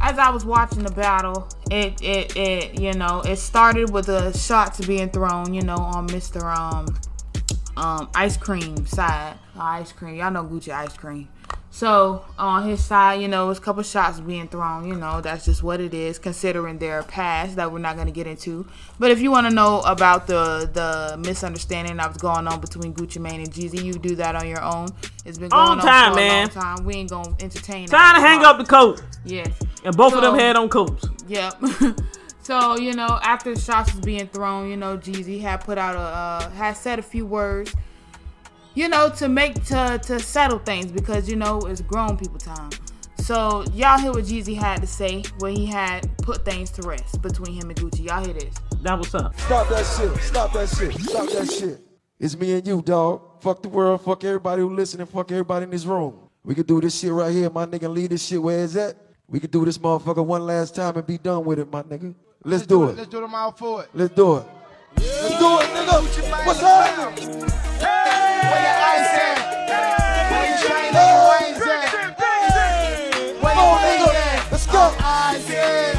as 0.00 0.18
I 0.18 0.30
was 0.30 0.44
watching 0.44 0.84
the 0.84 0.92
battle, 0.92 1.48
it 1.70 2.00
it 2.02 2.36
it 2.36 2.80
you 2.80 2.92
know 2.92 3.20
it 3.22 3.36
started 3.36 3.90
with 3.90 4.06
the 4.06 4.32
shots 4.32 4.84
being 4.86 5.10
thrown. 5.10 5.52
You 5.52 5.62
know 5.62 5.76
on 5.76 6.06
Mister 6.06 6.46
um 6.48 6.86
um 7.76 8.08
ice 8.14 8.36
cream 8.36 8.86
side. 8.86 9.38
Ice 9.58 9.92
cream. 9.92 10.16
Y'all 10.16 10.30
know 10.30 10.44
Gucci 10.44 10.72
ice 10.72 10.96
cream. 10.96 11.28
So 11.70 12.24
on 12.38 12.66
his 12.66 12.82
side, 12.82 13.20
you 13.20 13.28
know, 13.28 13.44
it 13.44 13.48
was 13.48 13.58
a 13.58 13.60
couple 13.60 13.82
shots 13.82 14.18
being 14.18 14.48
thrown. 14.48 14.88
You 14.88 14.94
know, 14.94 15.20
that's 15.20 15.44
just 15.44 15.62
what 15.62 15.78
it 15.78 15.92
is, 15.92 16.18
considering 16.18 16.78
their 16.78 17.02
past 17.02 17.56
that 17.56 17.70
we're 17.70 17.80
not 17.80 17.98
gonna 17.98 18.10
get 18.12 18.26
into. 18.26 18.66
But 18.98 19.10
if 19.10 19.20
you 19.20 19.30
want 19.30 19.46
to 19.46 19.54
know 19.54 19.80
about 19.80 20.26
the 20.26 20.70
the 20.72 21.18
misunderstanding 21.18 21.98
that 21.98 22.08
was 22.08 22.16
going 22.16 22.48
on 22.48 22.60
between 22.60 22.94
Gucci 22.94 23.20
Mane 23.20 23.40
and 23.40 23.52
Jeezy, 23.52 23.84
you 23.84 23.92
do 23.92 24.16
that 24.16 24.34
on 24.34 24.48
your 24.48 24.62
own. 24.62 24.88
It's 25.26 25.36
been 25.36 25.50
going 25.50 25.62
On 25.62 25.78
on, 25.80 25.84
time, 25.84 26.12
for 26.14 26.18
a 26.18 26.22
man. 26.22 26.46
long 26.46 26.76
time. 26.76 26.84
We 26.86 26.94
ain't 26.94 27.10
gonna 27.10 27.36
entertain. 27.40 27.88
Time 27.88 28.14
to 28.14 28.20
hang 28.22 28.42
up 28.42 28.56
the 28.56 28.64
coat. 28.64 29.02
Yes. 29.26 29.52
And 29.84 29.94
both 29.94 30.14
of 30.14 30.22
them 30.22 30.34
had 30.38 30.56
on 30.56 30.70
coats. 30.70 31.06
Yep. 31.28 31.62
so 32.42 32.78
you 32.78 32.94
know, 32.94 33.18
after 33.22 33.54
the 33.54 33.60
shots 33.60 33.92
was 33.92 34.02
being 34.02 34.28
thrown, 34.28 34.70
you 34.70 34.78
know, 34.78 34.96
Jeezy 34.96 35.42
had 35.42 35.58
put 35.58 35.76
out 35.76 35.94
a 35.94 35.98
uh, 35.98 36.50
had 36.52 36.72
said 36.78 36.98
a 36.98 37.02
few 37.02 37.26
words, 37.26 37.74
you 38.76 38.88
know, 38.88 39.08
to 39.08 39.28
make 39.28 39.64
to 39.64 39.98
to 40.04 40.20
settle 40.20 40.60
things 40.60 40.92
because 40.92 41.28
you 41.28 41.34
know 41.34 41.58
it's 41.60 41.80
grown 41.80 42.16
people 42.16 42.38
time. 42.38 42.70
So 43.18 43.64
y'all 43.72 43.98
hear 43.98 44.12
what 44.12 44.24
Jeezy 44.24 44.54
had 44.54 44.80
to 44.82 44.86
say 44.86 45.24
when 45.38 45.56
he 45.56 45.66
had 45.66 46.16
put 46.18 46.44
things 46.44 46.70
to 46.72 46.82
rest 46.82 47.20
between 47.22 47.54
him 47.54 47.70
and 47.70 47.76
Gucci. 47.76 48.06
Y'all 48.06 48.22
hear 48.22 48.34
this? 48.34 48.54
That 48.82 48.98
was 48.98 49.12
up. 49.14 49.36
Stop 49.40 49.68
that 49.70 49.84
shit. 49.84 50.22
Stop 50.22 50.52
that 50.52 50.68
shit. 50.68 50.92
Stop 51.00 51.28
that 51.30 51.50
shit. 51.50 51.80
It's 52.20 52.36
me 52.36 52.52
and 52.52 52.66
you, 52.66 52.82
dog. 52.82 53.42
Fuck 53.42 53.62
the 53.62 53.68
world. 53.68 54.02
Fuck 54.02 54.22
everybody 54.22 54.62
who 54.62 54.72
listening. 54.72 55.06
Fuck 55.06 55.32
everybody 55.32 55.64
in 55.64 55.70
this 55.70 55.84
room. 55.84 56.28
We 56.44 56.54
can 56.54 56.64
do 56.64 56.80
this 56.80 57.00
shit 57.00 57.10
right 57.10 57.32
here, 57.32 57.50
my 57.50 57.66
nigga. 57.66 57.92
Leave 57.92 58.10
this 58.10 58.24
shit 58.24 58.40
where 58.40 58.62
it's 58.62 58.76
at. 58.76 58.94
We 59.26 59.40
can 59.40 59.50
do 59.50 59.64
this 59.64 59.78
motherfucker 59.78 60.24
one 60.24 60.46
last 60.46 60.76
time 60.76 60.96
and 60.96 61.06
be 61.06 61.18
done 61.18 61.44
with 61.44 61.58
it, 61.58 61.72
my 61.72 61.82
nigga. 61.82 62.14
Let's, 62.44 62.64
do 62.64 62.90
it. 62.90 62.96
Let's 62.96 63.08
do 63.08 63.20
the 63.20 63.26
all 63.26 63.50
for 63.50 63.82
it. 63.82 63.88
Let's 63.92 64.14
do 64.14 64.36
it. 64.36 64.44
Let's 64.96 65.38
do 65.38 65.58
it, 65.58 65.66
nigga. 65.74 66.46
What's 66.46 66.60
happening? 66.60 68.05
Where 68.50 68.62
your 68.66 68.78
ice 68.94 69.14
at? 69.26 69.38
Where 70.30 70.46
your 70.48 70.58
chain 70.62 70.94
and 70.94 70.96
at? 71.66 71.90
Where 73.42 73.54
your 73.54 73.74
ring 73.84 74.16
at? 74.16 74.52
Let's 74.52 74.66
go. 74.66 74.94
Ice 74.98 75.50
at. 75.50 75.96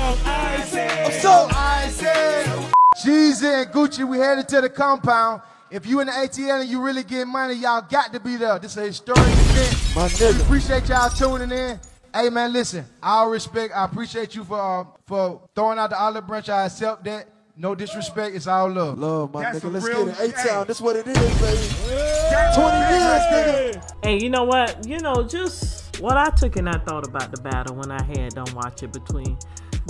I'm 1.06 1.12
so. 1.12 1.48
Ice 1.52 2.04
at. 2.04 2.74
Jeezy 2.96 3.64
and 3.64 3.72
Gucci, 3.72 4.08
we 4.08 4.18
headed 4.18 4.48
to 4.50 4.62
the 4.62 4.70
compound. 4.70 5.42
If 5.70 5.86
you 5.86 6.00
in 6.00 6.08
the 6.08 6.14
ATL 6.14 6.62
and 6.62 6.70
you 6.70 6.82
really 6.82 7.04
get 7.04 7.28
money, 7.28 7.56
y'all 7.56 7.82
got 7.82 8.14
to 8.14 8.20
be 8.20 8.38
there. 8.38 8.58
This 8.58 8.72
is 8.72 8.78
a 8.78 8.86
historic 8.86 9.22
event. 9.22 9.96
My 9.96 10.10
We 10.20 10.42
appreciate 10.42 10.88
y'all 10.88 11.10
tuning 11.10 11.52
in. 11.52 11.80
Hey 12.14 12.30
man, 12.30 12.54
listen. 12.54 12.86
All 13.04 13.30
respect. 13.30 13.74
I 13.76 13.84
appreciate 13.84 14.34
you 14.34 14.44
for 14.44 14.60
uh, 14.60 14.86
for 15.06 15.42
throwing 15.54 15.78
out 15.78 15.90
the 15.90 16.00
olive 16.00 16.26
branch. 16.26 16.50
I 16.50 16.66
accept 16.66 17.04
that. 17.04 17.28
No 17.60 17.74
disrespect. 17.74 18.36
It's 18.36 18.46
all 18.48 18.70
love. 18.70 19.00
Love, 19.00 19.34
my 19.34 19.42
That's 19.44 19.60
nigga. 19.62 19.74
Let's 19.74 19.86
real- 19.86 20.06
get 20.06 20.20
it. 20.20 20.36
hey. 20.36 20.42
A-Town. 20.44 20.66
That's 20.68 20.82
what 20.82 20.96
it 20.96 21.08
is, 21.08 21.16
baby. 21.18 22.54
20 22.54 22.78
years, 22.78 23.24
nigga. 23.32 23.92
Hey, 24.04 24.20
you 24.22 24.30
know 24.30 24.44
what? 24.44 24.86
You 24.88 25.00
know, 25.00 25.24
just 25.24 26.00
what 26.00 26.18
I 26.18 26.30
took 26.30 26.56
and 26.58 26.70
I 26.70 26.78
thought 26.80 27.08
about 27.08 27.32
the 27.32 27.42
battle 27.42 27.76
when 27.76 27.92
I 27.92 28.04
had 28.04 28.36
done 28.36 28.54
watch 28.54 28.84
it 28.84 28.94
between 28.94 29.38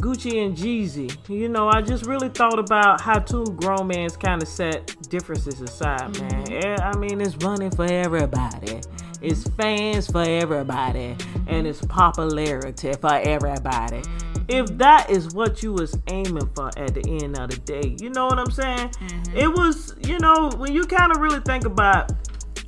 Gucci 0.01 0.45
and 0.45 0.55
Jeezy. 0.55 1.11
You 1.27 1.49
know, 1.49 1.67
I 1.67 1.81
just 1.81 2.05
really 2.05 2.29
thought 2.29 2.57
about 2.57 3.01
how 3.01 3.19
two 3.19 3.43
grown 3.57 3.87
men 3.87 4.09
kind 4.11 4.41
of 4.41 4.47
set 4.47 4.95
differences 5.09 5.59
aside, 5.59 6.17
man. 6.21 6.49
Eh, 6.53 6.75
I 6.81 6.95
mean, 6.97 7.19
it's 7.19 7.37
money 7.41 7.69
for 7.69 7.83
everybody. 7.83 8.79
It's 9.21 9.43
fans 9.57 10.07
for 10.09 10.21
everybody, 10.21 11.17
and 11.47 11.67
it's 11.67 11.83
popularity 11.85 12.93
for 12.93 13.13
everybody. 13.15 14.03
If 14.49 14.77
that 14.77 15.09
is 15.09 15.33
what 15.33 15.61
you 15.61 15.73
was 15.73 15.97
aiming 16.07 16.49
for 16.55 16.67
at 16.77 16.93
the 16.93 17.19
end 17.21 17.37
of 17.37 17.49
the 17.49 17.57
day, 17.57 17.97
you 17.99 18.09
know 18.09 18.27
what 18.27 18.39
I'm 18.39 18.51
saying? 18.51 18.89
Mm-hmm. 18.89 19.37
It 19.37 19.51
was, 19.51 19.95
you 20.01 20.19
know, 20.19 20.49
when 20.57 20.73
you 20.73 20.85
kind 20.85 21.11
of 21.11 21.21
really 21.21 21.41
think 21.41 21.65
about 21.65 22.11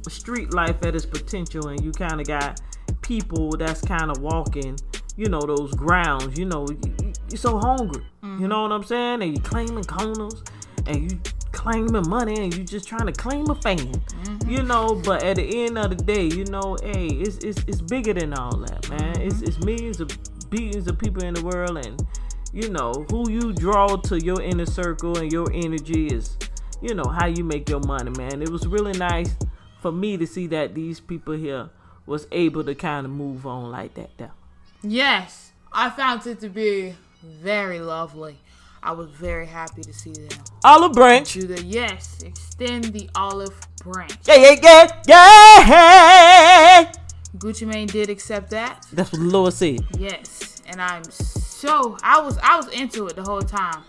street 0.07 0.53
life 0.53 0.83
at 0.85 0.95
its 0.95 1.05
potential 1.05 1.67
and 1.67 1.83
you 1.83 1.91
kind 1.91 2.19
of 2.19 2.27
got 2.27 2.61
people 3.01 3.51
that's 3.51 3.81
kind 3.81 4.09
of 4.09 4.21
walking 4.21 4.77
you 5.17 5.27
know 5.27 5.41
those 5.41 5.73
grounds 5.73 6.37
you 6.37 6.45
know 6.45 6.65
you, 6.69 7.13
you're 7.29 7.37
so 7.37 7.57
hungry 7.57 8.03
you 8.23 8.29
mm-hmm. 8.29 8.47
know 8.47 8.63
what 8.63 8.71
i'm 8.71 8.83
saying? 8.83 9.21
And 9.21 9.35
you 9.35 9.41
claiming 9.41 9.83
corners 9.83 10.43
and 10.87 11.11
you 11.11 11.19
claiming 11.51 12.07
money 12.07 12.39
and 12.39 12.55
you 12.55 12.63
just 12.63 12.87
trying 12.87 13.07
to 13.07 13.11
claim 13.11 13.49
a 13.49 13.55
fan 13.55 13.77
mm-hmm. 13.77 14.49
you 14.49 14.63
know? 14.63 14.95
But 15.03 15.23
at 15.23 15.35
the 15.35 15.65
end 15.65 15.77
of 15.77 15.89
the 15.89 16.03
day 16.03 16.25
you 16.25 16.45
know 16.45 16.77
hey 16.81 17.07
it's 17.07 17.37
it's, 17.39 17.63
it's 17.67 17.81
bigger 17.81 18.13
than 18.13 18.33
all 18.33 18.55
that 18.57 18.89
man. 18.89 19.19
It's, 19.19 19.41
it's 19.41 19.57
millions 19.59 19.99
of 19.99 20.09
billions 20.49 20.87
of 20.87 20.97
people 20.97 21.23
in 21.23 21.33
the 21.33 21.43
world 21.43 21.77
and 21.85 22.05
you 22.53 22.69
know 22.69 23.05
who 23.09 23.29
you 23.29 23.53
draw 23.53 23.95
to 23.95 24.17
your 24.23 24.41
inner 24.41 24.65
circle 24.65 25.17
and 25.17 25.31
your 25.31 25.47
energy 25.53 26.07
is 26.07 26.37
you 26.81 26.93
know 26.95 27.03
how 27.05 27.25
you 27.27 27.43
make 27.43 27.69
your 27.69 27.79
money 27.81 28.11
man 28.17 28.41
it 28.41 28.49
was 28.49 28.65
really 28.67 28.93
nice 28.97 29.35
for 29.81 29.91
me 29.91 30.17
to 30.17 30.25
see 30.25 30.47
that 30.47 30.73
these 30.73 30.99
people 30.99 31.33
here 31.35 31.69
was 32.05 32.27
able 32.31 32.63
to 32.63 32.73
kind 32.73 33.05
of 33.05 33.11
move 33.11 33.45
on 33.45 33.69
like 33.71 33.93
that 33.93 34.09
though 34.17 34.31
Yes, 34.81 35.51
I 35.73 35.89
found 35.89 36.25
it 36.25 36.39
to 36.39 36.47
be 36.49 36.95
very 37.21 37.79
lovely. 37.81 38.37
I 38.81 38.93
was 38.93 39.09
very 39.09 39.45
happy 39.45 39.81
to 39.81 39.93
see 39.93 40.13
them. 40.13 40.39
olive 40.63 40.93
branch 40.93 41.33
Do 41.33 41.47
the 41.47 41.61
yes, 41.63 42.21
extend 42.23 42.85
the 42.85 43.09
olive 43.13 43.59
branch. 43.83 44.13
yeah 44.25 44.35
yeah 44.35 45.01
yeah 45.05 45.67
yeah 45.67 46.91
Gucci 47.37 47.67
Mane 47.67 47.87
did 47.87 48.09
accept 48.09 48.49
that. 48.51 48.85
that's 48.91 49.11
what 49.11 49.21
Lord 49.21 49.53
said 49.53 49.79
Yes, 49.97 50.61
and 50.67 50.81
I'm 50.81 51.03
so 51.03 51.97
I 52.03 52.19
was 52.21 52.37
I 52.39 52.55
was 52.57 52.67
into 52.69 53.07
it 53.07 53.15
the 53.15 53.23
whole 53.23 53.41
time. 53.41 53.83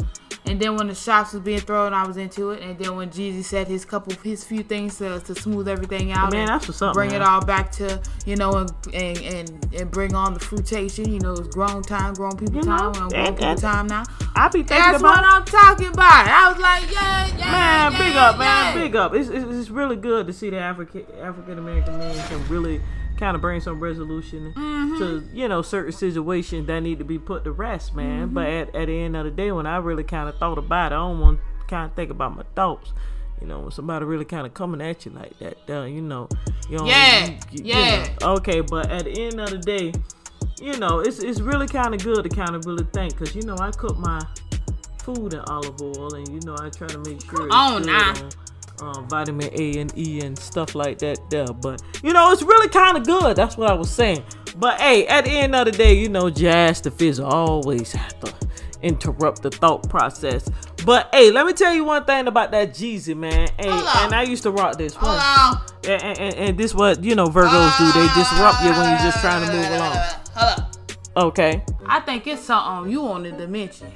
And 0.46 0.58
then 0.58 0.74
when 0.74 0.88
the 0.88 0.94
shots 0.94 1.32
was 1.32 1.42
being 1.42 1.60
thrown, 1.60 1.92
I 1.92 2.04
was 2.04 2.16
into 2.16 2.50
it. 2.50 2.62
And 2.62 2.76
then 2.76 2.96
when 2.96 3.10
Jeezy 3.10 3.44
said 3.44 3.68
his 3.68 3.84
couple, 3.84 4.14
his 4.24 4.42
few 4.42 4.64
things 4.64 4.98
to, 4.98 5.20
to 5.20 5.34
smooth 5.34 5.68
everything 5.68 6.10
out, 6.10 6.32
Man, 6.32 6.40
and 6.40 6.48
that's 6.48 6.66
what's 6.66 6.82
up, 6.82 6.94
Bring 6.94 7.10
man. 7.10 7.20
it 7.20 7.24
all 7.24 7.44
back 7.44 7.70
to 7.72 8.02
you 8.26 8.34
know, 8.36 8.56
and 8.56 8.70
and 8.92 9.18
and, 9.18 9.74
and 9.74 9.90
bring 9.90 10.14
on 10.14 10.34
the 10.34 10.40
fruitation. 10.40 11.12
You 11.12 11.20
know, 11.20 11.32
it's 11.34 11.48
grown 11.48 11.82
time, 11.82 12.14
grown 12.14 12.36
people 12.36 12.56
You 12.56 12.62
know, 12.62 12.76
time, 12.76 12.92
well, 12.92 13.10
grown 13.10 13.36
people 13.36 13.54
time 13.56 13.86
now. 13.86 14.02
I 14.34 14.48
be 14.48 14.60
thinking 14.64 14.76
That's 14.76 14.98
about 15.00 15.22
what 15.22 15.24
I'm 15.24 15.44
talking 15.44 15.88
about. 15.88 16.26
I 16.26 16.52
was 16.52 16.60
like, 16.60 16.90
yeah, 16.92 17.26
yeah, 17.28 17.50
Man, 17.50 17.92
yeah, 17.92 17.98
big 17.98 18.16
up, 18.16 18.38
man, 18.38 18.74
big 18.74 18.96
up. 18.96 19.14
It's, 19.14 19.28
it's, 19.28 19.44
it's 19.44 19.70
really 19.70 19.96
good 19.96 20.26
to 20.26 20.32
see 20.32 20.50
the 20.50 20.58
African 20.58 21.04
African 21.22 21.58
American 21.58 21.98
man 21.98 22.28
can 22.28 22.48
really 22.48 22.80
kind 23.20 23.34
of 23.36 23.40
bring 23.40 23.60
some 23.60 23.78
resolution 23.78 24.52
Mm-hmm. 24.56 24.98
to 24.98 25.28
you 25.32 25.46
know 25.46 25.62
certain 25.62 25.92
situations 25.92 26.66
that 26.66 26.80
need 26.80 26.98
to 26.98 27.04
be 27.04 27.18
put 27.18 27.44
to 27.44 27.52
rest, 27.52 27.94
man. 27.94 28.26
Mm-hmm. 28.26 28.34
But 28.34 28.46
at, 28.46 28.74
at 28.74 28.86
the 28.86 28.98
end 29.00 29.16
of 29.16 29.24
the 29.24 29.30
day, 29.30 29.52
when 29.52 29.66
I 29.66 29.76
really 29.76 30.02
kind 30.04 30.28
of 30.28 30.36
thought 30.38 30.58
about 30.58 30.90
it, 30.92 30.96
I 30.96 30.98
don't 30.98 31.20
want 31.20 31.38
to 31.60 31.66
kind 31.66 31.88
of 31.90 31.94
think 31.96 32.10
about 32.10 32.34
my 32.34 32.42
thoughts. 32.56 32.92
You 33.40 33.46
know, 33.46 33.60
when 33.60 33.70
somebody 33.70 34.04
really 34.04 34.24
kind 34.26 34.46
of 34.46 34.52
coming 34.54 34.80
at 34.82 35.06
you 35.06 35.12
like 35.12 35.38
that, 35.38 35.56
uh, 35.70 35.84
you 35.84 36.02
know, 36.02 36.28
you 36.68 36.76
know, 36.78 36.84
Yeah, 36.86 37.26
you- 37.26 37.32
you- 37.32 37.38
you 37.52 37.64
yeah. 37.64 38.08
know. 38.20 38.32
Okay, 38.34 38.60
but 38.60 38.90
at 38.90 39.04
the 39.04 39.12
end 39.22 39.40
of 39.40 39.50
the 39.50 39.58
day, 39.58 39.92
you 40.60 40.76
know, 40.78 40.98
it's 41.00 41.20
it's 41.20 41.40
really 41.40 41.66
kind 41.68 41.94
of 41.94 42.02
good 42.02 42.22
to 42.24 42.28
kind 42.28 42.54
of 42.56 42.66
really 42.66 42.84
think, 42.92 43.16
cause 43.16 43.34
you 43.34 43.42
know 43.42 43.56
I 43.58 43.70
cook 43.70 43.96
my 43.98 44.20
food 45.04 45.32
in 45.32 45.40
olive 45.40 45.80
oil, 45.80 46.14
and 46.14 46.28
you 46.28 46.40
know 46.44 46.54
I 46.60 46.68
try 46.68 46.86
to 46.88 46.98
make 46.98 47.22
sure 47.24 47.46
it's 47.46 47.54
on 47.54 47.82
good 47.84 48.34
now. 48.80 48.88
on, 48.88 48.96
uh, 48.96 49.00
vitamin 49.08 49.50
A 49.52 49.78
and 49.78 49.96
E 49.98 50.20
and 50.20 50.38
stuff 50.38 50.74
like 50.74 50.98
that 50.98 51.18
there. 51.30 51.46
But 51.46 51.82
you 52.02 52.12
know 52.12 52.30
it's 52.32 52.42
really 52.42 52.68
kind 52.68 52.96
of 52.96 53.04
good. 53.06 53.36
That's 53.36 53.56
what 53.56 53.70
I 53.70 53.74
was 53.74 53.90
saying. 53.90 54.22
But 54.56 54.80
hey, 54.80 55.06
at 55.06 55.24
the 55.24 55.30
end 55.30 55.54
of 55.54 55.66
the 55.66 55.72
day, 55.72 55.94
you 55.94 56.08
know 56.08 56.30
Jazz 56.30 56.80
the 56.80 56.90
Fizzle 56.90 57.26
always 57.26 57.92
have 57.92 58.18
to 58.20 58.34
interrupt 58.82 59.42
the 59.42 59.50
thought 59.50 59.88
process. 59.90 60.48
But 60.86 61.08
hey, 61.14 61.30
let 61.30 61.44
me 61.46 61.52
tell 61.52 61.74
you 61.74 61.84
one 61.84 62.04
thing 62.04 62.26
about 62.26 62.50
that 62.52 62.70
Jeezy 62.70 63.14
man. 63.16 63.48
Hey, 63.58 63.68
and 63.68 64.14
I 64.14 64.22
used 64.22 64.42
to 64.44 64.50
rock 64.50 64.78
this 64.78 64.94
one. 64.94 65.18
And, 65.84 66.02
and, 66.02 66.18
and- 66.18 66.34
and 66.34 66.58
this 66.58 66.74
what 66.74 67.02
you 67.04 67.14
know 67.14 67.26
Virgos 67.26 67.78
do. 67.78 67.92
They 67.92 68.06
disrupt 68.14 68.62
you 68.62 68.70
when 68.70 68.88
you're 68.90 69.10
just 69.10 69.20
trying 69.20 69.46
to 69.46 69.52
move 69.52 69.66
along. 69.66 69.96
Hold. 70.34 70.76
Okay. 71.16 71.62
I 71.86 72.00
think 72.00 72.26
it's 72.26 72.42
something 72.42 72.90
you 72.92 73.02
wanted 73.02 73.36
to 73.38 73.46
mention. 73.48 73.88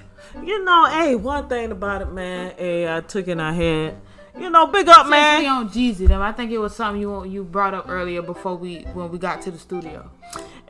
You 0.43 0.65
know, 0.65 0.87
hey, 0.87 1.15
one 1.15 1.49
thing 1.49 1.71
about 1.71 2.03
it, 2.03 2.13
man. 2.13 2.55
Hey, 2.59 2.93
I 2.93 3.01
took 3.01 3.29
in 3.29 3.39
our 3.39 3.53
head. 3.53 3.97
You 4.39 4.51
know, 4.51 4.67
big 4.67 4.89
up, 4.89 4.97
Since 4.97 5.07
we 5.07 5.11
man. 5.11 5.47
on 5.47 5.69
Jeezy, 5.69 6.09
them. 6.09 6.21
I 6.21 6.33
think 6.33 6.51
it 6.51 6.59
was 6.59 6.75
something 6.75 7.01
you 7.01 7.25
you 7.25 7.45
brought 7.45 7.73
up 7.73 7.87
earlier 7.89 8.21
before 8.21 8.57
we 8.57 8.81
when 8.93 9.11
we 9.11 9.19
got 9.19 9.41
to 9.43 9.51
the 9.51 9.59
studio. 9.59 10.11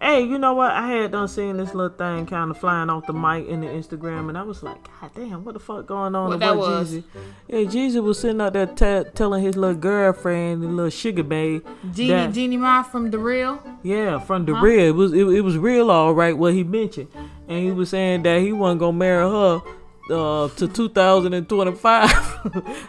Hey, 0.00 0.22
you 0.22 0.38
know 0.38 0.52
what? 0.52 0.72
I 0.72 0.86
had 0.88 1.12
done 1.12 1.28
seen 1.28 1.56
this 1.56 1.72
little 1.72 1.96
thing 1.96 2.26
kind 2.26 2.50
of 2.50 2.58
flying 2.58 2.90
off 2.90 3.06
the 3.06 3.14
mic 3.14 3.48
in 3.48 3.60
the 3.62 3.68
Instagram, 3.68 4.28
and 4.28 4.36
I 4.36 4.42
was 4.42 4.62
like, 4.62 4.76
God 5.00 5.10
damn, 5.14 5.44
what 5.44 5.54
the 5.54 5.60
fuck 5.60 5.86
going 5.86 6.14
on 6.14 6.28
What 6.38 6.56
was? 6.58 6.92
Jeezy? 6.92 7.04
Yeah, 7.48 7.58
Jeezy 7.60 8.02
was 8.02 8.18
sitting 8.20 8.40
out 8.42 8.52
there 8.52 8.66
te- 8.66 9.08
telling 9.14 9.42
his 9.42 9.56
little 9.56 9.76
girlfriend, 9.76 10.62
the 10.62 10.66
little 10.68 10.90
sugar 10.90 11.22
babe, 11.22 11.64
Jeannie 11.94 12.08
that- 12.10 12.32
Jeannie 12.34 12.56
Ma 12.58 12.82
from 12.82 13.10
the 13.10 13.18
real. 13.18 13.62
Yeah, 13.82 14.18
from 14.18 14.44
the 14.44 14.54
Huh? 14.56 14.62
real. 14.62 14.80
It 14.88 14.94
was 14.94 15.12
it, 15.14 15.26
it 15.26 15.40
was 15.40 15.56
real 15.56 15.90
all 15.90 16.12
right 16.12 16.36
what 16.36 16.52
he 16.52 16.64
mentioned. 16.64 17.08
And 17.48 17.64
he 17.64 17.70
was 17.72 17.88
saying 17.90 18.24
that 18.24 18.40
he 18.42 18.52
wasn't 18.52 18.80
gonna 18.80 18.92
marry 18.98 19.22
her 19.30 19.62
uh 20.11 20.48
to 20.48 20.68
2025. 20.68 22.11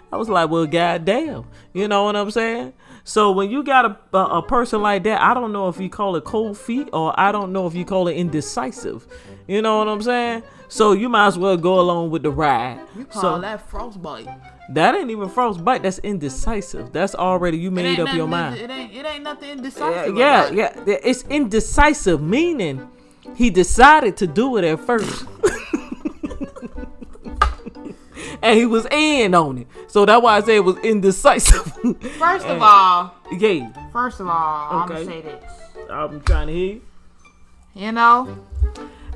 I 0.12 0.18
was 0.18 0.30
like, 0.30 0.50
well 0.50 0.66
goddamn. 0.66 1.46
You 1.74 1.88
know 1.88 2.04
what 2.04 2.16
I'm 2.16 2.32
saying? 2.32 2.74
So 3.04 3.32
when 3.32 3.52
you 3.52 3.64
got 3.64 3.86
a, 3.86 4.18
a 4.18 4.38
a 4.40 4.42
person 4.42 4.82
like 4.82 5.04
that, 5.04 5.22
I 5.22 5.34
don't 5.34 5.54
know 5.54 5.70
if 5.70 5.80
you 5.80 5.90
call 5.90 6.16
it 6.16 6.24
cold 6.24 6.58
feet 6.58 6.90
or 6.92 7.18
I 7.20 7.32
don't 7.32 7.54
know 7.54 7.68
if 7.68 7.76
you 7.76 7.86
call 7.86 8.08
it 8.08 8.14
indecisive. 8.14 9.08
You 9.48 9.62
know 9.62 9.78
what 9.78 9.88
I'm 9.88 10.02
saying? 10.02 10.44
So 10.68 10.94
you 10.94 11.08
might 11.10 11.28
as 11.28 11.38
well 11.38 11.56
go 11.58 11.80
along 11.80 12.10
with 12.10 12.24
the 12.24 12.32
ride. 12.32 12.80
You 12.98 13.06
call 13.06 13.22
so 13.22 13.42
that 13.42 13.70
frostbite. 13.70 14.28
that 14.74 14.96
ain't 14.96 15.12
even 15.12 15.30
frostbite. 15.30 15.84
That's 15.84 16.00
indecisive. 16.00 16.92
That's 16.92 17.14
already 17.14 17.58
you 17.58 17.70
made 17.70 18.00
up 18.00 18.14
your 18.14 18.28
mind. 18.28 18.60
It 18.60 18.70
ain't 18.72 18.94
it 18.94 19.06
ain't 19.06 19.24
nothing 19.24 19.52
indecisive. 19.52 20.18
yeah, 20.18 20.50
yeah, 20.50 20.84
yeah. 20.86 20.98
It's 21.04 21.24
indecisive, 21.30 22.22
meaning 22.22 22.90
he 23.36 23.50
decided 23.50 24.18
to 24.18 24.28
do 24.28 24.58
it 24.58 24.64
at 24.64 24.80
first. 24.80 25.26
and 28.46 28.58
he 28.60 28.66
was 28.66 28.86
in 28.92 29.34
on 29.34 29.58
it. 29.58 29.68
So 29.88 30.06
that's 30.06 30.22
why 30.22 30.38
I 30.38 30.42
say 30.42 30.58
it 30.58 30.64
was 30.64 30.78
indecisive. 30.78 31.64
First 32.20 32.46
of 32.46 32.52
And- 32.52 32.64
all, 32.64 33.14
yeah, 33.32 33.90
first 33.92 34.20
of 34.20 34.28
all, 34.28 34.70
I'm 34.82 34.88
gonna 34.88 35.04
say 35.06 35.22
this. 35.22 35.44
I'm 35.90 36.22
trying 36.22 36.48
to 36.48 36.54
hear 36.54 36.74
you. 36.76 36.82
You 37.74 37.92
know, 37.92 38.38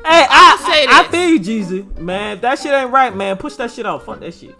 Hey, 0.04 0.26
I, 0.30 0.58
say 0.66 0.86
I, 0.88 1.02
I 1.02 1.08
feel 1.12 1.30
you, 1.30 1.40
Jeezy. 1.40 1.98
Man, 1.98 2.40
that 2.42 2.58
shit 2.60 2.72
ain't 2.74 2.92
right, 2.92 3.16
man. 3.16 3.38
Push 3.38 3.56
that 3.56 3.72
shit 3.72 3.86
off. 3.86 4.06
Fuck 4.06 4.20
that 4.22 4.34
shit. 4.34 4.56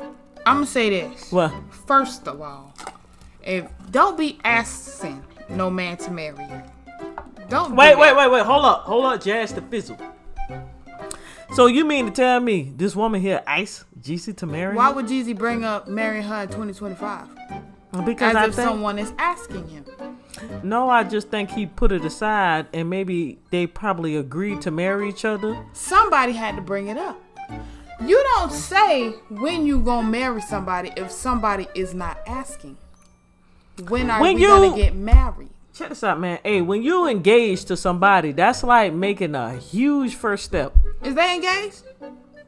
I'm 0.46 0.58
gonna 0.58 0.66
say 0.66 0.90
this. 0.90 1.32
What? 1.32 1.54
First 1.88 2.28
of 2.28 2.42
all, 2.42 2.74
if 3.44 3.66
don't 3.92 4.18
be 4.18 4.40
asking 4.44 5.24
no 5.50 5.70
man 5.70 5.98
to 5.98 6.12
marry 6.12 6.44
you. 6.44 6.62
Don't 7.50 7.76
Wait, 7.76 7.94
do 7.94 8.00
wait, 8.00 8.16
wait, 8.16 8.32
wait. 8.32 8.46
Hold 8.46 8.66
up. 8.66 8.84
Hold 8.84 9.06
up, 9.06 9.22
Jazz 9.22 9.54
the 9.54 9.62
Fizzle. 9.64 9.98
So 11.54 11.66
you 11.66 11.84
mean 11.86 12.06
to 12.06 12.12
tell 12.12 12.40
me 12.40 12.72
this 12.76 12.96
woman 12.96 13.22
here 13.22 13.42
ice 13.48 13.84
Jeezy 14.00 14.36
to 14.38 14.46
marry? 14.46 14.76
Why 14.76 14.90
would 14.92 15.08
Jeezy 15.08 15.38
bring 15.38 15.64
up 15.64 15.88
marry 15.88 16.22
her 16.22 16.44
in 16.44 16.48
2025? 16.50 17.28
Because 18.06 18.30
As 18.30 18.36
I 18.36 18.46
if 18.48 18.56
think, 18.56 18.70
someone 18.70 19.00
is 19.00 19.12
asking 19.18 19.68
him. 19.68 19.84
No, 20.62 20.90
I 20.90 21.04
just 21.04 21.30
think 21.30 21.50
he 21.50 21.66
put 21.66 21.92
it 21.92 22.06
aside 22.06 22.68
and 22.72 22.88
maybe 22.90 23.40
they 23.50 23.66
probably 23.66 24.16
agreed 24.16 24.62
to 24.62 24.72
marry 24.72 25.10
each 25.10 25.26
other. 25.26 25.58
Somebody 25.74 26.34
had 26.34 26.56
to 26.56 26.62
bring 26.62 26.88
it 26.88 26.98
up. 26.98 27.20
You 28.06 28.24
don't 28.36 28.52
say 28.52 29.10
when 29.30 29.66
you 29.66 29.80
gonna 29.80 30.08
marry 30.08 30.42
somebody 30.42 30.92
if 30.96 31.10
somebody 31.12 31.68
is 31.74 31.96
not 31.96 32.20
asking. 32.28 32.78
When 33.88 34.12
are 34.12 34.22
When 34.22 34.36
we 34.36 34.42
you- 34.44 34.48
gonna 34.48 34.76
get 34.76 34.96
married? 34.96 35.49
Check 35.80 35.88
this 35.88 36.04
out, 36.04 36.20
man. 36.20 36.40
Hey, 36.44 36.60
when 36.60 36.84
you 36.84 37.08
engage 37.08 37.64
to 37.64 37.78
somebody, 37.78 38.34
that's 38.34 38.66
like 38.66 38.92
making 38.92 39.34
a 39.34 39.56
huge 39.56 40.14
first 40.14 40.44
step. 40.44 40.76
Is 41.02 41.16
they 41.16 41.36
engaged? 41.36 41.84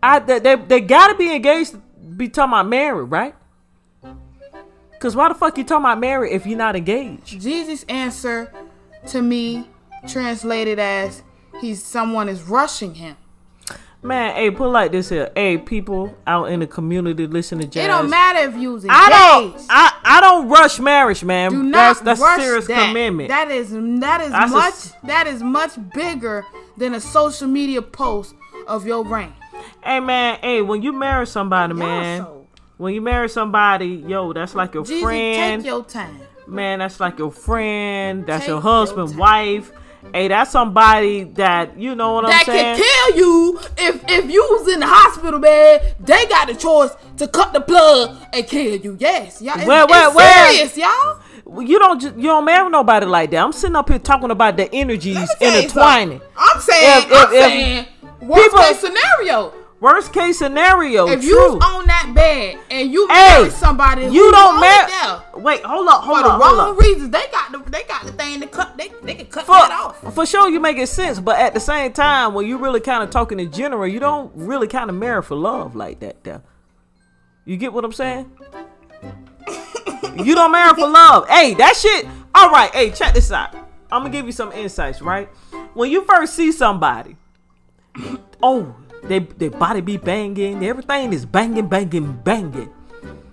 I 0.04 0.20
they, 0.20 0.40
they, 0.40 0.56
they 0.56 0.82
gotta 0.82 1.16
be 1.16 1.34
engaged 1.34 1.72
to 1.72 1.78
be 1.78 2.28
talking 2.28 2.52
about 2.52 2.68
married, 2.68 3.06
right? 3.06 3.34
Cause 5.00 5.16
why 5.16 5.30
the 5.30 5.36
fuck 5.36 5.58
you 5.58 5.64
talking 5.64 5.86
about 5.86 6.02
married 6.02 6.34
if 6.34 6.46
you're 6.46 6.58
not 6.58 6.76
engaged? 6.76 7.40
Jesus' 7.40 7.86
answer 7.88 8.52
to 9.08 9.22
me 9.22 9.70
translated 10.10 10.78
as 10.78 11.24
he's 11.62 11.82
someone 11.82 12.28
is 12.28 12.44
rushing 12.44 12.96
him. 12.96 13.16
Man, 14.04 14.34
hey, 14.34 14.50
put 14.50 14.70
like 14.70 14.92
this 14.92 15.10
here. 15.10 15.32
Hey, 15.36 15.60
people 15.60 16.16
out 16.26 16.46
in 16.46 16.60
the 16.60 16.66
community 16.68 17.28
listen 17.28 17.60
to 17.60 17.68
jazz. 17.68 17.86
It 17.86 17.88
don't 17.88 18.10
matter 18.10 18.40
if 18.50 18.56
you 18.56 18.74
engaged. 18.76 18.88
I 18.90 19.10
don't. 19.10 19.66
I, 19.70 19.94
I 20.04 20.22
don't 20.22 20.50
rush 20.50 20.80
marriage, 20.80 21.24
man. 21.24 21.52
Do 21.52 21.62
not 21.62 21.72
that's 21.72 22.00
that's 22.02 22.20
rush 22.22 22.40
a 22.40 22.44
serious 22.44 22.68
that. 22.68 22.88
commitment. 22.88 23.30
That 23.30 23.52
is 23.52 23.70
that 23.72 24.22
is 24.22 24.32
That's 24.32 24.52
much 24.52 24.74
s- 24.74 24.94
that 25.04 25.28
is 25.28 25.44
much 25.44 25.74
bigger 25.94 26.44
than 26.78 26.96
a 26.96 27.00
social 27.00 27.48
media 27.48 27.82
post 27.84 28.34
of 28.66 28.88
your 28.88 29.06
reign. 29.06 29.34
Hey 29.84 30.00
man, 30.00 30.40
hey, 30.42 30.64
when 30.64 30.82
you 30.82 30.94
marry 30.94 31.28
somebody, 31.28 31.76
man, 31.76 32.22
so- 32.22 32.48
when 32.78 32.96
you 32.96 33.02
marry 33.02 33.30
somebody, 33.30 33.86
yo, 34.08 34.34
that's 34.34 34.56
like 34.56 34.74
your 34.74 34.84
Jeezy, 34.84 35.02
friend. 35.04 35.62
take 35.62 35.68
your 35.68 35.84
time. 35.84 36.20
man, 36.48 36.80
that's 36.80 37.00
like 37.00 37.20
your 37.20 37.32
friend. 37.32 38.26
That's 38.26 38.42
Take 38.42 38.48
your 38.48 38.56
your 38.56 38.62
husband, 38.64 39.10
time. 39.10 39.18
wife. 39.20 39.72
Hey, 40.14 40.28
that's 40.28 40.52
somebody 40.52 41.24
that 41.36 41.78
you 41.78 41.94
know 41.96 42.14
what 42.16 42.26
that 42.28 42.40
I'm 42.40 42.46
saying. 42.46 42.78
That 42.78 42.78
can 42.78 43.14
kill 43.14 43.18
you 43.20 43.60
if 43.78 44.04
if 44.10 44.32
you 44.32 44.42
was 44.52 44.68
in 44.74 44.80
the 44.80 44.88
hospital 44.88 45.40
bed. 45.40 45.96
They 46.00 46.26
got 46.28 46.48
the 46.48 46.56
choice 46.56 46.92
to 47.18 47.28
cut 47.28 47.54
the 47.54 47.62
plug 47.62 48.18
and 48.34 48.48
kill 48.48 48.76
you. 48.78 48.98
Yes, 49.00 49.42
y'all. 49.42 49.58
It's, 49.58 49.66
Where- 49.68 49.86
where- 49.88 50.08
it's 50.08 50.16
where? 50.16 50.52
serious, 50.52 50.78
y'all. 50.78 51.62
You 51.64 51.80
don't 51.80 52.02
you 52.02 52.12
don't 52.30 52.46
marry 52.46 52.70
nobody 52.70 53.06
like 53.06 53.32
that. 53.32 53.44
I'm 53.44 53.52
sitting 53.52 53.76
up 53.76 53.90
here 53.90 54.00
talking 54.00 54.32
about 54.32 54.58
the 54.58 54.74
energies 54.74 55.16
Let 55.16 55.30
me 55.30 55.36
tell 55.40 55.52
you 55.52 55.60
intertwining. 55.64 56.22
I'm 56.38 56.60
saying, 56.62 56.98
If- 57.00 57.12
if- 57.12 57.18
I'm 57.18 57.34
if 57.34 57.44
saying, 57.44 57.86
worst 58.22 58.44
people- 58.44 58.60
case 58.60 58.80
scenario. 58.80 59.54
Worst 59.82 60.14
case 60.14 60.38
scenario, 60.38 61.08
If 61.08 61.24
you 61.24 61.36
was 61.36 61.54
on 61.64 61.88
that 61.88 62.12
bed 62.14 62.60
and 62.70 62.94
you 62.94 63.08
hey, 63.08 63.40
married 63.40 63.52
somebody, 63.52 64.04
you 64.04 64.32
don't 64.32 64.60
marry. 64.60 64.92
Wait, 65.34 65.64
hold 65.64 65.88
up, 65.88 66.04
hold 66.04 66.20
for 66.20 66.24
the 66.24 66.30
up, 66.30 66.40
hold 66.40 66.58
wrong 66.60 66.78
reasons, 66.78 67.10
they 67.10 67.26
got 67.32 67.52
the 67.52 67.58
they 67.72 67.82
got 67.86 68.06
the 68.06 68.12
thing 68.12 68.42
to 68.42 68.48
cut. 68.48 68.78
They 68.78 68.92
they 69.02 69.16
can 69.16 69.26
cut 69.26 69.48
that 69.48 69.72
off. 69.72 70.00
For, 70.02 70.12
for 70.12 70.26
sure, 70.28 70.52
you 70.52 70.60
make 70.60 70.78
it 70.78 70.86
sense, 70.86 71.20
but 71.20 71.40
at 71.40 71.56
the 71.56 71.60
same 71.60 71.94
time, 71.94 72.36
when 72.36 72.46
you 72.46 72.60
really 72.60 72.80
kind 72.80 73.02
of 73.04 73.10
talking 73.10 73.40
in 73.40 73.52
general, 73.52 73.88
you 73.88 74.00
don't 74.00 74.32
really 74.36 74.68
kind 74.68 74.88
of 74.88 74.96
marry 74.96 75.24
for 75.24 75.34
love 75.34 75.76
like 75.76 76.00
that. 76.02 76.24
There, 76.24 76.44
you 77.46 77.58
get 77.58 77.74
what 77.74 77.84
I'm 77.84 77.92
saying? 77.92 78.32
you 80.24 80.36
don't 80.36 80.52
marry 80.52 80.76
for 80.76 80.88
love. 80.88 81.28
Hey, 81.28 81.56
that 81.56 81.76
shit. 81.76 82.06
All 82.36 82.52
right. 82.52 82.70
Hey, 82.72 82.92
check 82.92 83.16
this 83.16 83.32
out. 83.32 83.56
I'm 83.92 84.04
gonna 84.04 84.12
give 84.12 84.28
you 84.28 84.32
some 84.32 84.52
insights. 84.52 85.02
Right, 85.02 85.28
when 85.74 85.90
you 85.90 86.06
first 86.06 86.36
see 86.36 86.52
somebody, 86.52 87.16
oh, 88.44 88.76
they 89.04 89.20
their 89.20 89.50
body 89.50 89.82
be 89.82 89.98
banging, 89.98 90.64
everything 90.66 91.14
is 91.14 91.26
banging, 91.26 91.68
banging, 91.68 92.14
banging. 92.24 92.72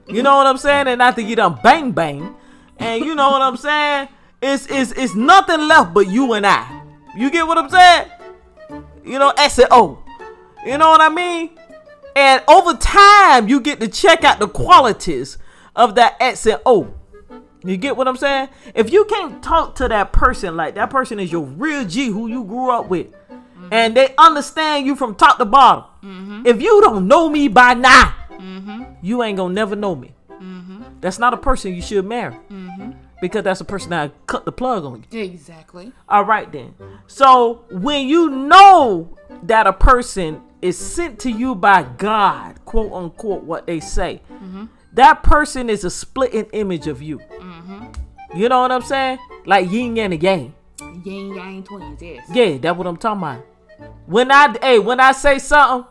You 0.06 0.22
know 0.22 0.36
what 0.36 0.46
I'm 0.46 0.56
saying? 0.56 0.88
And 0.88 1.02
after 1.02 1.20
you 1.20 1.36
done 1.36 1.58
bang 1.62 1.92
bang, 1.92 2.34
and 2.78 3.04
you 3.04 3.14
know 3.14 3.30
what 3.30 3.42
I'm 3.42 3.56
saying? 3.56 4.08
It's 4.40 4.66
it's 4.70 4.92
it's 4.92 5.14
nothing 5.14 5.68
left 5.68 5.92
but 5.92 6.08
you 6.08 6.32
and 6.32 6.46
I. 6.46 6.82
You 7.16 7.30
get 7.30 7.46
what 7.46 7.58
I'm 7.58 7.68
saying? 7.68 8.10
You 9.04 9.18
know, 9.18 9.32
S 9.36 9.58
and 9.58 9.68
O. 9.70 10.02
You 10.64 10.78
know 10.78 10.88
what 10.88 11.00
I 11.00 11.08
mean? 11.08 11.50
And 12.14 12.42
over 12.48 12.74
time, 12.74 13.48
you 13.48 13.60
get 13.60 13.80
to 13.80 13.88
check 13.88 14.24
out 14.24 14.38
the 14.38 14.48
qualities 14.48 15.38
of 15.76 15.94
that 15.96 16.16
X 16.20 16.46
and 16.46 16.60
O. 16.66 16.94
You 17.64 17.76
get 17.76 17.96
what 17.96 18.06
I'm 18.06 18.16
saying? 18.16 18.48
If 18.74 18.92
you 18.92 19.04
can't 19.04 19.42
talk 19.42 19.74
to 19.76 19.88
that 19.88 20.12
person 20.12 20.56
like 20.56 20.74
that 20.76 20.90
person 20.90 21.18
is 21.18 21.32
your 21.32 21.44
real 21.44 21.84
G 21.84 22.06
who 22.06 22.28
you 22.28 22.44
grew 22.44 22.70
up 22.70 22.88
with, 22.88 23.08
Mm-hmm. 23.68 23.74
and 23.74 23.96
they 23.96 24.14
understand 24.16 24.86
you 24.86 24.96
from 24.96 25.14
top 25.14 25.38
to 25.38 25.44
bottom. 25.44 25.84
Mm-hmm. 26.02 26.46
If 26.46 26.62
you 26.62 26.80
don't 26.80 27.06
know 27.06 27.28
me 27.28 27.48
by 27.48 27.74
now, 27.74 28.14
mm-hmm. 28.30 28.84
you 29.02 29.22
ain't 29.22 29.36
gonna 29.36 29.52
never 29.54 29.76
know 29.76 29.94
me. 29.94 30.14
That's 31.00 31.18
not 31.18 31.32
a 31.32 31.36
person 31.36 31.74
you 31.74 31.82
should 31.82 32.04
marry. 32.04 32.34
Because 33.20 33.42
that's 33.44 33.60
a 33.60 33.64
person 33.64 33.90
that 33.90 34.12
cut 34.26 34.44
the 34.44 34.52
plug 34.52 34.84
on 34.84 35.04
you. 35.10 35.20
Exactly. 35.20 35.92
All 36.08 36.24
right 36.24 36.50
then. 36.50 36.74
So 37.06 37.64
when 37.70 38.08
you 38.08 38.30
know 38.30 39.16
that 39.44 39.66
a 39.66 39.72
person 39.72 40.40
is 40.62 40.78
sent 40.78 41.18
to 41.20 41.30
you 41.30 41.54
by 41.54 41.82
God, 41.82 42.64
quote 42.64 42.92
unquote, 42.92 43.44
what 43.44 43.66
they 43.66 43.80
say, 43.80 44.22
that 44.92 45.22
person 45.22 45.68
is 45.70 45.84
a 45.84 45.90
splitting 45.90 46.46
image 46.52 46.86
of 46.86 47.02
you. 47.02 47.20
You 48.34 48.48
know 48.48 48.60
what 48.62 48.72
I'm 48.72 48.82
saying? 48.82 49.18
Like 49.46 49.70
yin 49.70 49.98
and 49.98 50.22
yang. 50.22 50.54
Yin 51.04 51.34
yang 51.34 51.62
twins, 51.62 52.02
yes. 52.02 52.24
Yeah, 52.32 52.58
that's 52.58 52.76
what 52.76 52.86
I'm 52.86 52.96
talking 52.96 53.22
about. 53.22 53.44
When 54.06 54.30
I 54.30 54.56
hey, 54.60 54.78
when 54.78 55.00
I 55.00 55.12
say 55.12 55.38
something, 55.38 55.90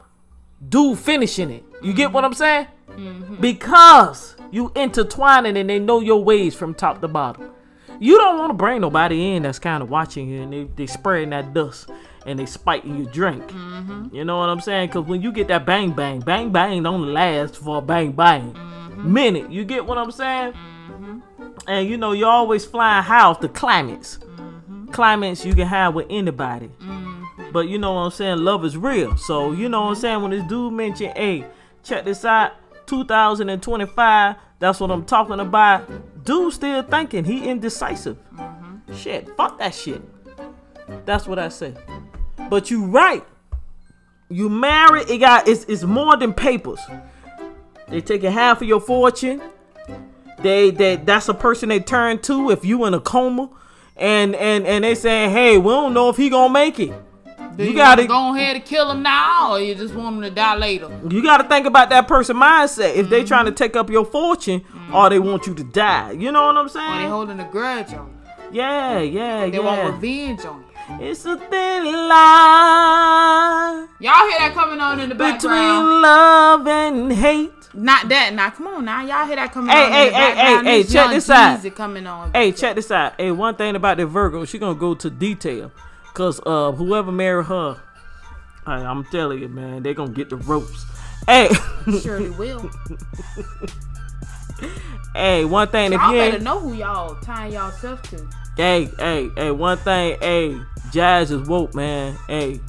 do 0.68 0.96
finishing 0.96 1.52
it. 1.52 1.64
You 1.82 1.94
get 1.94 2.12
what 2.12 2.26
I'm 2.26 2.34
saying? 2.34 2.68
Mm-hmm. 2.90 3.36
Because 3.42 4.36
you 4.52 4.72
intertwining 4.76 5.58
and 5.58 5.70
they 5.70 5.80
know 5.80 6.00
your 6.00 6.24
ways 6.24 6.56
from 6.56 6.74
top 6.74 7.02
to 7.02 7.08
bottom. 7.08 7.52
You 8.00 8.18
don't 8.18 8.38
want 8.38 8.52
to 8.52 8.54
bring 8.54 8.82
nobody 8.82 9.34
in 9.34 9.44
that's 9.44 9.60
kind 9.60 9.82
of 9.82 9.90
watching 9.90 10.30
you 10.30 10.42
and 10.44 10.54
they, 10.54 10.64
they 10.76 10.86
spraying 10.86 11.32
that 11.32 11.54
dust 11.54 11.90
and 12.26 12.38
they 12.38 12.46
spiting 12.46 12.98
your 12.98 13.12
drink. 13.12 13.48
Mm-hmm. 13.48 14.16
You 14.16 14.26
know 14.26 14.38
what 14.38 14.50
I'm 14.50 14.60
saying? 14.60 14.90
Because 14.90 15.06
when 15.06 15.22
you 15.22 15.32
get 15.32 15.48
that 15.48 15.66
bang 15.66 15.92
bang, 15.92 16.20
bang 16.20 16.52
bang 16.52 16.84
don't 16.84 17.14
last 17.14 17.58
for 17.58 17.78
a 17.78 17.82
bang 17.82 18.12
bang 18.12 18.54
mm-hmm. 18.54 19.14
minute. 19.14 19.52
You 19.52 19.66
get 19.66 19.86
what 19.86 19.98
I'm 19.98 20.12
saying? 20.12 20.54
And 21.68 21.90
you 21.90 21.98
know, 21.98 22.12
you're 22.12 22.30
always 22.30 22.66
flying 22.66 23.04
high 23.04 23.22
off 23.22 23.42
the 23.42 23.50
climates. 23.50 24.20
Climates 24.92 25.46
you 25.46 25.54
can 25.54 25.68
have 25.68 25.94
with 25.94 26.08
anybody. 26.10 26.72
But 27.52 27.68
you 27.68 27.78
know 27.78 27.94
what 27.94 28.02
I'm 28.02 28.12
saying? 28.12 28.40
Love 28.40 28.66
is 28.66 28.78
real. 28.78 29.18
So 29.18 29.52
you 29.52 29.70
know 29.70 29.84
what 29.84 29.90
I'm 29.90 29.96
saying? 29.96 30.22
When 30.22 30.32
this 30.32 30.44
dude 30.44 30.74
mentioned, 30.74 31.14
hey, 31.16 31.46
check 31.84 32.06
this 32.06 32.26
out, 32.26 32.54
2025, 32.88 34.36
that's 34.60 34.80
what 34.80 34.92
I'm 34.92 35.06
talking 35.06 35.40
about. 35.40 36.24
Dude 36.24 36.54
still 36.54 36.82
thinking 36.84 37.24
he 37.24 37.48
indecisive. 37.48 38.18
Mm-hmm. 38.36 38.96
Shit, 38.96 39.36
fuck 39.38 39.60
that 39.60 39.74
shit. 39.74 40.02
That's 41.06 41.28
what 41.28 41.40
I 41.40 41.50
say. 41.50 41.74
But 42.50 42.72
you 42.72 42.86
right. 42.86 43.26
You 44.30 44.50
married, 44.50 45.10
it 45.10 45.20
got 45.20 45.48
it's, 45.48 45.64
it's 45.66 45.84
more 45.84 46.18
than 46.18 46.34
papers. 46.34 46.80
They 47.88 48.02
taking 48.02 48.32
half 48.32 48.62
of 48.62 48.68
your 48.68 48.82
fortune. 48.82 49.42
They 50.40 50.72
they 50.72 50.98
that's 50.98 51.30
a 51.30 51.34
person 51.34 51.70
they 51.70 51.80
turn 51.80 52.20
to 52.24 52.52
if 52.52 52.66
you 52.66 52.86
in 52.86 52.94
a 52.94 53.00
coma. 53.00 53.50
And 53.96 54.36
and 54.36 54.68
and 54.68 54.84
they 54.84 54.96
saying, 54.96 55.32
hey, 55.32 55.58
we 55.58 55.70
don't 55.70 55.94
know 55.94 56.10
if 56.10 56.18
he 56.18 56.30
gonna 56.30 56.54
make 56.54 56.80
it. 56.80 56.94
Do 57.58 57.64
You 57.64 57.72
you, 57.72 57.76
gotta- 57.76 58.04
gotta 58.06 58.08
go 58.08 58.36
ahead 58.36 58.56
and 58.56 58.64
kill 58.66 58.92
him 58.92 59.02
now, 59.02 59.54
or 59.54 59.60
you 59.60 59.74
just 59.74 59.94
want 59.96 60.16
him 60.18 60.22
to 60.22 60.30
die 60.30 60.56
later? 60.56 60.90
You 61.10 61.24
got 61.24 61.38
to 61.38 61.44
think 61.46 61.66
about 61.66 61.90
that 61.90 62.08
person 62.08 62.36
mindset. 62.38 62.96
If 62.96 63.10
they 63.10 63.24
trying 63.24 63.46
to 63.46 63.52
take 63.52 63.76
up 63.76 63.90
your 63.90 64.06
fortune, 64.06 64.64
or 64.94 65.10
they 65.10 65.18
want 65.20 65.48
you 65.48 65.56
to 65.56 65.64
die. 65.64 66.12
You 66.12 66.32
know 66.32 66.46
what 66.46 66.56
I'm 66.58 66.70
saying? 66.70 66.94
Or 67.00 67.02
they 67.02 67.08
holding 67.10 67.40
a 67.40 67.50
grudge 67.50 67.94
on 67.94 68.08
you? 68.52 68.60
Yeah, 68.60 69.00
yeah, 69.00 69.50
They 69.50 69.60
want 69.60 69.84
revenge 69.94 70.46
on 70.46 70.60
you. 70.60 71.06
It's 71.06 71.26
a 71.26 71.36
thin 71.36 71.84
line 72.68 73.88
Y'all 74.00 74.28
hear 74.30 74.40
that 74.40 74.52
coming 74.54 74.80
on 74.80 75.00
in 75.02 75.10
the 75.10 75.16
background? 75.16 75.42
between 75.42 76.02
love 76.02 76.68
and 76.68 77.12
hate. 77.12 77.52
Not 77.74 78.08
that. 78.10 78.34
Now, 78.34 78.50
come 78.52 78.68
on 78.68 78.86
now. 78.86 79.02
Y'all 79.06 79.26
hear 79.28 79.36
that 79.36 79.52
coming 79.52 79.70
Hey, 79.76 79.86
on 79.86 79.92
hey, 79.92 80.08
in 80.08 80.14
the 80.14 80.18
hey, 80.20 80.64
hey, 80.64 80.82
This 80.84 80.94
check 80.94 81.10
this 81.12 81.30
out. 81.30 81.76
Coming 81.76 82.08
on. 82.08 82.32
Hey, 82.34 82.52
check 82.52 82.76
this 82.76 82.90
out. 82.90 83.14
Hey, 83.18 83.32
one 83.32 83.56
thing 83.56 83.76
about 83.76 83.98
the 83.98 84.06
Virgo, 84.06 84.46
she 84.46 84.58
gonna 84.60 84.76
go 84.80 84.96
to 84.96 85.10
detail, 85.10 85.72
cause 86.18 86.42
uh, 86.48 86.72
whoever 86.72 87.12
marry 87.12 87.44
her, 87.44 87.80
I, 88.66 88.78
I'm 88.78 89.06
telling 89.06 89.40
you, 89.40 89.48
man, 89.48 89.84
they 89.84 89.94
gonna 89.94 90.12
get 90.12 90.30
the 90.30 90.36
ropes. 90.36 90.86
Hey, 91.28 91.50
sure 91.86 92.02
Surely 92.02 92.32
will. 92.32 92.72
hey, 95.14 95.46
one 95.46 95.68
thing 95.68 95.94
if 95.94 96.02
Y'all 96.02 96.12
you 96.12 96.18
better 96.18 96.40
know 96.40 96.60
who 96.60 96.74
y'all 96.74 97.16
tying 97.22 97.54
y'allself 97.54 98.02
to. 98.10 98.28
hey, 98.58 98.90
hey, 98.98 99.30
hey, 99.36 99.52
one 99.52 99.78
thing, 99.78 100.18
hey, 100.20 100.60
Jazz 100.92 101.30
is 101.30 101.48
woke, 101.48 101.76
man. 101.76 102.18
Hey, 102.28 102.60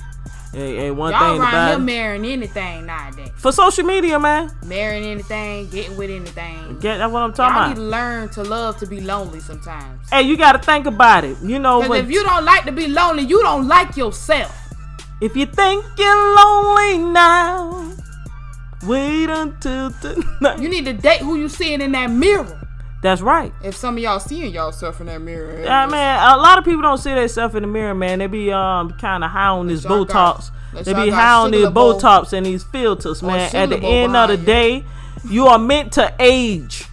hey, 0.52 0.76
hey, 0.76 0.90
one 0.90 1.12
Y'all 1.12 1.20
thing 1.32 1.40
around 1.40 1.50
here 1.66 1.74
about 1.76 1.82
marrying 1.82 2.24
anything 2.24 2.86
nowadays. 2.86 3.30
for 3.36 3.52
social 3.52 3.84
media, 3.84 4.18
man. 4.18 4.50
Marrying 4.64 5.04
anything, 5.04 5.68
getting 5.70 5.96
with 5.96 6.10
anything. 6.10 6.78
Get 6.78 6.98
that's 6.98 7.12
what 7.12 7.22
I'm 7.22 7.32
talking 7.32 7.56
about. 7.56 7.60
Y'all 7.60 7.68
need 7.70 7.74
to 7.76 7.82
learn 7.82 8.28
to 8.30 8.42
love 8.44 8.78
to 8.78 8.86
be 8.86 9.00
lonely 9.00 9.40
sometimes. 9.40 10.08
Hey, 10.10 10.22
you 10.22 10.36
gotta 10.36 10.58
think 10.58 10.86
about 10.86 11.24
it. 11.24 11.36
You 11.42 11.58
know, 11.58 11.82
Because 11.82 12.00
if 12.04 12.10
you 12.10 12.22
don't 12.22 12.44
like 12.44 12.64
to 12.64 12.72
be 12.72 12.88
lonely, 12.88 13.22
you 13.24 13.42
don't 13.42 13.68
like 13.68 13.96
yourself. 13.96 14.54
If 15.20 15.34
you 15.36 15.46
think 15.46 15.84
you're 15.98 16.34
lonely 16.36 16.98
now, 16.98 17.92
wait 18.86 19.28
until 19.28 19.90
tonight. 19.92 20.60
You 20.60 20.68
need 20.68 20.84
to 20.84 20.92
date 20.92 21.20
who 21.20 21.36
you 21.36 21.48
seeing 21.48 21.80
in 21.80 21.92
that 21.92 22.10
mirror. 22.10 22.67
That's 23.00 23.20
right. 23.20 23.52
If 23.62 23.76
some 23.76 23.96
of 23.96 24.02
y'all 24.02 24.18
seeing 24.18 24.52
y'allself 24.52 25.00
in 25.00 25.06
that 25.06 25.20
mirror. 25.20 25.60
Yeah, 25.62 25.86
man. 25.86 26.20
A 26.32 26.36
lot 26.36 26.58
of 26.58 26.64
people 26.64 26.82
don't 26.82 26.98
see 26.98 27.14
themselves 27.14 27.54
in 27.54 27.62
the 27.62 27.68
mirror, 27.68 27.94
man. 27.94 28.18
They 28.18 28.26
be 28.26 28.52
um 28.52 28.90
kind 28.92 29.22
of 29.22 29.30
high 29.30 29.48
on 29.48 29.68
this 29.68 29.84
y'all 29.84 30.04
got- 30.04 30.36
Botox. 30.38 30.50
They 30.84 30.92
be 30.92 31.10
high 31.10 31.34
on 31.34 31.50
these. 31.50 31.66
Botox 31.66 32.32
and 32.32 32.44
these 32.44 32.62
filters, 32.64 33.22
man. 33.22 33.54
At 33.54 33.70
the 33.70 33.78
end 33.78 34.16
of 34.16 34.28
the 34.28 34.36
behind 34.36 34.46
day, 34.46 34.84
you 35.28 35.46
are 35.46 35.58
meant 35.58 35.92
to 35.92 36.12
age. 36.18 36.84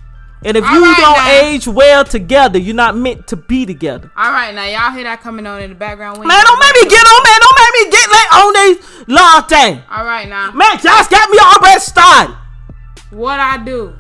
And 0.43 0.55
if 0.55 0.63
All 0.63 0.73
you 0.75 0.83
right, 0.83 0.97
don't 0.97 1.17
now. 1.17 1.49
age 1.49 1.67
well 1.67 2.03
together, 2.05 2.59
you're 2.59 2.75
not 2.75 2.95
meant 2.95 3.25
to 3.27 3.35
be 3.35 3.65
together. 3.65 4.11
All 4.15 4.31
right, 4.31 4.53
now 4.53 4.65
y'all 4.65 4.91
hear 4.91 5.03
that 5.05 5.21
coming 5.21 5.47
on 5.47 5.59
in 5.63 5.71
the 5.71 5.75
background. 5.75 6.19
Man, 6.19 6.27
don't 6.27 6.59
make 6.59 6.83
me 6.83 6.89
get 6.89 7.01
on, 7.03 7.23
man. 7.23 7.39
Don't 7.41 7.59
make 7.59 7.73
me 7.81 7.91
get 7.91 8.11
like 8.11 8.33
on 8.35 8.53
these 8.53 9.07
long 9.07 9.43
thing. 9.43 9.81
All 9.89 10.05
right, 10.05 10.29
now. 10.29 10.51
Man, 10.51 10.77
just 10.79 11.09
got 11.09 11.29
me 11.31 11.39
already 11.39 11.79
started. 11.79 12.37
What 13.09 13.39
I 13.39 13.57
do? 13.57 13.95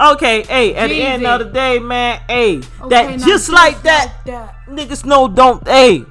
Okay, 0.00 0.42
hey, 0.42 0.74
at 0.74 0.88
the 0.88 1.00
end 1.00 1.24
of 1.24 1.38
the 1.38 1.44
day, 1.52 1.78
man, 1.78 2.20
hey, 2.28 2.56
Okay, 2.58 2.88
that 2.88 3.20
just 3.20 3.48
like 3.48 3.80
that, 3.82 4.12
that. 4.26 4.66
niggas 4.66 5.04
know 5.04 5.28
don't, 5.28 5.66
hey, 5.68 6.04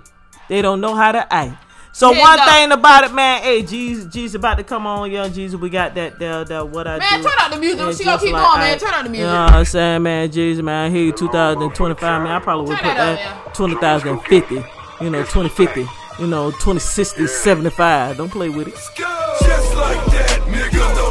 they 0.47 0.61
don't 0.61 0.79
know 0.79 0.95
how 0.95 1.11
to 1.11 1.33
act. 1.33 1.61
So 1.91 2.11
Heads 2.11 2.21
one 2.21 2.39
up. 2.39 2.49
thing 2.49 2.71
about 2.71 3.03
it, 3.03 3.13
man, 3.13 3.43
hey, 3.43 3.61
G's, 3.61 4.05
G's 4.07 4.35
about 4.35 4.55
to 4.55 4.63
come 4.63 4.87
on, 4.87 5.11
young 5.11 5.31
Jesus. 5.33 5.59
We 5.59 5.69
got 5.69 5.93
that, 5.95 6.17
that, 6.17 6.47
that 6.47 6.69
what 6.69 6.87
I 6.87 6.97
man, 6.97 7.17
do. 7.21 7.23
turn 7.23 7.33
out 7.37 7.51
the 7.51 7.59
music. 7.59 7.81
And 7.81 7.95
she 7.97 8.03
gonna 8.05 8.19
keep 8.21 8.31
like, 8.33 8.41
going, 8.41 8.59
man. 8.61 8.79
Turn 8.79 8.93
out 8.93 9.03
the 9.03 9.09
music. 9.09 9.25
You 9.27 9.31
know 9.31 9.43
what 9.43 9.53
I'm 9.53 9.65
saying, 9.65 10.01
man, 10.01 10.31
Jesus, 10.31 10.63
man, 10.63 10.89
I 10.89 10.89
hear 10.89 11.11
2025, 11.11 12.21
man. 12.23 12.31
I 12.31 12.39
probably 12.39 12.69
would 12.69 12.79
Turn 12.79 12.89
put 12.89 12.95
that 12.95 13.19
that 13.19 13.47
up, 13.47 13.53
2050, 13.53 14.55
you 15.01 15.09
know, 15.11 15.21
2050, 15.23 15.85
you 16.19 16.27
know, 16.27 16.51
2060, 16.51 17.27
75. 17.27 18.17
Don't 18.17 18.31
play 18.31 18.49
with 18.49 18.69
it. 18.69 18.73
Just 18.73 19.75
like 19.75 20.03
that, 20.05 20.39
niggas 20.47 21.02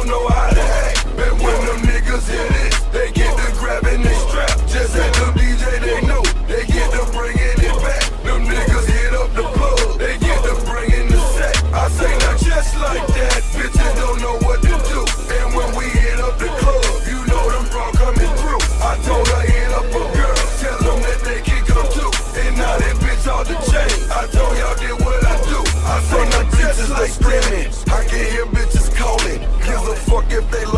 if 30.33 30.49
they 30.49 30.72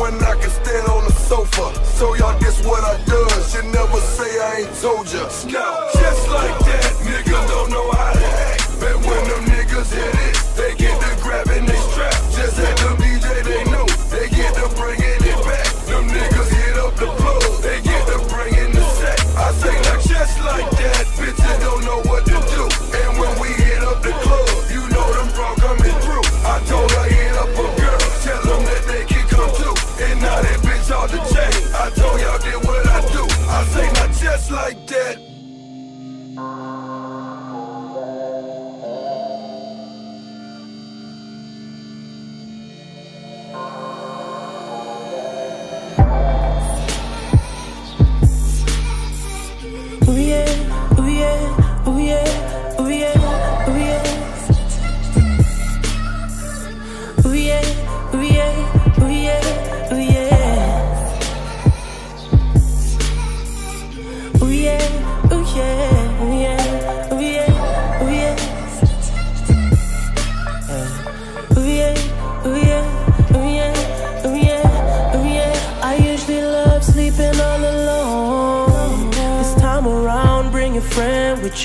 when 0.00 0.14
I 0.24 0.34
can 0.40 0.50
stand 0.50 0.88
on 0.88 1.04
the 1.04 1.12
sofa. 1.12 1.66
So 1.84 2.14
y'all 2.14 2.38
guess 2.40 2.64
what 2.64 2.82
I 2.82 2.96
done? 3.04 3.40
You 3.52 3.70
never 3.70 4.00
say 4.00 4.30
I 4.40 4.64
ain't 4.64 4.74
told 4.80 5.12
ya. 5.12 5.24
Now, 5.52 5.88
just 5.92 6.28
like 6.28 6.58
that, 6.68 6.92
nigga 7.04 7.36
don't 7.48 7.70
know 7.70 7.90
how 7.92 8.12
to 8.14 8.39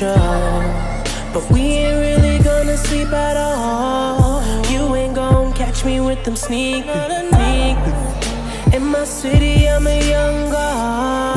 But 0.02 1.50
we 1.52 1.62
ain't 1.62 1.98
really 2.00 2.44
gonna 2.44 2.76
sleep 2.76 3.14
at 3.14 3.38
all. 3.38 4.44
You 4.70 4.94
ain't 4.94 5.16
gonna 5.16 5.56
catch 5.56 5.86
me 5.86 6.02
with 6.02 6.22
them 6.26 6.36
sneak. 6.36 6.86
In 8.74 8.84
my 8.84 9.06
city, 9.06 9.70
I'm 9.70 9.88
a 9.88 10.10
young 10.10 10.50
girl 10.50 11.36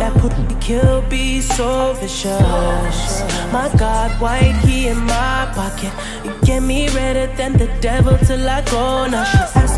That 0.00 0.12
me 0.20 0.56
kill 0.60 1.02
be 1.02 1.40
so 1.40 1.92
vicious. 2.00 3.22
My 3.52 3.70
God, 3.78 4.20
white 4.20 4.56
he 4.64 4.88
in 4.88 4.98
my 5.02 5.48
pocket. 5.54 5.92
You 6.24 6.34
get 6.44 6.64
me 6.64 6.88
redder 6.88 7.32
than 7.36 7.52
the 7.52 7.68
devil 7.80 8.18
till 8.18 8.48
I 8.48 8.62
go. 8.62 9.06
Now 9.06 9.22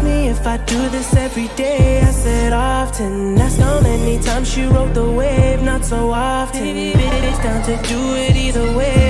me 0.08 0.28
if 0.28 0.46
I 0.46 0.56
do 0.72 0.80
this 0.88 1.14
every 1.14 1.48
day. 1.62 2.00
I 2.00 2.10
said 2.10 2.52
often, 2.52 3.34
that's 3.34 3.56
how 3.56 3.80
many 3.80 4.18
times 4.18 4.46
she 4.52 4.62
rode 4.64 4.94
the 4.94 5.08
wave 5.20 5.62
Not 5.62 5.84
so 5.84 6.10
often, 6.10 6.62
bitch 6.64 7.42
down 7.42 7.60
to 7.68 7.76
do 7.92 8.00
it 8.24 8.34
either 8.46 8.66
way. 8.78 9.04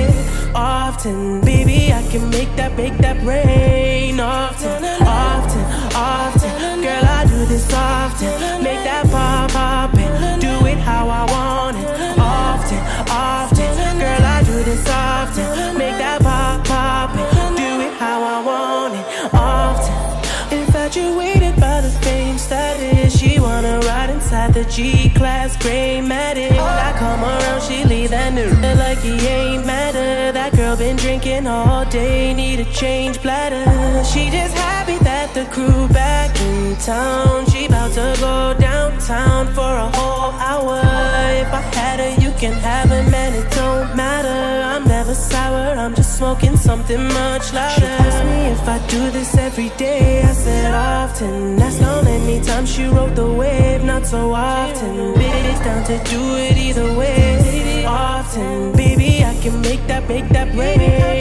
Often, 0.55 1.43
baby, 1.43 1.93
I 1.93 2.03
can 2.11 2.25
make 2.31 2.51
that, 2.57 2.73
make 2.77 2.97
that 2.99 3.19
rain. 3.25 4.19
Often, 4.21 4.85
often, 5.25 5.65
often. 5.95 6.53
Girl, 6.87 7.05
I 7.19 7.21
do 7.33 7.39
this 7.53 7.67
often. 7.73 8.33
Make 8.67 8.83
that 8.89 9.05
pop, 9.11 9.51
pop 9.53 9.95
and 9.97 10.41
do 10.41 10.55
it 10.73 10.79
how 10.79 11.05
I 11.21 11.23
want 11.35 11.77
it. 11.83 11.89
Often, 12.19 12.83
often. 13.27 13.71
Girl, 14.03 14.25
I 14.37 14.43
do 14.51 14.57
this 14.69 14.85
often. 14.89 15.28
the 24.59 24.71
G-Class, 24.71 25.57
gray 25.63 26.01
matted. 26.01 26.53
I 26.53 26.93
come 26.99 27.23
around, 27.23 27.63
she 27.63 27.85
leave 27.85 28.11
that 28.11 28.33
new. 28.33 28.51
Like 28.77 28.99
he 28.99 29.15
ain't 29.27 29.65
matter. 29.65 30.33
That 30.33 30.57
girl 30.57 30.77
been 30.77 30.97
drinking 30.97 31.47
all 31.47 31.85
day, 31.85 32.35
need 32.35 32.59
a 32.61 32.65
change 32.73 33.23
bladder. 33.23 33.65
She 34.05 34.31
just 34.31 34.55
happy 34.57 34.99
that 35.05 35.33
the 35.33 35.45
crew 35.55 35.87
back 35.89 36.35
in 36.41 36.77
town. 36.77 37.47
She 37.51 37.69
bout 37.69 37.93
to 37.93 38.17
go 38.19 38.57
downtown 38.59 39.47
for 39.55 39.73
a 39.87 39.89
whole 39.97 40.33
hour. 40.49 40.81
If 41.43 41.53
I 41.53 41.63
had 41.79 42.01
her, 42.01 42.21
you 42.21 42.33
can 42.33 42.53
have 42.55 42.89
her, 42.89 43.09
man, 43.11 43.35
it 43.35 43.49
don't 43.53 43.95
matter. 43.95 44.39
I'm 44.73 44.85
never 44.89 45.15
sour, 45.15 45.79
I'm 45.79 45.95
smoking 46.19 46.57
something 46.57 47.05
much 47.21 47.53
louder. 47.53 47.81
She 47.81 47.87
asked 47.87 48.25
me 48.25 48.41
if 48.57 48.69
I 48.69 48.79
do 48.89 49.11
this 49.11 49.37
every 49.37 49.71
day. 49.85 50.21
I 50.23 50.33
said 50.33 50.75
often. 50.75 51.55
That's 51.57 51.79
not 51.81 52.05
only 52.07 52.41
time 52.41 52.67
she 52.67 52.85
rode 52.87 53.15
the 53.15 53.31
wave, 53.41 53.85
not 53.85 54.05
so 54.05 54.33
often. 54.33 55.15
Bitch, 55.15 55.65
down 55.65 55.85
to 55.85 55.97
do 56.13 56.23
it 56.47 56.57
either 56.57 56.89
way. 56.99 57.85
Often, 57.87 58.73
baby, 58.73 59.25
I 59.25 59.35
can 59.43 59.61
make 59.61 59.83
that, 59.87 60.09
make 60.09 60.29
that 60.31 60.49
rain. 60.57 61.18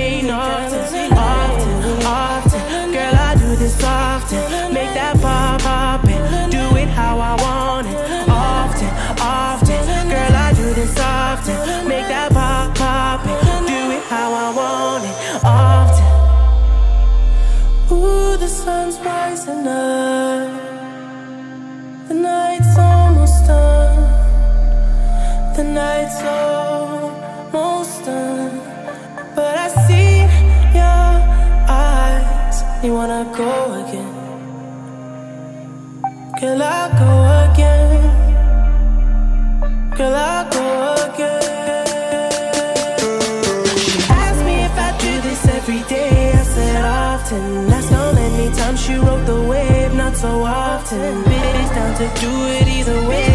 She 48.87 48.95
rode 48.95 49.25
the 49.25 49.41
wave. 49.41 49.93
Not 49.93 50.15
so 50.15 50.43
often. 50.43 51.23
Bitch 51.23 51.69
down 51.75 51.93
to 52.01 52.07
do 52.21 52.31
it 52.57 52.67
either 52.77 52.99
way. 53.09 53.27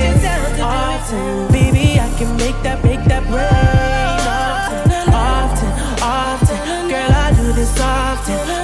Often, 0.60 1.52
baby, 1.52 2.00
I 2.00 2.08
can 2.18 2.30
make 2.38 2.58
that, 2.62 2.82
make 2.82 3.04
that 3.12 3.24
rain. 3.36 4.20
Often, 4.48 5.08
often, 5.12 5.70
often. 6.20 6.88
Girl, 6.88 7.12
I 7.24 7.28
do 7.36 7.52
this 7.52 7.72
often. 7.80 8.61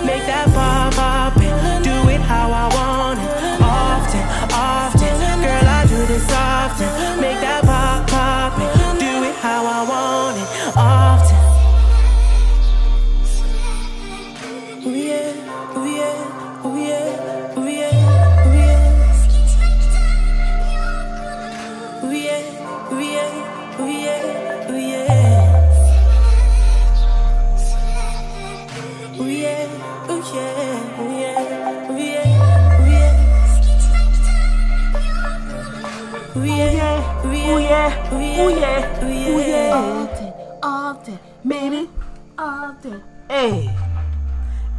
Hey, 43.39 43.70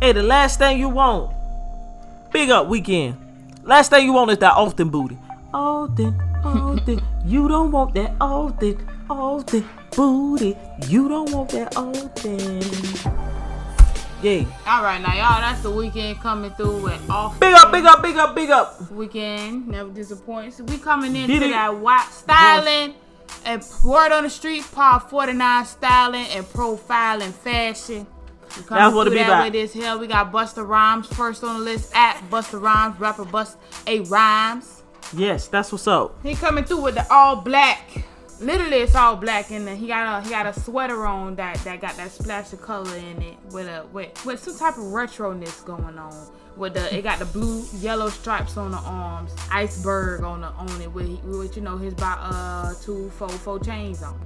hey, 0.02 0.12
the 0.12 0.22
last 0.22 0.60
thing 0.60 0.80
you 0.82 0.90
want, 0.90 1.32
big 2.30 2.50
up 2.50 2.68
Weeknd. 2.68 3.16
Last 3.64 3.90
thing 3.90 4.04
you 4.04 4.12
want 4.12 4.32
is 4.32 4.38
that 4.40 4.52
often 4.52 4.90
booty. 4.90 5.18
Often, 5.54 6.20
often, 6.44 7.02
you 7.26 7.48
don't 7.48 7.72
want 7.72 7.94
that 7.94 8.12
often, 8.20 8.86
often 9.10 9.64
booty. 9.96 10.58
You 10.90 11.08
don't 11.08 11.32
want 11.32 11.52
that 11.52 11.78
often. 11.78 12.60
Yeah. 14.22 14.44
All 14.68 14.84
right, 14.84 15.00
now 15.02 15.14
y'all, 15.16 15.40
that's 15.40 15.62
the 15.62 15.72
Weeknd 15.72 16.20
coming 16.20 16.52
through 16.52 16.84
with 16.84 17.10
off. 17.10 17.40
Big 17.40 17.54
up, 17.54 17.72
big 17.72 17.86
up, 17.86 18.02
big 18.02 18.18
up, 18.18 18.36
big 18.36 18.50
up. 18.50 18.78
Weeknd 18.90 19.68
never 19.68 19.90
disappoints. 19.92 20.60
We 20.60 20.80
coming 20.80 21.16
into 21.16 21.28
Did 21.28 21.44
it- 21.44 21.52
that 21.52 21.78
white 21.78 22.10
styling 22.12 22.94
and 23.46 23.66
word 23.86 24.12
on 24.12 24.24
the 24.26 24.30
street, 24.30 24.70
Part 24.74 25.10
49 25.10 25.64
styling 25.66 26.26
and 26.36 26.46
profiling 26.48 27.32
fashion. 27.32 28.06
That's 28.70 28.96
what 28.96 29.08
it 29.08 29.12
be 29.12 29.20
about. 29.20 29.52
this 29.52 29.74
hell. 29.74 30.00
We 30.00 30.08
got 30.08 30.32
Busta 30.32 30.68
Rhymes 30.68 31.08
first 31.08 31.44
on 31.44 31.60
the 31.60 31.64
list 31.66 31.92
at 31.96 32.20
Busta 32.30 32.62
Rhymes, 32.62 33.00
rapper 33.00 33.26
Bust 33.26 33.58
A 33.88 34.02
Rhymes. 34.02 34.84
Yes, 35.14 35.48
that's 35.48 35.72
what's 35.72 35.88
up. 35.88 36.22
He 36.24 36.36
coming 36.36 36.64
through 36.64 36.82
with 36.82 36.96
the 36.96 37.06
all 37.12 37.38
black. 37.38 38.04
Literally, 38.42 38.78
it's 38.78 38.96
all 38.96 39.18
black, 39.18 39.52
and 39.52 39.68
then 39.68 39.76
he 39.76 39.88
got 39.88 40.20
a 40.20 40.24
he 40.24 40.30
got 40.30 40.46
a 40.46 40.58
sweater 40.58 41.06
on 41.06 41.36
that 41.36 41.58
that 41.66 41.82
got 41.82 41.98
that 41.98 42.12
splash 42.12 42.54
of 42.54 42.62
color 42.62 42.96
in 42.96 43.22
it 43.22 43.38
with 43.52 43.68
a 43.68 43.86
with, 43.92 44.26
with 44.26 44.40
some 44.42 44.58
type 44.58 44.78
of 44.78 44.84
retroness 44.86 45.64
going 45.66 45.98
on. 45.98 46.28
With 46.56 46.74
the 46.74 46.96
it 46.96 47.02
got 47.04 47.20
the 47.20 47.26
blue 47.26 47.66
yellow 47.80 48.10
stripes 48.10 48.56
on 48.56 48.72
the 48.72 48.78
arms, 48.78 49.36
iceberg 49.52 50.24
on 50.24 50.42
the 50.42 50.48
on 50.48 50.82
it 50.82 50.92
with 50.94 51.10
with 51.24 51.56
you 51.58 51.64
know 51.64 51.78
his 51.78 51.94
about 51.94 52.20
uh 52.22 52.74
two 52.82 53.10
four 53.12 53.30
four 53.30 53.60
chains 53.60 54.04
on. 54.04 54.18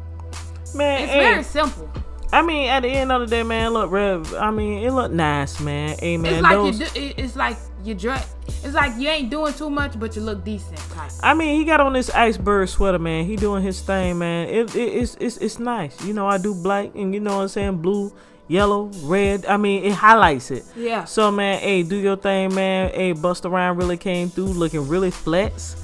Man, 0.76 1.04
It's 1.04 1.12
very 1.12 1.44
simple. 1.44 1.90
I 2.34 2.42
mean, 2.42 2.68
at 2.70 2.82
the 2.82 2.90
end 2.90 3.12
of 3.12 3.22
the 3.22 3.28
day, 3.28 3.44
man, 3.44 3.72
look, 3.72 3.92
Rev. 3.92 4.34
I 4.36 4.50
mean, 4.52 4.84
it 4.84 4.92
look 4.92 5.12
nice, 5.12 5.60
man. 5.60 5.96
Hey, 6.00 6.18
man, 6.18 6.34
it's 6.34 6.42
like 6.44 6.52
those. 6.54 6.80
you 6.80 6.86
do, 6.88 7.00
it- 7.00 7.14
it's 7.20 7.36
like 7.36 7.58
you 7.84 7.94
dress. 7.94 8.34
It's 8.64 8.74
like 8.74 8.94
you 8.98 9.08
ain't 9.10 9.30
doing 9.30 9.54
too 9.54 9.70
much, 9.70 10.00
but 10.00 10.16
you 10.16 10.22
look 10.22 10.44
decent. 10.44 10.78
Type. 10.92 11.12
I 11.22 11.34
mean, 11.34 11.58
he 11.60 11.66
got 11.66 11.80
on 11.80 11.94
this 11.94 12.10
iceberg 12.10 12.70
sweater, 12.70 12.98
man. 13.00 13.26
He 13.26 13.36
doing 13.36 13.62
his 13.62 13.82
thing, 13.82 14.18
man. 14.20 14.48
It, 14.50 14.76
it 14.76 14.80
it's, 14.80 15.16
it's 15.20 15.38
it's 15.38 15.60
nice. 15.60 16.04
You 16.06 16.14
know, 16.14 16.28
I 16.28 16.38
do 16.38 16.56
black 16.56 16.96
and 16.96 17.14
you 17.14 17.20
know 17.20 17.36
what 17.38 17.42
I'm 17.44 17.48
saying, 17.50 17.78
blue, 17.78 18.12
yellow, 18.48 18.90
red. 19.04 19.46
I 19.46 19.58
mean, 19.58 19.84
it 19.84 19.94
highlights 19.94 20.50
it. 20.50 20.64
Yeah. 20.76 21.04
So, 21.04 21.30
man, 21.30 21.60
hey, 21.60 21.84
do 21.84 21.96
your 21.98 22.16
thing, 22.16 22.56
man. 22.56 22.92
Hey, 22.94 23.14
Busta 23.14 23.52
Rhyme 23.52 23.78
really 23.78 23.98
came 23.98 24.30
through 24.30 24.46
looking 24.46 24.88
really 24.88 25.12
flex 25.12 25.76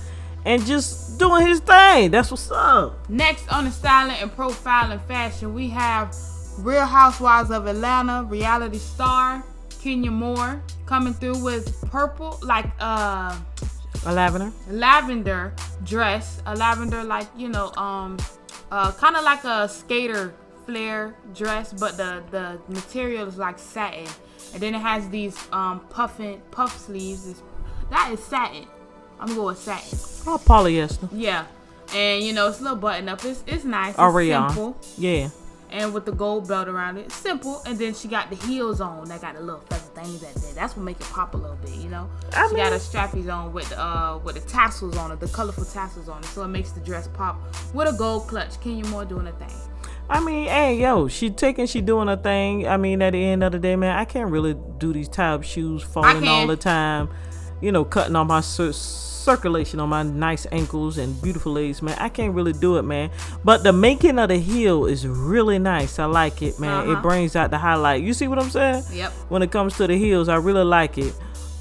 and 0.45 0.65
just 0.65 1.19
doing 1.19 1.45
his 1.47 1.59
thing. 1.59 2.11
That's 2.11 2.31
what's 2.31 2.49
up. 2.49 3.09
Next 3.09 3.47
on 3.49 3.65
the 3.65 3.71
styling 3.71 4.15
and 4.21 4.31
profiling 4.35 5.01
fashion, 5.05 5.53
we 5.53 5.67
have 5.69 6.15
Real 6.59 6.85
Housewives 6.85 7.51
of 7.51 7.67
Atlanta 7.67 8.23
reality 8.23 8.77
star 8.77 9.43
Kenya 9.81 10.11
Moore 10.11 10.61
coming 10.85 11.13
through 11.13 11.41
with 11.43 11.79
purple, 11.89 12.37
like 12.41 12.65
uh 12.79 13.35
A 14.05 14.13
lavender. 14.13 14.51
lavender 14.69 15.53
dress, 15.83 16.41
a 16.45 16.55
lavender 16.55 17.03
like 17.03 17.27
you 17.37 17.49
know, 17.49 17.71
um, 17.75 18.17
uh, 18.71 18.91
kind 18.93 19.15
of 19.15 19.23
like 19.23 19.43
a 19.45 19.67
skater 19.69 20.33
flare 20.65 21.15
dress, 21.33 21.73
but 21.73 21.97
the 21.97 22.21
the 22.31 22.59
material 22.67 23.27
is 23.27 23.37
like 23.37 23.57
satin, 23.57 24.07
and 24.53 24.61
then 24.61 24.75
it 24.75 24.79
has 24.81 25.09
these 25.09 25.37
um 25.51 25.79
puffing 25.89 26.41
puff 26.51 26.77
sleeves. 26.77 27.27
It's, 27.27 27.41
that 27.89 28.11
is 28.11 28.21
satin. 28.23 28.67
I'm 29.19 29.27
gonna 29.27 29.39
go 29.39 29.45
with 29.47 29.59
satin. 29.59 29.97
Oh, 30.27 30.37
polyester. 30.37 31.07
Yeah, 31.11 31.45
and 31.95 32.23
you 32.23 32.33
know 32.33 32.49
it's 32.49 32.59
a 32.59 32.63
little 32.63 32.77
button 32.77 33.07
up. 33.09 33.23
It's 33.23 33.43
it's 33.47 33.63
nice. 33.63 33.95
It's 33.97 33.99
simple. 34.49 34.77
Yeah. 34.97 35.29
And 35.71 35.93
with 35.93 36.05
the 36.05 36.11
gold 36.11 36.47
belt 36.47 36.67
around 36.67 36.97
it, 36.97 37.11
simple. 37.11 37.61
And 37.65 37.77
then 37.77 37.93
she 37.93 38.07
got 38.07 38.29
the 38.29 38.35
heels 38.35 38.81
on. 38.81 39.07
That 39.07 39.21
got 39.21 39.35
the 39.35 39.41
little 39.41 39.61
feather 39.61 39.81
things 40.01 40.23
at 40.23 40.33
there. 40.35 40.53
That's 40.53 40.75
what 40.75 40.83
make 40.83 40.99
it 40.99 41.07
pop 41.07 41.35
a 41.35 41.37
little 41.37 41.57
bit, 41.57 41.75
you 41.75 41.89
know. 41.89 42.09
I 42.33 42.47
she 42.49 42.55
got 42.55 42.63
mean- 42.63 42.73
her 42.73 42.79
strappies 42.79 43.31
on 43.31 43.53
with 43.53 43.71
uh 43.73 44.19
with 44.23 44.35
the 44.35 44.41
tassels 44.49 44.97
on 44.97 45.11
it, 45.11 45.19
the 45.19 45.27
colorful 45.27 45.65
tassels 45.65 46.09
on 46.09 46.19
it, 46.19 46.25
so 46.25 46.43
it 46.43 46.47
makes 46.47 46.71
the 46.71 46.79
dress 46.79 47.07
pop. 47.07 47.39
With 47.73 47.87
a 47.87 47.97
gold 47.97 48.27
clutch, 48.27 48.59
Kenya 48.61 48.85
Moore 48.87 49.05
doing 49.05 49.27
a 49.27 49.31
thing. 49.33 49.51
I 50.11 50.19
mean, 50.21 50.47
hey, 50.47 50.75
yo, 50.81 51.07
she 51.07 51.29
taking, 51.29 51.67
she 51.67 51.81
doing 51.81 52.07
her 52.07 52.17
thing. 52.17 52.67
I 52.67 52.77
mean, 52.77 52.99
at 53.03 53.11
the 53.13 53.23
end 53.23 53.43
of 53.43 53.51
the 53.51 53.59
day, 53.59 53.75
man, 53.75 53.95
I 53.95 54.05
can't 54.05 54.31
really 54.31 54.55
do 54.79 54.91
these 54.91 55.07
type 55.07 55.43
shoes 55.43 55.83
falling 55.83 56.27
all 56.27 56.47
the 56.47 56.57
time. 56.57 57.09
You 57.61 57.71
know, 57.71 57.83
cutting 57.83 58.15
on 58.15 58.27
my 58.27 58.41
cir- 58.41 58.71
circulation 58.71 59.79
on 59.79 59.89
my 59.89 60.03
nice 60.03 60.47
ankles 60.51 60.97
and 60.97 61.21
beautiful 61.21 61.51
legs, 61.51 61.81
man. 61.81 61.97
I 61.99 62.09
can't 62.09 62.33
really 62.33 62.53
do 62.53 62.77
it, 62.77 62.83
man. 62.83 63.11
But 63.43 63.63
the 63.63 63.73
making 63.73 64.17
of 64.17 64.29
the 64.29 64.37
heel 64.37 64.85
is 64.85 65.05
really 65.07 65.59
nice. 65.59 65.99
I 65.99 66.05
like 66.05 66.41
it, 66.41 66.59
man. 66.59 66.87
Uh-huh. 66.87 66.97
It 66.97 67.01
brings 67.01 67.35
out 67.35 67.51
the 67.51 67.57
highlight. 67.57 68.01
You 68.01 68.13
see 68.13 68.27
what 68.27 68.39
I'm 68.39 68.49
saying? 68.49 68.83
Yep. 68.91 69.11
When 69.29 69.41
it 69.41 69.51
comes 69.51 69.75
to 69.77 69.87
the 69.87 69.97
heels, 69.97 70.29
I 70.29 70.35
really 70.37 70.63
like 70.63 70.97
it. 70.97 71.13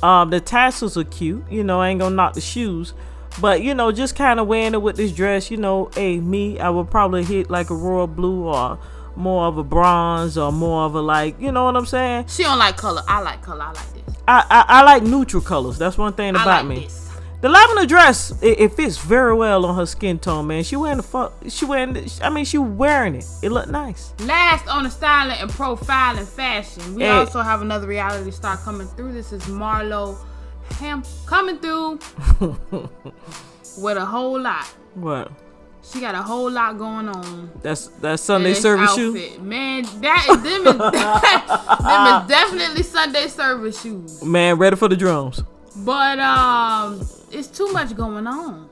Um, 0.03 0.31
the 0.31 0.41
tassels 0.41 0.97
are 0.97 1.05
cute. 1.05 1.45
You 1.51 1.65
know, 1.65 1.81
I 1.81 1.89
ain't 1.89 2.01
gonna 2.01 2.15
knock 2.15 2.35
the 2.35 2.41
shoes. 2.41 2.95
But 3.41 3.63
you 3.63 3.75
know, 3.75 3.93
just 3.93 4.17
kind 4.17 4.41
of 4.41 4.47
wearing 4.47 4.75
it 4.75 4.83
with 4.83 4.97
this 4.97 5.13
dress, 5.13 5.51
you 5.51 5.57
know, 5.57 5.91
hey, 5.95 6.19
me, 6.19 6.59
I 6.59 6.71
would 6.71 6.91
probably 6.91 7.25
hit 7.25 7.51
like 7.51 7.71
a 7.71 7.75
royal 7.75 8.07
blue 8.07 8.45
or 8.45 8.79
more 9.15 9.47
of 9.47 9.59
a 9.59 9.65
bronze 9.65 10.39
or 10.39 10.53
more 10.53 10.85
of 10.85 10.95
a 10.95 11.01
like, 11.01 11.41
you 11.41 11.53
know 11.53 11.65
what 11.65 11.77
I'm 11.77 11.87
saying? 11.87 12.27
She 12.29 12.45
don't 12.45 12.59
like 12.59 12.77
color. 12.77 13.03
I 13.07 13.21
like 13.21 13.43
color. 13.43 13.65
I 13.65 13.73
like 13.73 13.93
this. 13.93 13.98
I 14.29 14.45
I, 14.51 14.65
I 14.69 14.83
like 14.85 15.03
neutral 15.03 15.43
colors. 15.43 15.79
That's 15.79 15.99
one 15.99 16.13
thing 16.13 16.37
I 16.37 16.43
about 16.43 16.65
like 16.65 16.77
me. 16.77 16.85
this. 16.85 17.07
The 17.41 17.49
lavender 17.49 17.87
dress, 17.87 18.33
it, 18.43 18.59
it 18.59 18.73
fits 18.73 18.99
very 18.99 19.33
well 19.33 19.65
on 19.65 19.77
her 19.77 19.87
skin 19.87 20.19
tone, 20.19 20.49
man. 20.49 20.65
She 20.65 20.75
wearing 20.75 20.97
the 20.97 21.05
fuck, 21.05 21.35
she 21.49 21.65
wearing, 21.67 21.93
the, 21.93 22.21
I 22.21 22.31
mean, 22.31 22.45
she 22.45 22.59
wearing 22.59 23.15
it. 23.15 23.25
It 23.45 23.51
looked 23.53 23.69
nice. 23.71 24.13
Last 24.21 24.67
on 24.67 24.83
the 24.83 24.91
styling 24.91 25.37
and 25.39 25.49
profiling 25.49 26.27
fashion, 26.27 26.97
we 26.97 27.03
Hey. 27.05 27.11
also 27.11 27.41
have 27.41 27.63
another 27.63 27.87
reality 27.87 28.33
star 28.33 28.57
coming 28.57 28.89
through. 28.89 29.13
This 29.13 29.33
is 29.33 29.43
Marlo 29.45 30.17
Ham 30.81 31.05
coming 31.27 31.59
through 31.59 32.01
with 33.79 33.97
a 33.97 34.05
whole 34.05 34.41
lot. 34.41 34.65
What? 34.95 35.31
She 35.93 36.01
got 36.01 36.15
a 36.15 36.23
whole 36.23 36.51
lot 36.51 36.77
going 36.77 37.09
on. 37.09 37.51
That's 37.63 37.87
that's 37.87 38.23
Sunday 38.23 38.53
service 38.53 38.95
shoe. 38.95 39.39
Man, 39.41 39.85
that 40.01 40.27
is 40.29 40.43
them 40.43 40.67
is, 40.67 40.79
them 41.83 42.23
is 42.23 42.29
definitely 42.29 42.83
Sunday 42.83 43.27
service 43.29 43.81
shoes. 43.81 44.23
Man, 44.23 44.59
ready 44.59 44.77
for 44.77 44.89
the 44.89 44.97
drums. 44.97 45.43
But 45.77 46.19
um, 46.19 47.01
it's 47.31 47.49
too 47.49 47.73
much 47.73 47.97
going 47.97 48.27
on. 48.27 48.69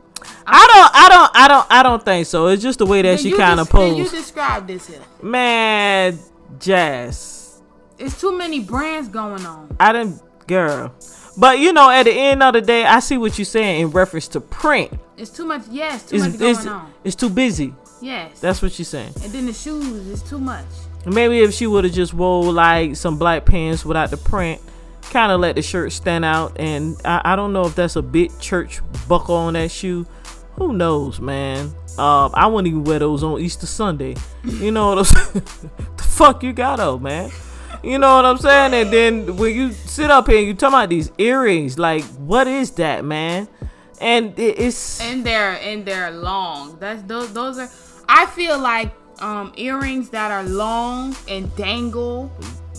I 0.46 0.66
don't, 0.66 0.90
I 0.94 1.08
don't, 1.08 1.30
I 1.34 1.48
don't, 1.48 1.66
I 1.70 1.82
don't 1.82 2.04
think 2.04 2.26
so. 2.26 2.48
It's 2.48 2.62
just 2.62 2.78
the 2.78 2.86
way 2.86 3.02
that 3.02 3.20
she 3.20 3.32
kind 3.32 3.60
of 3.60 3.68
then 3.70 3.96
You 3.96 4.08
describe 4.08 4.66
this 4.66 4.88
here. 4.88 5.00
Man, 5.22 6.18
Jazz. 6.58 7.62
It's 7.98 8.20
too 8.20 8.36
many 8.36 8.60
brands 8.60 9.08
going 9.08 9.44
on. 9.46 9.74
I 9.80 9.92
didn't, 9.92 10.20
girl. 10.46 10.94
But 11.36 11.58
you 11.58 11.72
know, 11.72 11.90
at 11.90 12.04
the 12.04 12.12
end 12.12 12.42
of 12.42 12.54
the 12.54 12.60
day, 12.62 12.84
I 12.84 13.00
see 13.00 13.18
what 13.18 13.38
you're 13.38 13.44
saying 13.44 13.80
in 13.82 13.90
reference 13.90 14.28
to 14.28 14.40
print. 14.40 14.92
It's 15.16 15.30
too 15.30 15.44
much. 15.44 15.62
Yes, 15.70 16.04
too 16.08 16.16
It's, 16.16 16.24
much 16.28 16.38
going 16.38 16.50
it's, 16.56 16.66
on. 16.66 16.92
it's 17.04 17.16
too 17.16 17.28
busy. 17.30 17.74
Yes. 18.00 18.40
That's 18.40 18.60
what 18.62 18.72
she's 18.72 18.88
saying. 18.88 19.12
and 19.22 19.32
then 19.32 19.46
the 19.46 19.52
shoes 19.52 20.06
is 20.06 20.22
too 20.22 20.38
much. 20.38 20.64
Maybe 21.06 21.40
if 21.40 21.52
she 21.54 21.66
would 21.66 21.84
have 21.84 21.92
just 21.92 22.12
wore 22.14 22.52
like 22.52 22.96
some 22.96 23.18
black 23.18 23.44
pants 23.46 23.84
without 23.84 24.10
the 24.10 24.16
print, 24.16 24.60
kind 25.10 25.30
of 25.32 25.40
let 25.40 25.54
the 25.56 25.62
shirt 25.62 25.92
stand 25.92 26.24
out. 26.24 26.58
And 26.58 26.96
I, 27.04 27.20
I 27.24 27.36
don't 27.36 27.52
know 27.52 27.64
if 27.66 27.74
that's 27.74 27.96
a 27.96 28.02
big 28.02 28.38
church 28.40 28.80
buckle 29.08 29.36
on 29.36 29.54
that 29.54 29.70
shoe. 29.70 30.06
Who 30.56 30.72
knows, 30.72 31.20
man? 31.20 31.66
Um, 31.98 32.30
I 32.34 32.46
wouldn't 32.46 32.68
even 32.68 32.84
wear 32.84 32.98
those 32.98 33.22
on 33.22 33.40
Easter 33.40 33.66
Sunday. 33.66 34.16
You 34.44 34.70
know 34.70 34.88
what 34.94 34.98
I'm 34.98 35.04
saying? 35.04 35.44
the 35.96 36.02
fuck 36.02 36.42
you 36.42 36.52
got 36.52 36.80
on, 36.80 37.02
man? 37.02 37.30
You 37.86 37.98
know 37.98 38.16
what 38.16 38.24
I'm 38.24 38.38
saying? 38.38 38.74
And 38.74 38.92
then 38.92 39.36
when 39.36 39.54
you 39.54 39.70
sit 39.72 40.10
up 40.10 40.26
here 40.26 40.38
and 40.38 40.46
you 40.48 40.54
talk 40.54 40.70
about 40.70 40.88
these 40.88 41.12
earrings, 41.18 41.78
like 41.78 42.02
what 42.16 42.48
is 42.48 42.72
that, 42.72 43.04
man? 43.04 43.46
And 44.00 44.36
it's 44.38 45.00
and 45.00 45.24
they're 45.24 45.52
and 45.62 45.86
they're 45.86 46.10
long. 46.10 46.78
That's 46.80 47.02
those 47.04 47.32
those 47.32 47.58
are. 47.58 47.70
I 48.08 48.26
feel 48.26 48.58
like 48.58 48.92
um 49.20 49.52
earrings 49.56 50.10
that 50.10 50.30
are 50.32 50.42
long 50.42 51.14
and 51.28 51.54
dangle. 51.56 52.30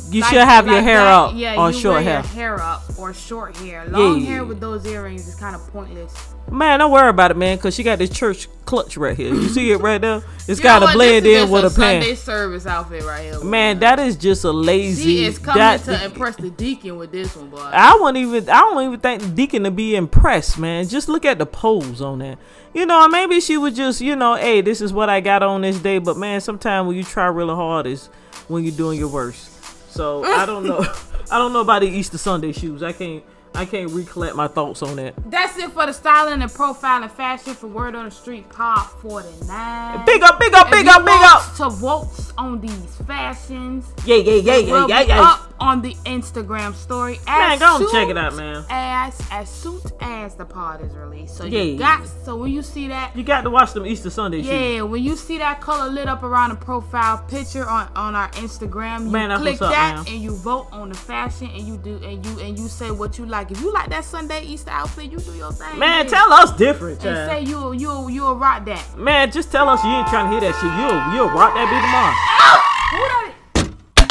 You 0.10 0.24
should 0.24 0.38
have 0.38 0.68
your 0.68 0.82
hair 0.82 1.02
up 1.02 1.34
Yeah, 1.36 1.56
or 1.60 1.72
you 1.72 1.80
short 1.80 2.04
hair. 2.04 2.20
Your 2.20 2.22
hair 2.24 2.62
up 2.62 2.84
or 3.00 3.14
short 3.14 3.56
hair. 3.58 3.86
Long 3.88 4.20
Yeah. 4.20 4.28
hair 4.28 4.46
with 4.46 4.60
those 4.60 4.86
earrings 4.86 5.28
is 5.28 5.36
kind 5.36 5.56
of 5.56 5.62
pointless. 5.72 6.14
Man, 6.50 6.80
don't 6.80 6.92
worry 6.92 7.10
about 7.10 7.32
it, 7.32 7.38
man, 7.38 7.58
cause 7.58 7.76
she 7.76 7.84
got 7.84 8.00
this 8.00 8.10
church 8.10 8.48
clutch 8.66 8.96
right 8.96 9.18
here. 9.18 9.34
You 9.34 9.50
see 9.50 9.72
it 9.72 9.78
right 9.78 10.00
there? 10.00 10.24
It's 10.48 10.62
got 10.62 10.80
to 10.80 10.94
blend 10.94 11.26
in 11.26 11.50
with 11.50 11.66
a 11.66 11.68
just 11.68 11.76
Sunday 11.76 12.16
service 12.16 12.66
outfit 12.66 13.04
right 13.04 13.26
here. 13.26 13.44
Man, 13.44 13.80
that 13.80 14.00
is 14.00 14.16
just 14.16 14.46
a 14.46 14.52
lazy. 14.52 15.04
She 15.04 15.26
is 15.26 15.40
coming 15.40 15.58
that, 15.58 15.82
to 15.82 16.06
impress 16.06 16.38
the 16.38 16.50
deacon 16.50 16.96
with 16.98 17.12
this 17.12 17.36
one, 17.36 17.50
boy. 17.50 17.58
I 17.60 17.98
wouldn't 18.00 18.18
even. 18.18 18.50
I 18.50 18.62
don't 18.62 18.82
even 18.84 19.00
think 19.00 19.22
the 19.24 19.30
deacon 19.30 19.64
to 19.64 19.72
be 19.72 19.96
impressed, 19.96 20.58
man. 20.58 20.88
Just 20.88 21.10
look 21.10 21.26
at 21.26 21.38
the 21.38 21.46
pose 21.46 22.02
on 22.02 22.20
that. 22.20 22.38
You 22.74 22.86
know, 22.86 23.08
maybe 23.10 23.42
she 23.42 23.58
would 23.58 23.76
just, 23.76 24.00
you 24.00 24.16
know, 24.16 24.36
hey, 24.36 24.62
this 24.62 24.80
is 24.80 24.94
what 24.94 25.10
I 25.10 25.20
got 25.20 25.44
on 25.44 25.62
this 25.62 25.80
day. 25.80 25.98
But 25.98 26.16
man, 26.16 26.40
sometimes 26.40 26.88
when 26.88 26.96
you 26.96 27.04
try 27.04 27.26
really 27.28 27.56
hard 27.56 27.88
is 27.88 28.08
when 28.48 28.64
you're 28.64 28.76
doing 28.76 29.00
your 29.00 29.10
worst. 29.10 29.52
So 29.92 30.24
I 30.24 30.46
don't 30.46 30.66
know. 30.66 30.80
I 31.32 31.38
don't 31.38 31.52
know 31.52 31.62
about 31.62 31.82
the 31.82 31.90
Easter 31.90 32.18
Sunday 32.18 32.54
shoes. 32.54 32.84
I 32.84 32.94
can't. 32.94 33.24
I 33.58 33.66
can't 33.66 33.90
recollect 33.92 34.36
my 34.36 34.48
thoughts 34.48 34.84
on 34.84 34.96
that. 34.98 35.16
That's 35.30 35.58
it 35.58 35.72
for 35.72 35.86
the 35.88 35.94
styling 35.94 36.42
and 36.42 36.52
profiling 36.52 37.10
fashion 37.12 37.54
for 37.56 37.68
Word 37.68 37.96
on 37.96 38.06
the 38.06 38.12
Street 38.12 38.48
Pop 38.50 38.92
49. 39.02 40.06
Big 40.06 40.22
up, 40.24 40.40
big 40.40 40.54
up, 40.54 40.68
If 40.68 40.72
big 40.72 40.86
you 40.86 40.92
up, 40.92 41.06
big 41.06 41.22
up. 41.22 41.56
To 41.58 41.70
vote 41.70 42.10
on 42.38 42.62
these 42.62 42.96
fashions. 43.08 43.86
Yeah, 44.06 44.18
yeah, 44.18 44.34
yeah, 44.34 44.58
yeah, 44.58 44.72
will 44.74 44.90
yeah, 44.90 45.04
be 45.04 45.08
yeah. 45.10 45.22
Up 45.22 45.54
on 45.60 45.82
the 45.82 45.96
Instagram 46.06 46.76
story. 46.76 47.20
Man, 47.26 47.54
as 47.54 47.60
go 47.60 47.80
soon 47.80 47.92
check 47.92 48.10
it 48.10 48.18
out, 48.18 48.36
man. 48.36 48.64
As 48.70 49.20
as 49.32 49.50
soon 49.50 49.82
as 50.02 50.36
the 50.36 50.46
pod 50.46 50.82
is 50.84 50.94
released. 50.94 51.36
So 51.36 51.46
Yeah. 51.46 51.62
you 51.64 51.80
got 51.80 52.06
so 52.24 52.36
when 52.36 52.52
you 52.52 52.62
see 52.62 52.88
that 52.90 53.16
You 53.16 53.24
got 53.24 53.42
to 53.42 53.50
watch 53.50 53.74
them 53.74 53.88
Easter 53.88 54.12
Sunday 54.12 54.40
yeah, 54.42 54.84
when 54.84 55.04
you 55.04 55.16
see 55.16 55.40
that 55.40 55.60
color 55.62 55.90
lit 55.90 56.08
up 56.08 56.22
around 56.22 56.50
the 56.52 56.56
profile 56.58 57.18
picture 57.28 57.68
on, 57.68 57.90
on 57.96 58.14
our 58.14 58.30
Instagram, 58.32 59.06
you 59.06 59.10
Man, 59.10 59.36
click 59.40 59.60
up, 59.62 59.72
that 59.72 59.96
man. 60.06 60.14
and 60.14 60.22
you 60.24 60.36
vote 60.36 60.68
on 60.72 60.90
the 60.90 60.96
fashion 60.96 61.50
and 61.52 61.62
you 61.68 61.78
do 61.78 61.96
and 62.04 62.24
you 62.24 62.40
and 62.40 62.60
you 62.60 62.68
say 62.68 62.92
what 62.92 63.18
you 63.18 63.26
like. 63.26 63.47
If 63.50 63.62
you 63.62 63.72
like 63.74 63.90
that 63.90 64.04
Sunday 64.04 64.44
Easter 64.44 64.72
outfit, 64.72 65.12
you 65.12 65.20
do 65.20 65.34
your 65.34 65.52
thing. 65.52 65.80
Man, 65.80 66.06
yeah. 66.06 66.12
tell 66.12 66.34
us 66.34 66.56
different, 66.58 67.04
and 67.06 67.30
say 67.30 67.44
you 67.44 67.74
you 67.74 68.10
you'll 68.10 68.36
rock 68.36 68.66
that. 68.66 68.98
Man, 68.98 69.32
just 69.32 69.52
tell 69.52 69.70
us 69.70 69.84
you 69.84 69.92
ain't 69.92 70.08
trying 70.08 70.26
to 70.26 70.32
hear 70.32 70.42
that 70.42 70.56
shit. 70.60 70.72
You'll 70.76 71.00
you'll 71.16 71.34
rock 71.34 71.54
that 71.56 71.68
beat 71.72 71.82
tomorrow. 71.82 72.68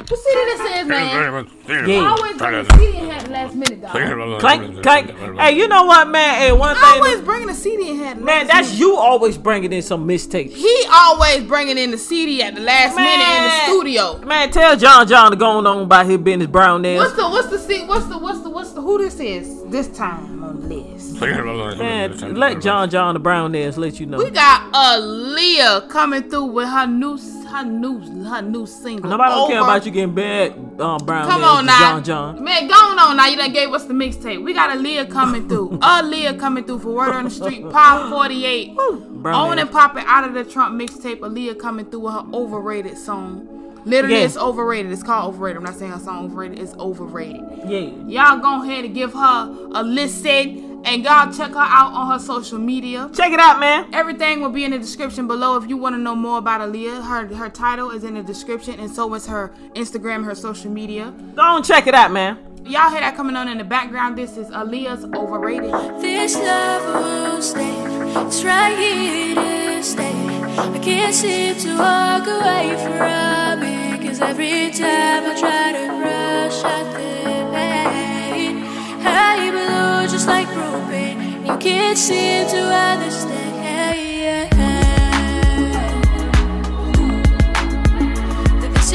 Who 0.09 0.17
that? 0.17 0.17
What 0.17 0.19
city 0.19 0.45
this 0.45 0.81
is, 0.81 0.87
man? 0.87 1.89
Yeah. 1.89 2.09
Always 2.09 2.37
bring 2.37 2.53
the 2.53 2.77
CD 2.77 2.99
in 2.99 3.05
here 3.05 3.13
at 3.15 3.25
the 3.25 3.31
last 3.31 3.55
minute, 3.55 3.83
dog. 3.83 4.41
Clank, 4.41 4.83
clank. 4.83 5.39
Hey, 5.39 5.57
you 5.57 5.69
know 5.69 5.85
what, 5.85 6.09
man? 6.09 6.35
Hey, 6.37 6.53
one 6.53 6.75
thing. 6.77 6.85
Always 6.85 7.21
bringing 7.23 7.49
the 7.49 7.55
CD 7.55 7.91
in 7.91 7.97
here. 7.97 8.15
Man, 8.15 8.47
last 8.47 8.47
that's 8.49 8.69
minute. 8.69 8.81
you 8.81 8.97
always 8.97 9.37
bringing 9.37 9.73
in 9.73 9.83
some 9.83 10.07
mistakes. 10.07 10.55
He 10.55 10.85
always 10.91 11.45
bringing 11.45 11.79
in 11.79 11.91
the 11.91 11.99
CD 11.99 12.43
at 12.43 12.55
the 12.55 12.61
last 12.61 12.97
minute 12.97 13.27
in 13.27 13.43
the 13.43 13.51
studio. 13.65 14.19
Man, 14.27 14.51
tell 14.51 14.77
John 14.77 15.07
John 15.09 15.31
to 15.33 15.37
go 15.37 15.47
on 15.47 15.67
about 15.67 16.07
his 16.07 16.19
business, 16.19 16.49
brown 16.49 16.83
nails. 16.83 17.05
What's 17.05 17.17
the 17.17 17.29
what's 17.29 17.49
the 17.49 17.59
C 17.59 17.85
what's 17.85 18.07
the 18.07 18.19
what's 18.19 18.41
the 18.41 18.51
what's 18.51 18.73
the 18.73 18.81
who 18.81 18.99
this 18.99 19.19
is 19.21 19.65
this 19.65 19.89
time 19.89 20.45
on 20.45 20.61
the 20.61 20.75
list? 20.75 21.21
Man, 21.21 22.35
let 22.35 22.61
John 22.61 22.89
John 22.91 23.15
the 23.15 23.21
brown 23.21 23.53
nails 23.53 23.77
let 23.77 23.99
you 23.99 24.07
know. 24.07 24.19
We 24.19 24.31
got 24.31 24.73
Aaliyah 24.73 25.89
coming 25.89 26.29
through 26.31 26.45
with 26.47 26.69
her 26.69 26.87
new 26.87 27.19
her 27.57 27.65
new 27.65 28.01
her 28.25 28.43
new 28.43 28.67
single. 28.67 29.11
Nobody 29.11 29.31
don't 29.31 29.51
care 29.51 29.61
about 29.63 29.85
you 29.87 29.93
getting 29.93 30.15
bad 30.15 30.53
um, 30.81 30.99
brown 31.05 31.27
Come 31.29 31.43
on 31.45 31.67
now, 31.67 31.79
John 31.79 32.05
John. 32.05 32.45
man, 32.45 32.69
go 32.69 32.75
on 32.75 33.17
now. 33.17 33.27
You 33.27 33.37
done 33.37 33.53
gave 33.53 33.73
us 33.73 33.85
the 33.85 33.95
mixtape. 33.95 34.43
We 34.43 34.53
got 34.55 34.77
Aaliyah 34.77 35.11
coming 35.11 35.49
through. 35.49 35.79
Aaliyah 35.79 36.39
coming 36.39 36.65
through 36.65 36.81
for 36.81 36.91
Word 36.95 37.13
on 37.15 37.25
the 37.25 37.31
Street, 37.31 37.63
Pop 37.71 38.11
48. 38.11 38.75
Brown 38.77 39.35
On 39.35 39.57
nails. 39.57 39.61
and 39.61 39.71
popping 39.71 40.05
out 40.07 40.25
of 40.25 40.35
the 40.35 40.45
Trump 40.45 40.81
mixtape. 40.81 41.21
Aaliyah 41.21 41.59
coming 41.59 41.87
through 41.91 42.01
with 42.01 42.13
her 42.15 42.25
overrated 42.33 42.97
song. 42.99 43.53
Literally, 43.85 44.17
Yeah. 44.17 44.25
it's 44.25 44.37
overrated. 44.37 44.91
It's 44.91 45.03
called 45.05 45.33
overrated. 45.35 45.59
I'm 45.59 45.63
not 45.65 45.77
saying 45.77 45.93
her 45.93 45.99
song 46.01 46.25
overrated. 46.27 46.59
It's 46.59 46.75
overrated. 46.75 47.41
Yeah. 47.67 48.33
Y'all 48.33 48.39
go 48.41 48.63
ahead 48.63 48.85
and 48.85 48.95
give 48.95 49.13
her 49.13 49.69
a 49.75 49.83
listen. 49.83 50.76
And 50.87 51.03
y'all 51.03 51.33
check 51.33 51.51
her 51.51 51.59
out 51.59 51.93
on 51.95 52.13
her 52.13 52.19
social 52.25 52.61
media. 52.61 53.11
Check 53.13 53.33
it 53.33 53.41
out, 53.41 53.59
man. 53.59 53.93
Everything 53.93 54.41
will 54.41 54.51
be 54.51 54.65
in 54.65 54.71
the 54.71 54.79
description 54.79 55.27
below. 55.27 55.57
If 55.57 55.69
you 55.69 55.77
want 55.77 55.97
to 55.97 55.99
know 55.99 56.15
more 56.15 56.39
about 56.39 56.61
Aaliyah, 56.61 57.05
her 57.05 57.35
her 57.35 57.51
title 57.51 57.91
is 57.91 58.05
in 58.05 58.15
the 58.15 58.23
description, 58.23 58.79
and 58.79 58.89
so 58.89 59.13
is 59.15 59.27
her 59.27 59.53
Instagram, 59.75 60.25
her 60.25 60.37
social 60.37 60.71
media. 60.71 61.13
Go 61.35 61.43
on, 61.43 61.65
check 61.65 61.89
it 61.89 61.95
out, 61.95 62.13
man. 62.13 62.39
Y'all 62.65 62.91
hear 62.91 63.01
that 63.01 63.17
coming 63.17 63.35
on 63.35 63.49
in 63.49 63.59
the 63.59 63.65
background? 63.65 64.17
This 64.17 64.37
is 64.37 64.49
Aaliyah's 64.49 65.05
Overrated. 65.15 65.73
This 66.01 66.37
love 66.37 67.35
will 67.35 67.43
stay. 67.43 67.83
It's 68.25 68.45
right 68.45 69.35
to 69.35 69.83
stay. 69.83 70.13
I 70.57 70.79
can't 70.79 71.15
seem 71.15 71.57
to 71.57 71.79
walk 71.79 72.27
away 72.29 72.77
from 72.77 73.63
it. 73.63 74.07
Cause 74.07 74.21
every 74.21 74.71
time 74.71 75.25
I 75.25 75.35
try 75.39 75.73
to 75.73 75.89
rush 76.03 76.65
out 76.65 76.93
the 76.95 77.26
propane. 81.57 81.61
Can't 81.61 81.99
seem 81.99 82.47
to 82.49 82.57
understand. 82.57 83.47
That 88.61 88.73
this 88.75 88.93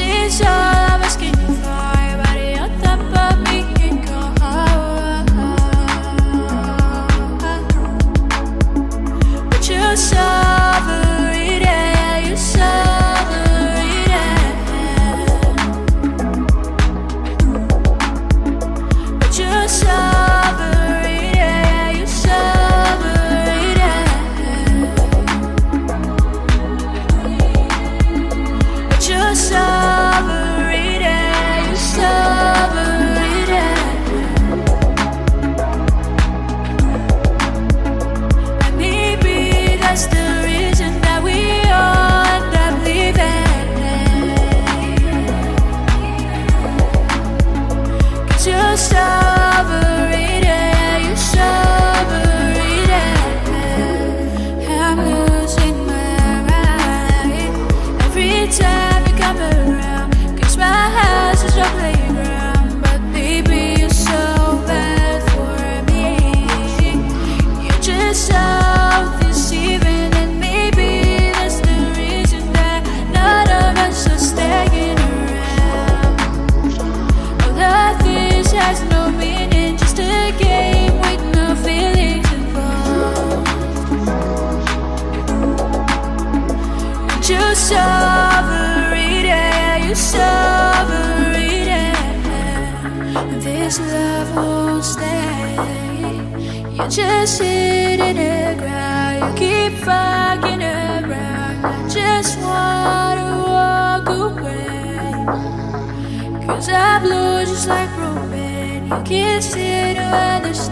kiss 109.12 109.54
you 109.54 109.94
to 109.94 110.00
understand. 110.00 110.71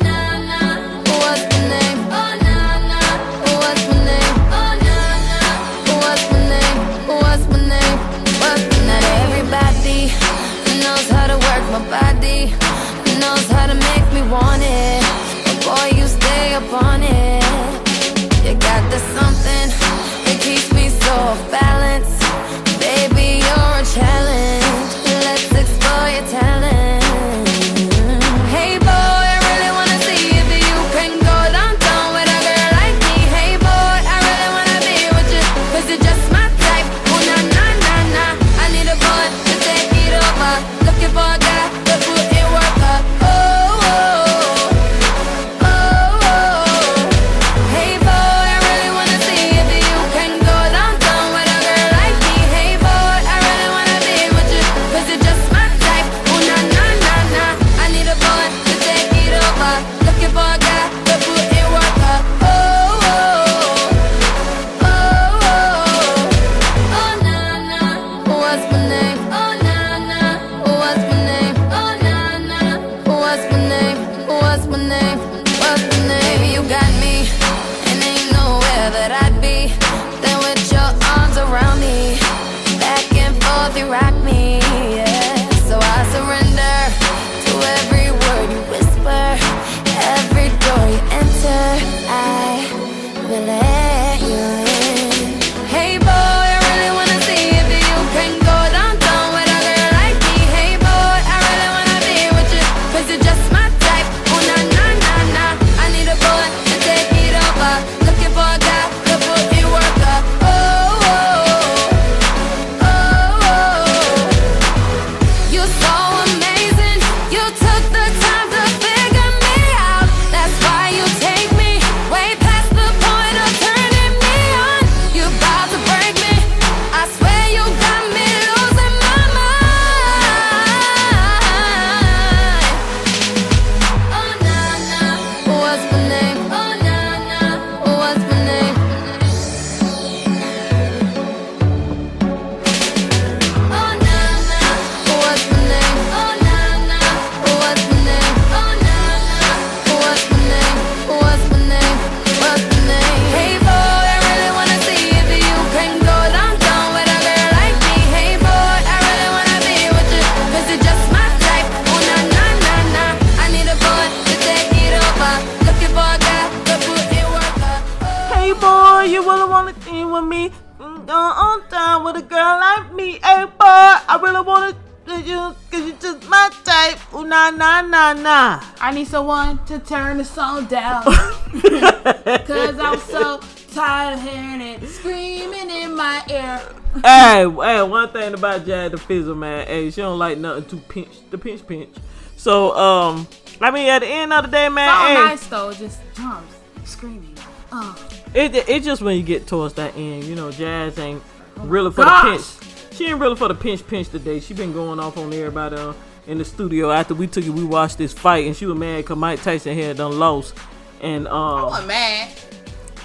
To 180.23 180.27
the 180.27 180.35
song 180.35 180.65
down. 180.65 181.03
Cause 182.45 182.79
I'm 182.79 182.99
so 182.99 183.39
tired 183.73 184.15
of 184.15 184.21
hearing 184.21 184.61
it 184.61 184.87
screaming 184.87 185.69
in 185.69 185.95
my 185.95 186.23
ear. 186.29 186.61
hey, 187.03 187.49
hey, 187.49 187.83
one 187.83 188.09
thing 188.09 188.33
about 188.33 188.65
Jazz 188.65 188.91
the 188.91 188.97
Fizzle, 188.97 189.35
man. 189.35 189.67
Hey, 189.67 189.89
she 189.89 190.01
don't 190.01 190.19
like 190.19 190.37
nothing 190.37 190.65
too 190.65 190.83
pinch, 190.87 191.29
the 191.29 191.37
pinch 191.37 191.65
pinch. 191.65 191.89
So, 192.35 192.75
um, 192.75 193.27
I 193.59 193.71
mean, 193.71 193.87
at 193.89 193.99
the 193.99 194.07
end 194.07 194.33
of 194.33 194.45
the 194.45 194.51
day, 194.51 194.69
man, 194.69 194.89
It's 194.89 194.97
all 194.97 195.07
hey, 195.07 195.13
nice 195.13 195.47
though, 195.47 195.73
just 195.73 196.13
drums 196.13 196.53
screaming. 196.83 197.35
Uh. 197.71 197.95
it, 198.33 198.53
it's 198.67 198.85
just 198.85 199.01
when 199.01 199.15
you 199.15 199.23
get 199.23 199.47
towards 199.47 199.75
that 199.75 199.95
end, 199.95 200.25
you 200.25 200.35
know, 200.35 200.51
Jazz 200.51 200.99
ain't 200.99 201.23
really 201.57 201.91
for 201.91 202.03
gosh. 202.03 202.23
the 202.23 202.65
pinch. 202.65 202.95
She 202.95 203.07
ain't 203.07 203.19
really 203.19 203.37
for 203.37 203.47
the 203.47 203.55
pinch 203.55 203.87
pinch 203.87 204.09
today. 204.09 204.41
She 204.41 204.53
been 204.53 204.73
going 204.73 204.99
off 204.99 205.17
on 205.17 205.33
everybody 205.33 205.77
uh, 205.77 205.93
in 206.27 206.37
the 206.37 206.45
studio 206.45 206.91
after 206.91 207.13
we 207.13 207.27
took 207.27 207.45
it. 207.45 207.49
We 207.49 207.63
watched 207.63 207.97
this 207.97 208.13
fight, 208.13 208.45
and 208.45 208.55
she 208.55 208.65
was 208.65 208.77
mad 208.77 208.97
because 208.97 209.17
Mike 209.17 209.41
Tyson 209.41 209.77
had 209.77 209.97
done 209.97 210.17
lost. 210.19 210.55
And 211.01 211.27
I 211.27 211.31
um, 211.31 211.65
wasn't 211.65 211.87
mad. 211.87 212.31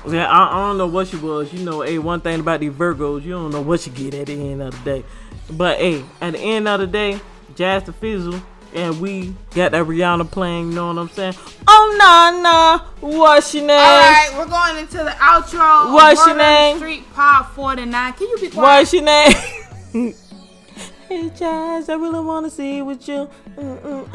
yeah, 0.08 0.30
I, 0.30 0.56
I 0.56 0.68
don't 0.68 0.78
know 0.78 0.86
what 0.86 1.08
she 1.08 1.16
was. 1.16 1.52
You 1.52 1.64
know, 1.64 1.80
hey, 1.80 1.98
one 1.98 2.20
thing 2.20 2.40
about 2.40 2.60
these 2.60 2.72
Virgos, 2.72 3.22
you 3.22 3.32
don't 3.32 3.50
know 3.50 3.62
what 3.62 3.86
you 3.86 3.92
get 3.92 4.14
at 4.14 4.26
the 4.26 4.32
end 4.34 4.62
of 4.62 4.72
the 4.72 4.84
day. 4.84 5.04
But 5.50 5.78
hey, 5.78 6.04
at 6.20 6.32
the 6.32 6.38
end 6.38 6.68
of 6.68 6.80
the 6.80 6.86
day, 6.86 7.20
Jazz 7.54 7.84
the 7.84 7.92
Fizzle, 7.92 8.42
and 8.74 9.00
we 9.00 9.34
got 9.54 9.72
that 9.72 9.86
Rihanna 9.86 10.30
playing. 10.30 10.70
You 10.70 10.74
know 10.74 10.88
what 10.88 10.98
I'm 10.98 11.08
saying? 11.08 11.34
Oh 11.66 11.96
nah 11.98 12.40
nah, 12.42 12.78
what's 13.00 13.54
your 13.54 13.66
name? 13.66 13.78
All 13.78 13.86
right, 13.86 14.30
we're 14.36 14.46
going 14.46 14.76
into 14.76 14.98
the 14.98 15.10
outro. 15.10 15.92
What's 15.94 16.26
your 16.26 16.28
Word 16.28 16.32
on 16.32 16.38
the 16.38 16.42
name? 16.42 16.76
Street 16.76 17.14
Pop 17.14 17.54
49. 17.54 18.12
Can 18.12 18.28
you 18.28 18.38
be 18.38 18.48
quiet? 18.50 18.80
What's 18.80 18.92
your 18.92 19.04
name? 19.04 20.14
hey 21.08 21.30
Jazz, 21.30 21.88
I 21.88 21.94
really 21.94 22.20
wanna 22.20 22.50
see 22.50 22.82
with 22.82 23.08
you. 23.08 23.28
Oh. 23.58 24.08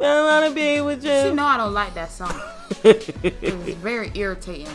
I 0.00 0.40
wanna 0.40 0.54
be 0.54 0.80
with 0.80 1.04
you. 1.04 1.22
She 1.22 1.34
know 1.34 1.44
I 1.44 1.56
don't 1.56 1.74
like 1.74 1.94
that 1.94 2.10
song. 2.10 2.40
it's 2.84 3.78
very 3.78 4.10
irritating. 4.14 4.68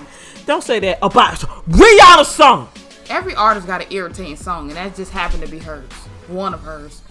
Don't 0.46 0.64
say 0.64 0.80
that 0.80 1.00
about 1.02 1.40
Rihanna 1.68 2.26
song. 2.26 2.70
Every 3.10 3.36
artist 3.36 3.68
got 3.68 3.84
an 3.84 3.92
irritating 3.92 4.36
song, 4.36 4.70
and 4.70 4.78
that 4.78 4.96
just 4.96 5.12
happened 5.12 5.44
to 5.44 5.50
be 5.50 5.60
hers. 5.60 5.90
One 6.28 6.54
of 6.54 6.62
hers. 6.62 7.02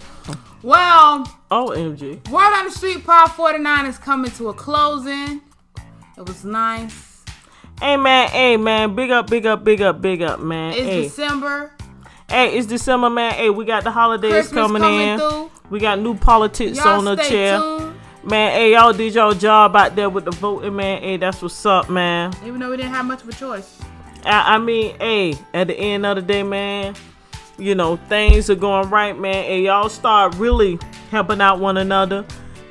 Well, 0.61 1.31
oh, 1.51 1.73
OMG. 1.75 2.29
Word 2.29 2.53
on 2.53 2.65
the 2.65 2.71
Street 2.71 3.05
Pop 3.05 3.31
49 3.31 3.85
is 3.85 3.97
coming 3.97 4.31
to 4.31 4.49
a 4.49 4.53
closing. 4.53 5.41
It 6.17 6.25
was 6.25 6.43
nice. 6.43 7.04
Hey 7.79 7.97
man, 7.97 8.29
hey 8.29 8.57
man, 8.57 8.95
big 8.95 9.11
up, 9.11 9.29
big 9.29 9.45
up, 9.45 9.63
big 9.63 9.81
up, 9.81 10.01
big 10.01 10.21
up, 10.21 10.39
man. 10.39 10.73
It's 10.73 10.87
hey. 10.87 11.03
December. 11.03 11.71
Hey, 12.29 12.57
it's 12.57 12.67
December, 12.67 13.09
man. 13.09 13.33
Hey, 13.33 13.49
we 13.49 13.65
got 13.65 13.83
the 13.83 13.91
holidays 13.91 14.47
coming, 14.47 14.81
coming 14.81 15.07
in. 15.09 15.19
through. 15.19 15.51
We 15.69 15.79
got 15.79 15.99
new 15.99 16.15
politics 16.15 16.77
Y'all 16.77 16.99
on 16.99 17.05
the 17.05 17.15
chair. 17.17 17.59
tuned. 17.59 17.95
Man, 18.23 18.51
hey, 18.53 18.71
y'all 18.73 18.93
did 18.93 19.13
y'all 19.13 19.33
job 19.33 19.75
out 19.75 19.95
there 19.95 20.09
with 20.09 20.25
the 20.25 20.31
voting, 20.31 20.75
man. 20.75 21.01
Hey, 21.01 21.17
that's 21.17 21.41
what's 21.41 21.65
up, 21.65 21.89
man. 21.89 22.33
Even 22.45 22.59
though 22.59 22.71
we 22.71 22.77
didn't 22.77 22.93
have 22.93 23.05
much 23.05 23.21
of 23.21 23.29
a 23.29 23.33
choice. 23.33 23.77
I, 24.23 24.55
I 24.55 24.57
mean, 24.57 24.97
hey, 24.99 25.37
at 25.53 25.67
the 25.67 25.77
end 25.77 26.05
of 26.05 26.15
the 26.15 26.21
day, 26.21 26.43
man, 26.43 26.95
you 27.57 27.75
know, 27.75 27.97
things 27.97 28.49
are 28.49 28.55
going 28.55 28.89
right, 28.89 29.17
man. 29.19 29.43
Hey, 29.43 29.63
y'all 29.63 29.89
start 29.89 30.33
really 30.35 30.79
helping 31.11 31.41
out 31.41 31.59
one 31.59 31.77
another. 31.77 32.25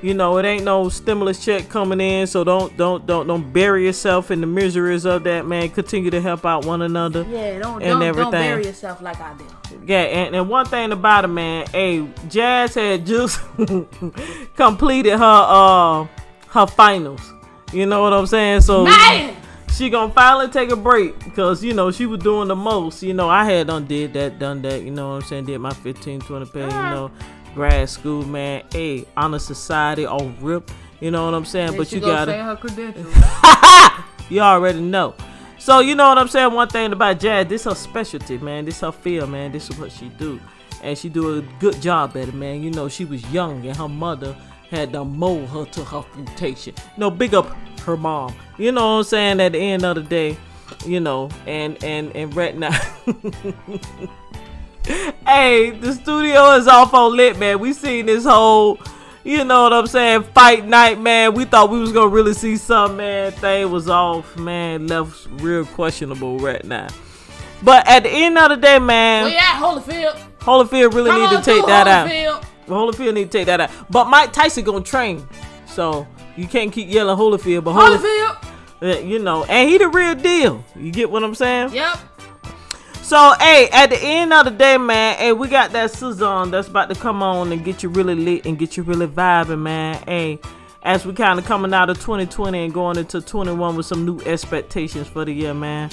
You 0.05 0.13
know, 0.13 0.37
it 0.37 0.45
ain't 0.45 0.65
no 0.65 0.91
stimulus 0.91 1.43
check 1.43 1.71
coming 1.71 1.99
in, 1.99 2.27
so 2.27 2.45
don't 2.45 2.77
don't 2.77 3.07
don't 3.07 3.27
don't 3.27 3.51
bury 3.55 3.87
yourself 3.87 4.31
in 4.31 4.43
the 4.43 4.47
miseries 4.47 5.07
of 5.07 5.25
that, 5.25 5.47
man. 5.47 5.71
Continue 5.71 6.11
to 6.11 6.21
help 6.21 6.45
out 6.45 6.67
one 6.67 6.83
another. 6.83 7.23
Yeah, 7.23 7.59
don't 7.59 7.83
and 7.83 7.93
don't, 7.93 8.03
everything. 8.03 8.33
don't 8.33 8.41
bury 8.43 8.67
yourself 8.67 9.01
like 9.01 9.19
I 9.19 9.33
did. 9.33 9.47
Yeah, 9.89 10.03
and, 10.03 10.37
and 10.37 10.47
one 10.51 10.67
thing 10.67 10.93
about 10.93 11.25
it, 11.25 11.29
man, 11.29 11.67
hey, 11.73 12.07
Jazz 12.29 12.75
had 12.75 13.07
just 13.07 13.41
completed 14.57 15.17
her 15.17 15.25
uh 15.25 16.07
her 16.49 16.67
finals. 16.67 17.23
You 17.73 17.87
know 17.87 18.03
what 18.03 18.13
I'm 18.13 18.27
saying? 18.27 18.61
So 18.61 18.85
Man! 18.85 19.35
she 19.73 19.89
gonna 19.89 20.13
finally 20.13 20.49
take 20.49 20.71
a 20.71 20.77
break 20.77 21.19
because 21.25 21.65
you 21.65 21.73
know 21.73 21.91
she 21.91 22.05
was 22.05 22.21
doing 22.21 22.49
the 22.49 22.57
most. 22.57 23.03
You 23.03 23.15
know, 23.15 23.31
I 23.31 23.47
had 23.47 23.69
done 23.69 23.87
did 23.87 24.13
that, 24.13 24.39
done 24.39 24.61
that. 24.63 24.83
You 24.83 24.91
know 24.91 25.13
what 25.13 25.23
I'm 25.23 25.23
saying? 25.23 25.47
Did 25.47 25.61
my 25.61 25.73
15, 25.73 26.21
20 26.21 26.47
pay. 26.51 26.61
You 26.61 26.69
know, 26.69 27.11
grad 27.55 27.89
school, 27.89 28.25
man. 28.25 28.65
Hey, 28.71 29.07
honor 29.17 29.39
society, 29.39 30.05
all 30.05 30.29
rip. 30.41 30.71
You 31.01 31.11
know 31.11 31.25
what 31.25 31.35
I'm 31.35 31.45
saying? 31.45 31.77
But 31.77 31.93
you 31.93 32.01
gotta. 32.01 32.33
saying 32.33 32.45
her 32.45 32.57
credentials. 32.57 33.15
You 34.31 34.41
already 34.41 34.81
know. 34.81 35.15
So 35.59 35.81
you 35.81 35.95
know 35.95 36.09
what 36.09 36.19
I'm 36.19 36.29
saying. 36.29 36.53
One 36.53 36.69
thing 36.69 36.93
about 36.93 37.21
Jazz, 37.21 37.47
this 37.47 37.65
her 37.65 37.75
specialty, 37.75 38.39
man. 38.39 38.65
This 38.65 38.81
her 38.81 38.93
field, 38.93 39.31
man. 39.31 39.53
This 39.53 39.69
is 39.71 39.79
what 39.79 39.93
she 39.93 40.09
do, 40.09 40.41
and 40.83 40.97
she 40.97 41.09
do 41.09 41.39
a 41.39 41.43
good 41.61 41.81
job 41.81 42.17
at 42.17 42.29
it, 42.29 42.35
man. 42.35 42.63
You 42.63 42.71
know 42.71 42.89
she 42.89 43.05
was 43.05 43.25
young, 43.33 43.67
and 43.67 43.77
her 43.77 43.89
mother 43.89 44.37
had 44.71 44.93
to 44.93 45.05
mold 45.05 45.49
her 45.51 45.65
to 45.67 45.85
her. 45.85 46.05
You 46.41 46.73
know, 46.97 47.11
big 47.11 47.35
up 47.35 47.47
her 47.83 47.97
mom. 47.97 48.35
You 48.59 48.73
know 48.73 48.95
what 48.95 48.99
I'm 48.99 49.05
saying. 49.05 49.41
At 49.41 49.53
the 49.53 49.59
end 49.59 49.85
of 49.85 49.97
the 49.97 50.03
day, 50.03 50.37
you 50.87 51.01
know, 51.01 51.29
and 51.47 51.83
and 51.85 52.15
and 52.17 52.35
right 52.35 52.57
now. 52.57 52.79
hey, 55.27 55.71
the 55.71 55.95
studio 55.95 56.53
is 56.53 56.67
off 56.69 56.93
on 56.93 57.17
lit, 57.17 57.39
man. 57.39 57.59
We 57.59 57.73
seen 57.73 58.07
this 58.07 58.25
whole, 58.25 58.79
you 59.23 59.45
know 59.45 59.63
what 59.63 59.73
I'm 59.73 59.87
saying, 59.87 60.25
fight 60.35 60.67
night, 60.67 61.01
man. 61.01 61.35
We 61.35 61.45
thought 61.47 61.71
we 61.71 61.79
was 61.79 61.93
gonna 61.93 62.09
really 62.09 62.35
see 62.35 62.57
something, 62.57 62.99
man. 62.99 63.33
Thing 63.33 63.71
was 63.71 63.89
off, 63.89 64.37
man. 64.37 64.87
Left 64.87 65.27
real 65.41 65.65
questionable 65.65 66.39
right 66.39 66.63
now. 66.65 66.89
But 67.63 67.89
at 67.89 68.03
the 68.03 68.11
end 68.11 68.37
of 68.37 68.51
the 68.51 68.57
day, 68.57 68.79
man, 68.79 69.25
We 69.25 69.37
at 69.37 69.59
Holyfield. 69.59 70.21
Holyfield 70.41 70.93
really 70.93 71.11
Come 71.11 71.23
need 71.23 71.31
to 71.39 71.43
take 71.43 71.65
that 71.65 71.89
out. 71.89 72.09
Holyfield. 72.09 72.45
Holyfield 72.67 73.15
need 73.15 73.31
to 73.31 73.39
take 73.39 73.47
that 73.47 73.61
out. 73.61 73.71
But 73.89 74.09
Mike 74.09 74.33
Tyson 74.35 74.65
gonna 74.65 74.85
train, 74.85 75.27
so 75.67 76.07
you 76.37 76.47
can't 76.47 76.71
keep 76.71 76.91
yelling 76.91 77.17
Holyfield. 77.17 77.65
But 77.65 77.73
Holyfield, 77.73 78.37
Holyfield. 78.83 79.09
you 79.09 79.19
know, 79.19 79.45
and 79.45 79.71
he 79.71 79.79
the 79.79 79.89
real 79.89 80.15
deal. 80.15 80.63
You 80.77 80.93
get 80.93 81.11
what 81.11 81.25
I'm 81.25 81.35
saying? 81.35 81.73
Yep. 81.73 81.99
So, 83.05 83.35
hey, 83.39 83.69
at 83.71 83.91
the 83.91 83.99
end 84.01 84.33
of 84.33 84.47
the 84.47 84.51
day, 84.51 84.79
man, 84.79 85.19
hey, 85.19 85.35
we 85.35 85.47
got 85.47 85.73
that 85.73 85.91
Suzanne 85.91 86.51
that's 86.51 86.69
about 86.69 86.89
to 86.89 86.95
come 86.95 87.23
on 87.23 87.53
and 87.53 87.63
get 87.63 87.83
you 87.83 87.91
really 87.91 88.15
lit 88.15 88.47
and 88.47 88.59
get 88.59 88.79
you 88.79 88.83
really 88.83 89.07
vibing, 89.07 89.59
man. 89.59 90.03
Hey, 90.09 90.39
as 90.83 91.05
we 91.05 91.13
kind 91.13 91.39
of 91.39 91.45
coming 91.45 91.75
out 91.75 91.91
of 91.91 91.99
2020 91.99 92.65
and 92.65 92.73
going 92.73 92.97
into 92.97 93.21
21 93.21 93.77
with 93.77 93.85
some 93.85 94.07
new 94.07 94.21
expectations 94.21 95.07
for 95.07 95.27
the 95.27 95.33
year, 95.33 95.53
man. 95.53 95.91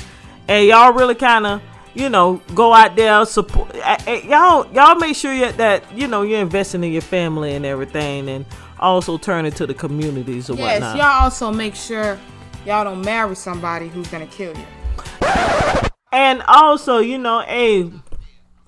Hey, 0.48 0.70
y'all 0.70 0.94
really 0.94 1.14
kind 1.16 1.46
of, 1.46 1.62
you 1.96 2.08
know, 2.08 2.42
go 2.56 2.74
out 2.74 2.96
there 2.96 3.26
support. 3.26 3.76
y'all, 4.24 4.74
y'all 4.74 4.96
make 4.96 5.18
sure 5.18 5.34
yet 5.34 5.58
that 5.58 5.84
you 5.94 6.08
know 6.08 6.22
you're 6.22 6.40
investing 6.40 6.82
in 6.82 6.94
your 6.94 7.02
family 7.02 7.56
and 7.56 7.66
everything, 7.66 8.30
and 8.30 8.46
also 8.80 9.18
turn 9.18 9.46
it 9.46 9.58
to 9.58 9.68
the 9.68 9.74
communities 9.74 10.50
or 10.50 10.54
Yes, 10.54 10.80
whatnot. 10.80 10.96
Yes, 10.96 11.04
y'all 11.04 11.24
also 11.24 11.52
make 11.52 11.76
sure 11.76 12.18
y'all 12.66 12.86
don't 12.86 13.04
marry 13.04 13.36
somebody 13.36 13.90
who's 13.90 14.08
gonna 14.08 14.28
kill 14.28 14.56
you. 14.58 15.90
And 16.12 16.42
also, 16.48 16.98
you 16.98 17.18
know, 17.18 17.40
hey, 17.42 17.90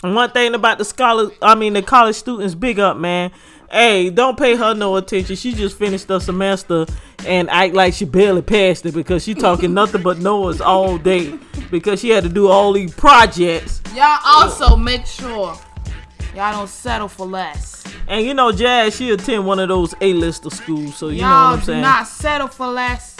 one 0.02 0.32
thing 0.32 0.53
about 0.53 0.78
the 0.78 0.86
scholar, 0.86 1.32
I 1.41 1.56
mean, 1.56 1.74
the 1.74 1.82
college 1.82 2.15
students, 2.15 2.56
big 2.56 2.80
up, 2.80 2.98
man. 2.98 3.32
Hey, 3.72 4.10
don't 4.11 4.38
pay 4.38 4.56
her 4.56 4.74
no 4.74 4.95
attention. 4.98 5.36
She 5.36 5.53
just 5.53 5.78
finished 5.78 6.07
the 6.07 6.20
semester 6.20 6.86
and 7.26 7.49
act 7.49 7.74
like 7.74 7.94
she 7.94 8.06
barely 8.06 8.41
passed 8.41 8.86
it 8.86 8.94
because 8.94 9.24
she 9.24 9.34
talking 9.34 9.74
nothing 9.74 10.03
but 10.03 10.20
Noah's 10.20 10.61
all 10.61 10.98
day 10.98 11.38
because 11.72 11.99
she 11.99 12.10
had 12.10 12.24
to 12.24 12.30
do 12.30 12.48
all 12.48 12.72
these 12.74 12.94
projects. 12.94 13.82
Y'all 13.95 14.20
also 14.26 14.76
make 14.76 15.06
sure 15.06 15.57
y'all 16.36 16.52
don't 16.52 16.70
settle 16.70 17.07
for 17.07 17.26
less. 17.26 17.84
And 18.07 18.26
you 18.26 18.34
know, 18.34 18.52
Jazz, 18.52 18.95
she 18.95 19.10
attend 19.11 19.45
one 19.45 19.60
of 19.60 19.70
those 19.70 19.95
A-lister 20.02 20.49
schools, 20.49 20.95
so 20.95 21.07
you 21.07 21.22
know 21.22 21.28
y'all 21.28 21.52
what 21.52 21.60
I'm 21.60 21.65
saying. 21.65 21.82
not 21.82 22.07
settle 22.07 22.48
for 22.48 22.68
less. 22.68 23.15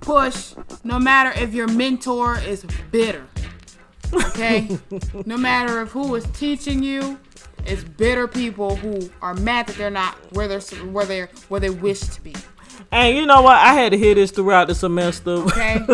Push, 0.00 0.54
no 0.84 0.98
matter 0.98 1.32
if 1.40 1.54
your 1.54 1.68
mentor 1.68 2.38
is 2.38 2.64
bitter. 2.90 3.26
Okay? 4.12 4.78
no 5.26 5.36
matter 5.36 5.82
if 5.82 5.90
who 5.90 6.14
is 6.14 6.24
teaching 6.32 6.82
you 6.82 7.18
it's 7.66 7.82
bitter 7.82 8.28
people 8.28 8.76
who 8.76 9.10
are 9.20 9.34
mad 9.34 9.66
that 9.66 9.76
they're 9.76 9.90
not 9.90 10.14
where 10.32 10.46
they're 10.46 10.60
where 10.60 11.04
they're 11.04 11.28
where 11.48 11.60
they 11.60 11.70
wish 11.70 12.00
to 12.00 12.20
be. 12.20 12.34
And 12.92 13.16
you 13.16 13.26
know 13.26 13.42
what? 13.42 13.56
I 13.56 13.74
had 13.74 13.90
to 13.92 13.98
hear 13.98 14.14
this 14.14 14.30
throughout 14.30 14.68
the 14.68 14.74
semester. 14.74 15.30
Okay. 15.30 15.84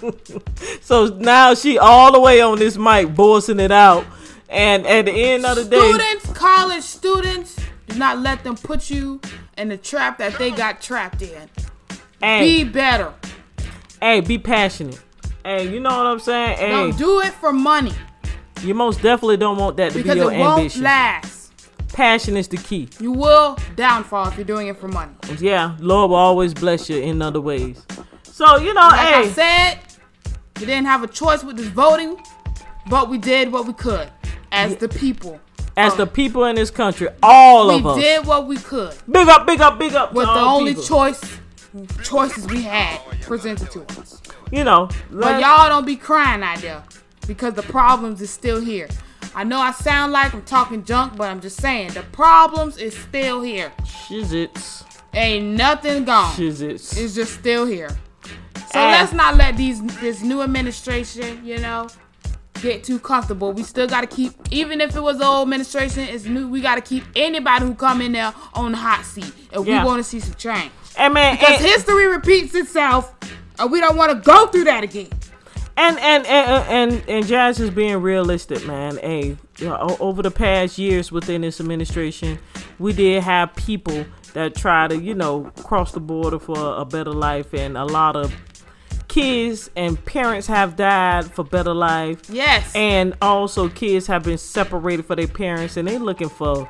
so 0.80 1.06
now 1.06 1.54
she 1.54 1.78
all 1.78 2.12
the 2.12 2.20
way 2.20 2.40
on 2.40 2.58
this 2.58 2.76
mic 2.76 3.08
voicing 3.08 3.60
it 3.60 3.70
out. 3.70 4.04
And 4.48 4.86
at 4.86 5.06
the 5.06 5.12
end 5.12 5.46
of 5.46 5.56
the 5.56 5.64
day, 5.64 5.78
Students, 5.78 6.32
college 6.32 6.82
students, 6.82 7.56
do 7.86 7.98
not 7.98 8.18
let 8.18 8.42
them 8.42 8.56
put 8.56 8.90
you 8.90 9.20
in 9.56 9.68
the 9.68 9.76
trap 9.76 10.18
that 10.18 10.38
they 10.38 10.50
got 10.50 10.82
trapped 10.82 11.22
in. 11.22 11.48
Hey. 12.20 12.64
Be 12.64 12.64
better. 12.64 13.14
Hey, 14.02 14.20
be 14.20 14.38
passionate. 14.38 15.00
Hey, 15.44 15.72
you 15.72 15.80
know 15.80 15.96
what 15.96 16.06
I'm 16.06 16.20
saying? 16.20 16.58
Hey, 16.58 16.70
Don't 16.70 16.98
do 16.98 17.20
it 17.20 17.32
for 17.32 17.52
money 17.52 17.94
you 18.64 18.74
most 18.74 19.02
definitely 19.02 19.36
don't 19.36 19.56
want 19.56 19.76
that 19.76 19.92
to 19.92 19.98
because 19.98 20.14
be 20.14 20.20
your 20.20 20.30
ambition. 20.30 20.48
Because 20.48 20.76
it 20.76 20.78
won't 20.78 20.84
last. 20.84 21.52
Passion 21.88 22.36
is 22.36 22.48
the 22.48 22.56
key. 22.56 22.88
You 23.00 23.12
will 23.12 23.58
downfall 23.76 24.28
if 24.28 24.36
you're 24.36 24.44
doing 24.44 24.68
it 24.68 24.78
for 24.78 24.88
money. 24.88 25.12
Yeah, 25.38 25.76
Lord 25.78 26.10
will 26.10 26.16
always 26.16 26.54
bless 26.54 26.88
you 26.88 26.96
in 26.98 27.20
other 27.20 27.40
ways. 27.40 27.86
So 28.22 28.56
you 28.58 28.72
know, 28.72 28.80
Like 28.80 29.00
I 29.00 29.22
hey, 29.24 29.28
said, 29.30 29.78
We 30.58 30.66
didn't 30.66 30.86
have 30.86 31.02
a 31.02 31.08
choice 31.08 31.44
with 31.44 31.56
this 31.56 31.66
voting, 31.68 32.22
but 32.88 33.10
we 33.10 33.18
did 33.18 33.52
what 33.52 33.66
we 33.66 33.72
could 33.74 34.10
as 34.52 34.76
the 34.76 34.88
people. 34.88 35.38
As 35.76 35.94
uh, 35.94 35.96
the 35.96 36.06
people 36.06 36.44
in 36.44 36.56
this 36.56 36.70
country, 36.70 37.08
all 37.22 37.70
of 37.70 37.86
us. 37.86 37.96
We 37.96 38.02
did 38.02 38.26
what 38.26 38.46
we 38.46 38.58
could. 38.58 38.94
Big 39.10 39.28
up, 39.28 39.46
big 39.46 39.60
up, 39.60 39.78
big 39.78 39.94
up. 39.94 40.12
With 40.12 40.26
the 40.26 40.32
only 40.32 40.72
people. 40.72 40.84
choice 40.84 41.38
choices 42.02 42.46
we 42.46 42.62
had 42.62 42.98
presented 43.22 43.70
to 43.72 43.82
us. 44.00 44.20
You 44.50 44.64
know, 44.64 44.88
But 45.10 45.40
y'all 45.40 45.68
don't 45.68 45.86
be 45.86 45.96
crying 45.96 46.42
out 46.42 46.58
there 46.58 46.82
because 47.26 47.54
the 47.54 47.62
problems 47.62 48.20
is 48.20 48.30
still 48.30 48.60
here. 48.60 48.88
I 49.34 49.44
know 49.44 49.58
I 49.58 49.72
sound 49.72 50.12
like 50.12 50.34
I'm 50.34 50.42
talking 50.42 50.84
junk, 50.84 51.16
but 51.16 51.30
I'm 51.30 51.40
just 51.40 51.58
saying 51.60 51.92
the 51.94 52.02
problems 52.12 52.76
is 52.76 52.94
still 52.96 53.40
here. 53.40 53.72
Shizits. 53.84 54.84
Ain't 55.14 55.56
nothing 55.56 56.04
gone. 56.04 56.34
Shizits. 56.34 56.96
It's 56.98 57.14
just 57.14 57.34
still 57.34 57.64
here. 57.66 57.88
So 58.54 58.78
Ah. 58.80 58.90
let's 58.90 59.12
not 59.12 59.36
let 59.36 59.56
these 59.56 59.82
this 60.00 60.22
new 60.22 60.42
administration, 60.42 61.44
you 61.44 61.58
know, 61.58 61.88
get 62.60 62.84
too 62.84 62.98
comfortable. 62.98 63.52
We 63.52 63.62
still 63.62 63.86
gotta 63.86 64.06
keep, 64.06 64.32
even 64.50 64.80
if 64.80 64.94
it 64.96 65.00
was 65.02 65.18
the 65.18 65.26
old 65.26 65.42
administration, 65.48 66.04
it's 66.08 66.24
new. 66.24 66.48
We 66.48 66.60
gotta 66.60 66.80
keep 66.80 67.04
anybody 67.16 67.64
who 67.66 67.74
come 67.74 68.00
in 68.02 68.12
there 68.12 68.32
on 68.54 68.72
the 68.72 68.78
hot 68.78 69.04
seat, 69.04 69.32
if 69.50 69.66
Yeah. 69.66 69.82
we 69.82 69.86
want 69.88 69.98
to 70.02 70.04
see 70.08 70.20
some 70.20 70.34
change. 70.34 70.70
And 70.96 71.14
man, 71.14 71.36
because 71.36 71.56
and- 71.56 71.64
history 71.64 72.06
repeats 72.06 72.54
itself, 72.54 73.14
and 73.58 73.70
we 73.70 73.80
don't 73.80 73.96
want 73.96 74.12
to 74.12 74.18
go 74.18 74.46
through 74.46 74.64
that 74.64 74.84
again. 74.84 75.08
And 75.76 75.98
and 75.98 76.26
and 76.26 76.92
and, 76.92 77.04
and 77.08 77.26
Jazz 77.26 77.58
is 77.58 77.70
being 77.70 77.96
realistic, 78.02 78.66
man. 78.66 78.98
Hey, 78.98 79.36
you 79.58 79.66
know, 79.66 79.96
over 80.00 80.22
the 80.22 80.30
past 80.30 80.76
years 80.76 81.10
within 81.10 81.40
this 81.40 81.60
administration, 81.60 82.38
we 82.78 82.92
did 82.92 83.22
have 83.22 83.54
people 83.54 84.04
that 84.34 84.54
try 84.54 84.86
to, 84.88 84.96
you 84.96 85.14
know, 85.14 85.44
cross 85.62 85.92
the 85.92 86.00
border 86.00 86.38
for 86.38 86.76
a 86.76 86.84
better 86.84 87.12
life, 87.12 87.54
and 87.54 87.78
a 87.78 87.84
lot 87.84 88.16
of 88.16 88.34
kids 89.08 89.70
and 89.76 90.02
parents 90.06 90.46
have 90.46 90.74
died 90.76 91.24
for 91.26 91.44
better 91.44 91.74
life. 91.74 92.20
Yes. 92.30 92.74
And 92.74 93.14
also, 93.22 93.68
kids 93.68 94.06
have 94.08 94.24
been 94.24 94.38
separated 94.38 95.06
for 95.06 95.16
their 95.16 95.28
parents, 95.28 95.76
and 95.76 95.88
they 95.88 95.98
looking 95.98 96.28
for 96.28 96.68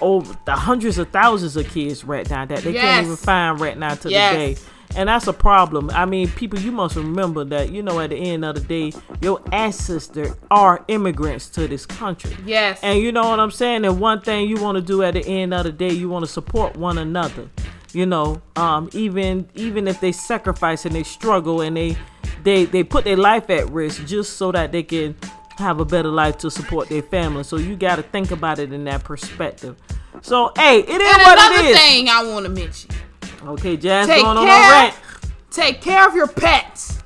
over 0.00 0.36
the 0.44 0.52
hundreds 0.52 0.98
of 0.98 1.08
thousands 1.10 1.56
of 1.56 1.68
kids 1.68 2.04
right 2.04 2.28
now 2.28 2.44
that 2.44 2.62
they 2.62 2.72
Yes. 2.72 2.82
can't 2.82 3.04
even 3.06 3.16
find 3.16 3.60
right 3.60 3.78
now 3.78 3.94
to 3.94 4.10
Yes. 4.10 4.32
the 4.32 4.36
day. 4.38 4.56
And 4.96 5.08
that's 5.08 5.28
a 5.28 5.32
problem. 5.32 5.88
I 5.94 6.04
mean, 6.04 6.28
people, 6.30 6.58
you 6.58 6.72
must 6.72 6.96
remember 6.96 7.44
that, 7.44 7.70
you 7.70 7.80
know, 7.80 8.00
at 8.00 8.10
the 8.10 8.16
end 8.16 8.44
of 8.44 8.56
the 8.56 8.60
day, 8.60 8.92
your 9.20 9.40
ancestors 9.52 10.32
are 10.50 10.84
immigrants 10.88 11.48
to 11.50 11.68
this 11.68 11.86
country. 11.86 12.36
Yes. 12.44 12.80
And 12.82 12.98
you 12.98 13.12
know 13.12 13.28
what 13.30 13.38
I'm 13.38 13.52
saying? 13.52 13.84
And 13.84 14.00
one 14.00 14.20
thing 14.20 14.48
you 14.48 14.56
want 14.56 14.76
to 14.76 14.82
do 14.82 15.04
at 15.04 15.14
the 15.14 15.24
end 15.24 15.54
of 15.54 15.62
the 15.62 15.70
day, 15.70 15.92
you 15.92 16.08
want 16.08 16.24
to 16.24 16.30
support 16.30 16.76
one 16.76 16.98
another. 16.98 17.48
You 17.92 18.06
know, 18.06 18.40
um, 18.56 18.88
even 18.92 19.48
even 19.54 19.86
if 19.88 20.00
they 20.00 20.12
sacrifice 20.12 20.84
and 20.86 20.94
they 20.94 21.02
struggle 21.04 21.60
and 21.60 21.76
they 21.76 21.96
they 22.44 22.64
they 22.64 22.82
put 22.84 23.04
their 23.04 23.16
life 23.16 23.48
at 23.50 23.68
risk 23.70 24.06
just 24.06 24.36
so 24.38 24.52
that 24.52 24.70
they 24.72 24.82
can 24.84 25.16
have 25.60 25.80
a 25.80 25.84
better 25.84 26.08
life 26.08 26.38
to 26.38 26.50
support 26.50 26.88
their 26.88 27.02
family. 27.02 27.44
So 27.44 27.56
you 27.56 27.76
got 27.76 27.96
to 27.96 28.02
think 28.02 28.30
about 28.30 28.58
it 28.58 28.72
in 28.72 28.84
that 28.84 29.04
perspective. 29.04 29.76
So 30.22 30.52
hey, 30.56 30.80
it 30.80 30.88
is 30.88 30.92
And 31.14 31.22
what 31.22 31.38
another 31.38 31.74
thing 31.76 32.08
I 32.08 32.24
want 32.24 32.44
to 32.46 32.50
mention: 32.50 32.90
Okay, 33.44 33.76
Jazz 33.76 34.06
take 34.06 34.22
going 34.22 34.36
on 34.36 34.44
a 34.44 34.46
care, 34.46 34.70
rant. 34.70 34.94
take 35.50 35.80
care 35.80 36.06
of 36.08 36.14
your 36.14 36.26
pets. 36.26 36.98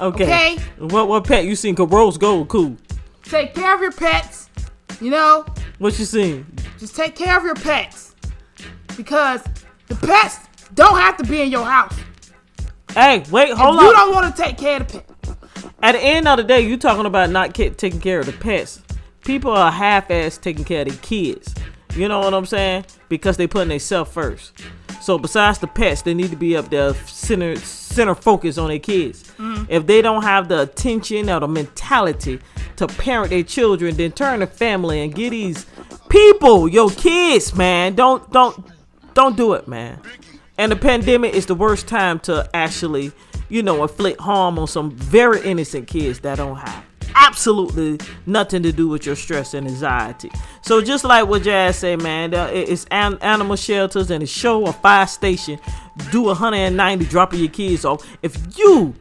Okay. 0.00 0.24
okay. 0.24 0.56
What 0.78 1.08
what 1.08 1.24
pet 1.24 1.44
you 1.44 1.56
seen? 1.56 1.74
Cause 1.74 1.88
Rose 1.88 2.18
Gold 2.18 2.48
cool. 2.48 2.76
Take 3.22 3.54
care 3.54 3.74
of 3.74 3.80
your 3.80 3.92
pets. 3.92 4.50
You 5.00 5.10
know, 5.10 5.44
What 5.78 5.98
you 5.98 6.04
seen? 6.04 6.46
just 6.78 6.94
take 6.94 7.16
care 7.16 7.36
of 7.36 7.42
your 7.44 7.54
pets 7.56 8.14
because 8.96 9.42
the 9.88 9.94
pets 9.96 10.38
don't 10.74 10.98
have 10.98 11.16
to 11.16 11.24
be 11.24 11.42
in 11.42 11.50
your 11.50 11.64
house. 11.64 11.96
Hey, 12.92 13.24
wait, 13.30 13.50
hold 13.52 13.76
on. 13.78 13.84
You 13.86 13.92
don't 13.92 14.14
want 14.14 14.34
to 14.36 14.42
take 14.42 14.56
care 14.56 14.80
of 14.80 14.86
the 14.92 14.98
pet. 15.00 15.10
At 15.84 15.92
the 15.92 16.00
end 16.00 16.26
of 16.26 16.38
the 16.38 16.44
day, 16.44 16.62
you 16.62 16.78
talking 16.78 17.04
about 17.04 17.28
not 17.28 17.54
taking 17.54 18.00
care 18.00 18.18
of 18.18 18.24
the 18.24 18.32
pets. 18.32 18.80
People 19.22 19.50
are 19.50 19.70
half-ass 19.70 20.38
taking 20.38 20.64
care 20.64 20.80
of 20.80 20.88
the 20.88 20.96
kids. 20.96 21.54
You 21.94 22.08
know 22.08 22.20
what 22.20 22.32
I'm 22.32 22.46
saying? 22.46 22.86
Because 23.10 23.36
they 23.36 23.46
putting 23.46 23.68
themselves 23.68 24.10
first. 24.10 24.54
So 25.02 25.18
besides 25.18 25.58
the 25.58 25.66
pets, 25.66 26.00
they 26.00 26.14
need 26.14 26.30
to 26.30 26.36
be 26.36 26.56
up 26.56 26.70
there 26.70 26.94
center 26.94 27.56
center 27.56 28.14
focus 28.14 28.56
on 28.56 28.68
their 28.68 28.78
kids. 28.78 29.30
Mhm. 29.38 29.66
If 29.68 29.86
they 29.86 30.00
don't 30.00 30.22
have 30.22 30.48
the 30.48 30.62
attention 30.62 31.28
or 31.28 31.40
the 31.40 31.48
mentality 31.48 32.38
to 32.76 32.86
parent 32.86 33.28
their 33.28 33.42
children, 33.42 33.94
then 33.94 34.12
turn 34.12 34.40
the 34.40 34.46
family 34.46 35.02
and 35.02 35.14
get 35.14 35.30
these 35.30 35.66
people, 36.08 36.66
your 36.66 36.88
kids, 36.88 37.54
man. 37.54 37.94
Don't 37.94 38.32
don't 38.32 38.56
don't 39.12 39.36
do 39.36 39.52
it, 39.52 39.68
man. 39.68 39.98
And 40.56 40.72
the 40.72 40.76
pandemic 40.76 41.34
is 41.34 41.44
the 41.44 41.54
worst 41.54 41.86
time 41.86 42.20
to 42.20 42.48
actually, 42.54 43.12
you 43.48 43.62
know, 43.62 43.82
inflict 43.82 44.20
harm 44.20 44.58
on 44.58 44.66
some 44.66 44.90
very 44.92 45.40
innocent 45.42 45.86
kids 45.86 46.20
that 46.20 46.36
don't 46.36 46.56
have 46.56 46.84
absolutely 47.14 47.98
nothing 48.26 48.62
to 48.62 48.72
do 48.72 48.88
with 48.88 49.06
your 49.06 49.16
stress 49.16 49.54
and 49.54 49.66
anxiety. 49.66 50.30
So 50.62 50.80
just 50.82 51.04
like 51.04 51.26
what 51.28 51.42
Jazz 51.42 51.76
say, 51.76 51.96
man, 51.96 52.34
uh, 52.34 52.50
it's 52.52 52.84
animal 52.86 53.56
shelters 53.56 54.10
and 54.10 54.22
a 54.22 54.26
show 54.26 54.66
or 54.66 54.72
fire 54.72 55.06
station. 55.06 55.58
Do 56.10 56.22
190 56.22 57.04
dropping 57.06 57.40
your 57.40 57.50
kids 57.50 57.84
off. 57.84 58.04
If 58.22 58.36
you 58.58 58.94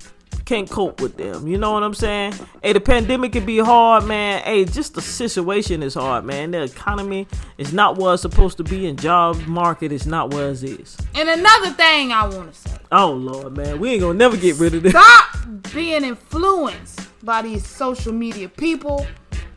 can't 0.45 0.69
cope 0.69 1.01
with 1.01 1.17
them, 1.17 1.47
you 1.47 1.57
know 1.57 1.71
what 1.71 1.83
I'm 1.83 1.93
saying? 1.93 2.33
Hey, 2.61 2.73
the 2.73 2.81
pandemic 2.81 3.31
can 3.31 3.45
be 3.45 3.59
hard, 3.59 4.05
man. 4.05 4.41
Hey, 4.43 4.65
just 4.65 4.93
the 4.93 5.01
situation 5.01 5.81
is 5.81 5.93
hard, 5.93 6.25
man. 6.25 6.51
The 6.51 6.63
economy 6.63 7.27
is 7.57 7.71
not 7.71 7.97
what 7.97 8.13
it's 8.13 8.21
supposed 8.21 8.57
to 8.57 8.63
be, 8.63 8.87
and 8.87 8.99
job 8.99 9.37
market 9.47 9.91
is 9.91 10.05
not 10.05 10.33
what 10.33 10.43
it 10.43 10.63
is. 10.63 10.97
And 11.15 11.29
another 11.29 11.71
thing 11.71 12.11
I 12.11 12.27
want 12.27 12.53
to 12.53 12.69
say: 12.69 12.77
Oh 12.91 13.11
Lord, 13.11 13.55
man, 13.55 13.79
we 13.79 13.91
ain't 13.91 14.01
gonna 14.01 14.17
never 14.17 14.37
get 14.37 14.57
rid 14.57 14.73
of 14.73 14.83
this. 14.83 14.91
stop 14.91 15.37
being 15.73 16.03
influenced 16.03 16.99
by 17.23 17.41
these 17.41 17.65
social 17.65 18.13
media 18.13 18.49
people. 18.49 19.05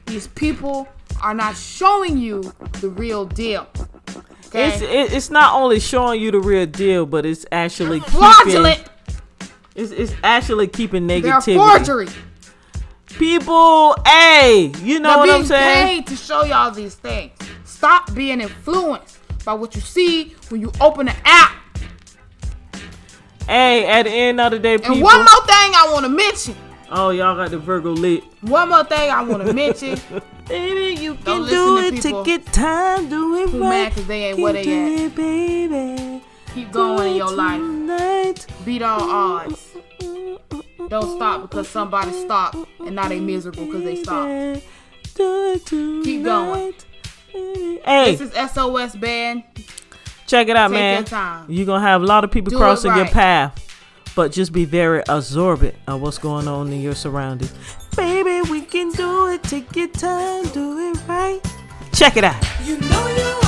These 0.07 0.29
people 0.29 0.89
are 1.21 1.35
not 1.35 1.57
showing 1.57 2.17
you 2.19 2.53
the 2.81 2.91
real 2.91 3.25
deal. 3.25 3.67
Okay? 4.47 4.69
It's 4.69 4.83
it, 4.83 5.13
it's 5.17 5.31
not 5.31 5.55
only 5.55 5.81
showing 5.81 6.21
you 6.21 6.31
the 6.31 6.39
real 6.39 6.67
deal, 6.67 7.07
but 7.07 7.27
it's 7.27 7.45
actually 7.51 8.01
Fraudulent. 8.01 8.85
It's 9.77 9.93
it's 9.93 10.13
actually 10.25 10.67
keeping 10.69 11.07
negativity. 11.07 11.45
They're 11.45 11.79
forgery. 11.79 12.09
People, 13.07 13.95
hey, 14.05 14.73
you 14.83 14.99
know 15.01 15.11
They're 15.11 15.19
what 15.19 15.31
I'm 15.31 15.45
saying? 15.45 15.87
paid 15.87 16.07
to 16.09 16.17
show 16.17 16.45
y'all 16.45 16.71
these 16.71 16.95
things. 16.97 17.33
Stop 17.65 18.13
being 18.15 18.41
influenced 18.41 19.19
by 19.45 19.55
what 19.55 19.75
you 19.75 19.81
see 19.81 20.35
when 20.49 20.61
you 20.61 20.73
open 20.81 21.07
the 21.07 21.15
app. 21.25 21.53
Hey, 23.47 23.87
at 23.87 24.03
the 24.05 24.11
end 24.11 24.41
of 24.41 24.51
the 24.51 24.59
day, 24.59 24.77
people. 24.79 24.95
And 24.95 25.03
one 25.03 25.19
more 25.19 25.27
thing 25.27 25.73
I 25.75 25.91
want 25.93 26.05
to 26.05 26.09
mention. 26.11 26.57
Oh, 26.91 27.11
y'all 27.11 27.37
got 27.37 27.51
the 27.51 27.59
Virgo 27.59 27.91
lit. 27.93 28.25
One 28.43 28.69
more 28.71 28.85
thing 28.85 29.11
I 29.11 29.23
want 29.23 29.47
to 29.47 29.53
mention. 29.53 29.99
Baby, 30.49 31.01
you 31.01 31.15
Don't 31.17 31.47
can 31.47 31.49
do 31.49 31.79
it. 31.79 32.01
Take 32.03 32.27
your 32.27 32.39
time, 32.39 33.09
do 33.09 33.37
it 33.43 33.51
who 33.51 33.61
right. 33.61 33.69
mad 33.69 33.93
'cause 33.95 34.07
they 34.07 34.25
ain't 34.27 34.39
where 34.39 34.53
they 34.53 34.61
at. 34.61 35.01
it, 35.01 35.15
baby. 35.17 36.23
Keep 36.55 36.71
going 36.73 37.11
in 37.11 37.17
your 37.17 37.33
life. 37.33 38.47
Beat 38.65 38.83
all 38.83 39.11
odds. 39.11 39.66
Don't 40.89 41.17
stop 41.17 41.43
because 41.43 41.69
somebody 41.69 42.13
stopped 42.13 42.57
and 42.81 42.95
now 42.95 43.09
they 43.09 43.21
miserable 43.21 43.67
because 43.67 43.83
they 43.83 44.03
stopped. 44.03 44.65
Do 45.15 45.53
it. 45.53 45.67
Keep 45.67 46.25
going. 46.25 46.75
Hey. 47.29 48.17
This 48.17 48.33
is 48.33 48.53
SOS 48.53 48.97
Band. 48.97 49.45
Check 50.27 50.49
it 50.49 50.57
out, 50.57 50.69
Take 50.69 50.75
man. 50.75 50.95
your 50.99 51.05
time. 51.05 51.47
You're 51.51 51.67
gonna 51.67 51.87
have 51.87 52.03
a 52.03 52.07
lot 52.07 52.25
of 52.25 52.31
people 52.31 52.51
Do 52.51 52.57
it 52.57 52.61
crossing 52.61 52.95
your 52.97 53.07
path, 53.07 54.13
but 54.15 54.33
just 54.33 54.53
be 54.53 54.65
very 54.65 55.03
absorbent 55.09 55.75
of 55.87 56.01
what's 56.01 56.19
going 56.19 56.49
on 56.49 56.73
in 56.73 56.81
your 56.81 56.95
surroundings. 56.95 57.55
Baby, 57.97 58.43
we 58.51 58.63
can 58.63 58.91
do 58.93 59.29
it. 59.29 59.43
Take 59.45 59.75
your 59.77 59.89
time, 59.89 60.47
do 60.49 60.91
it 60.91 60.99
right. 61.09 61.41
Check 61.93 62.17
it 62.17 62.25
out. 62.25 62.37
You 62.65 62.79
know 62.81 63.09
you 63.09 63.46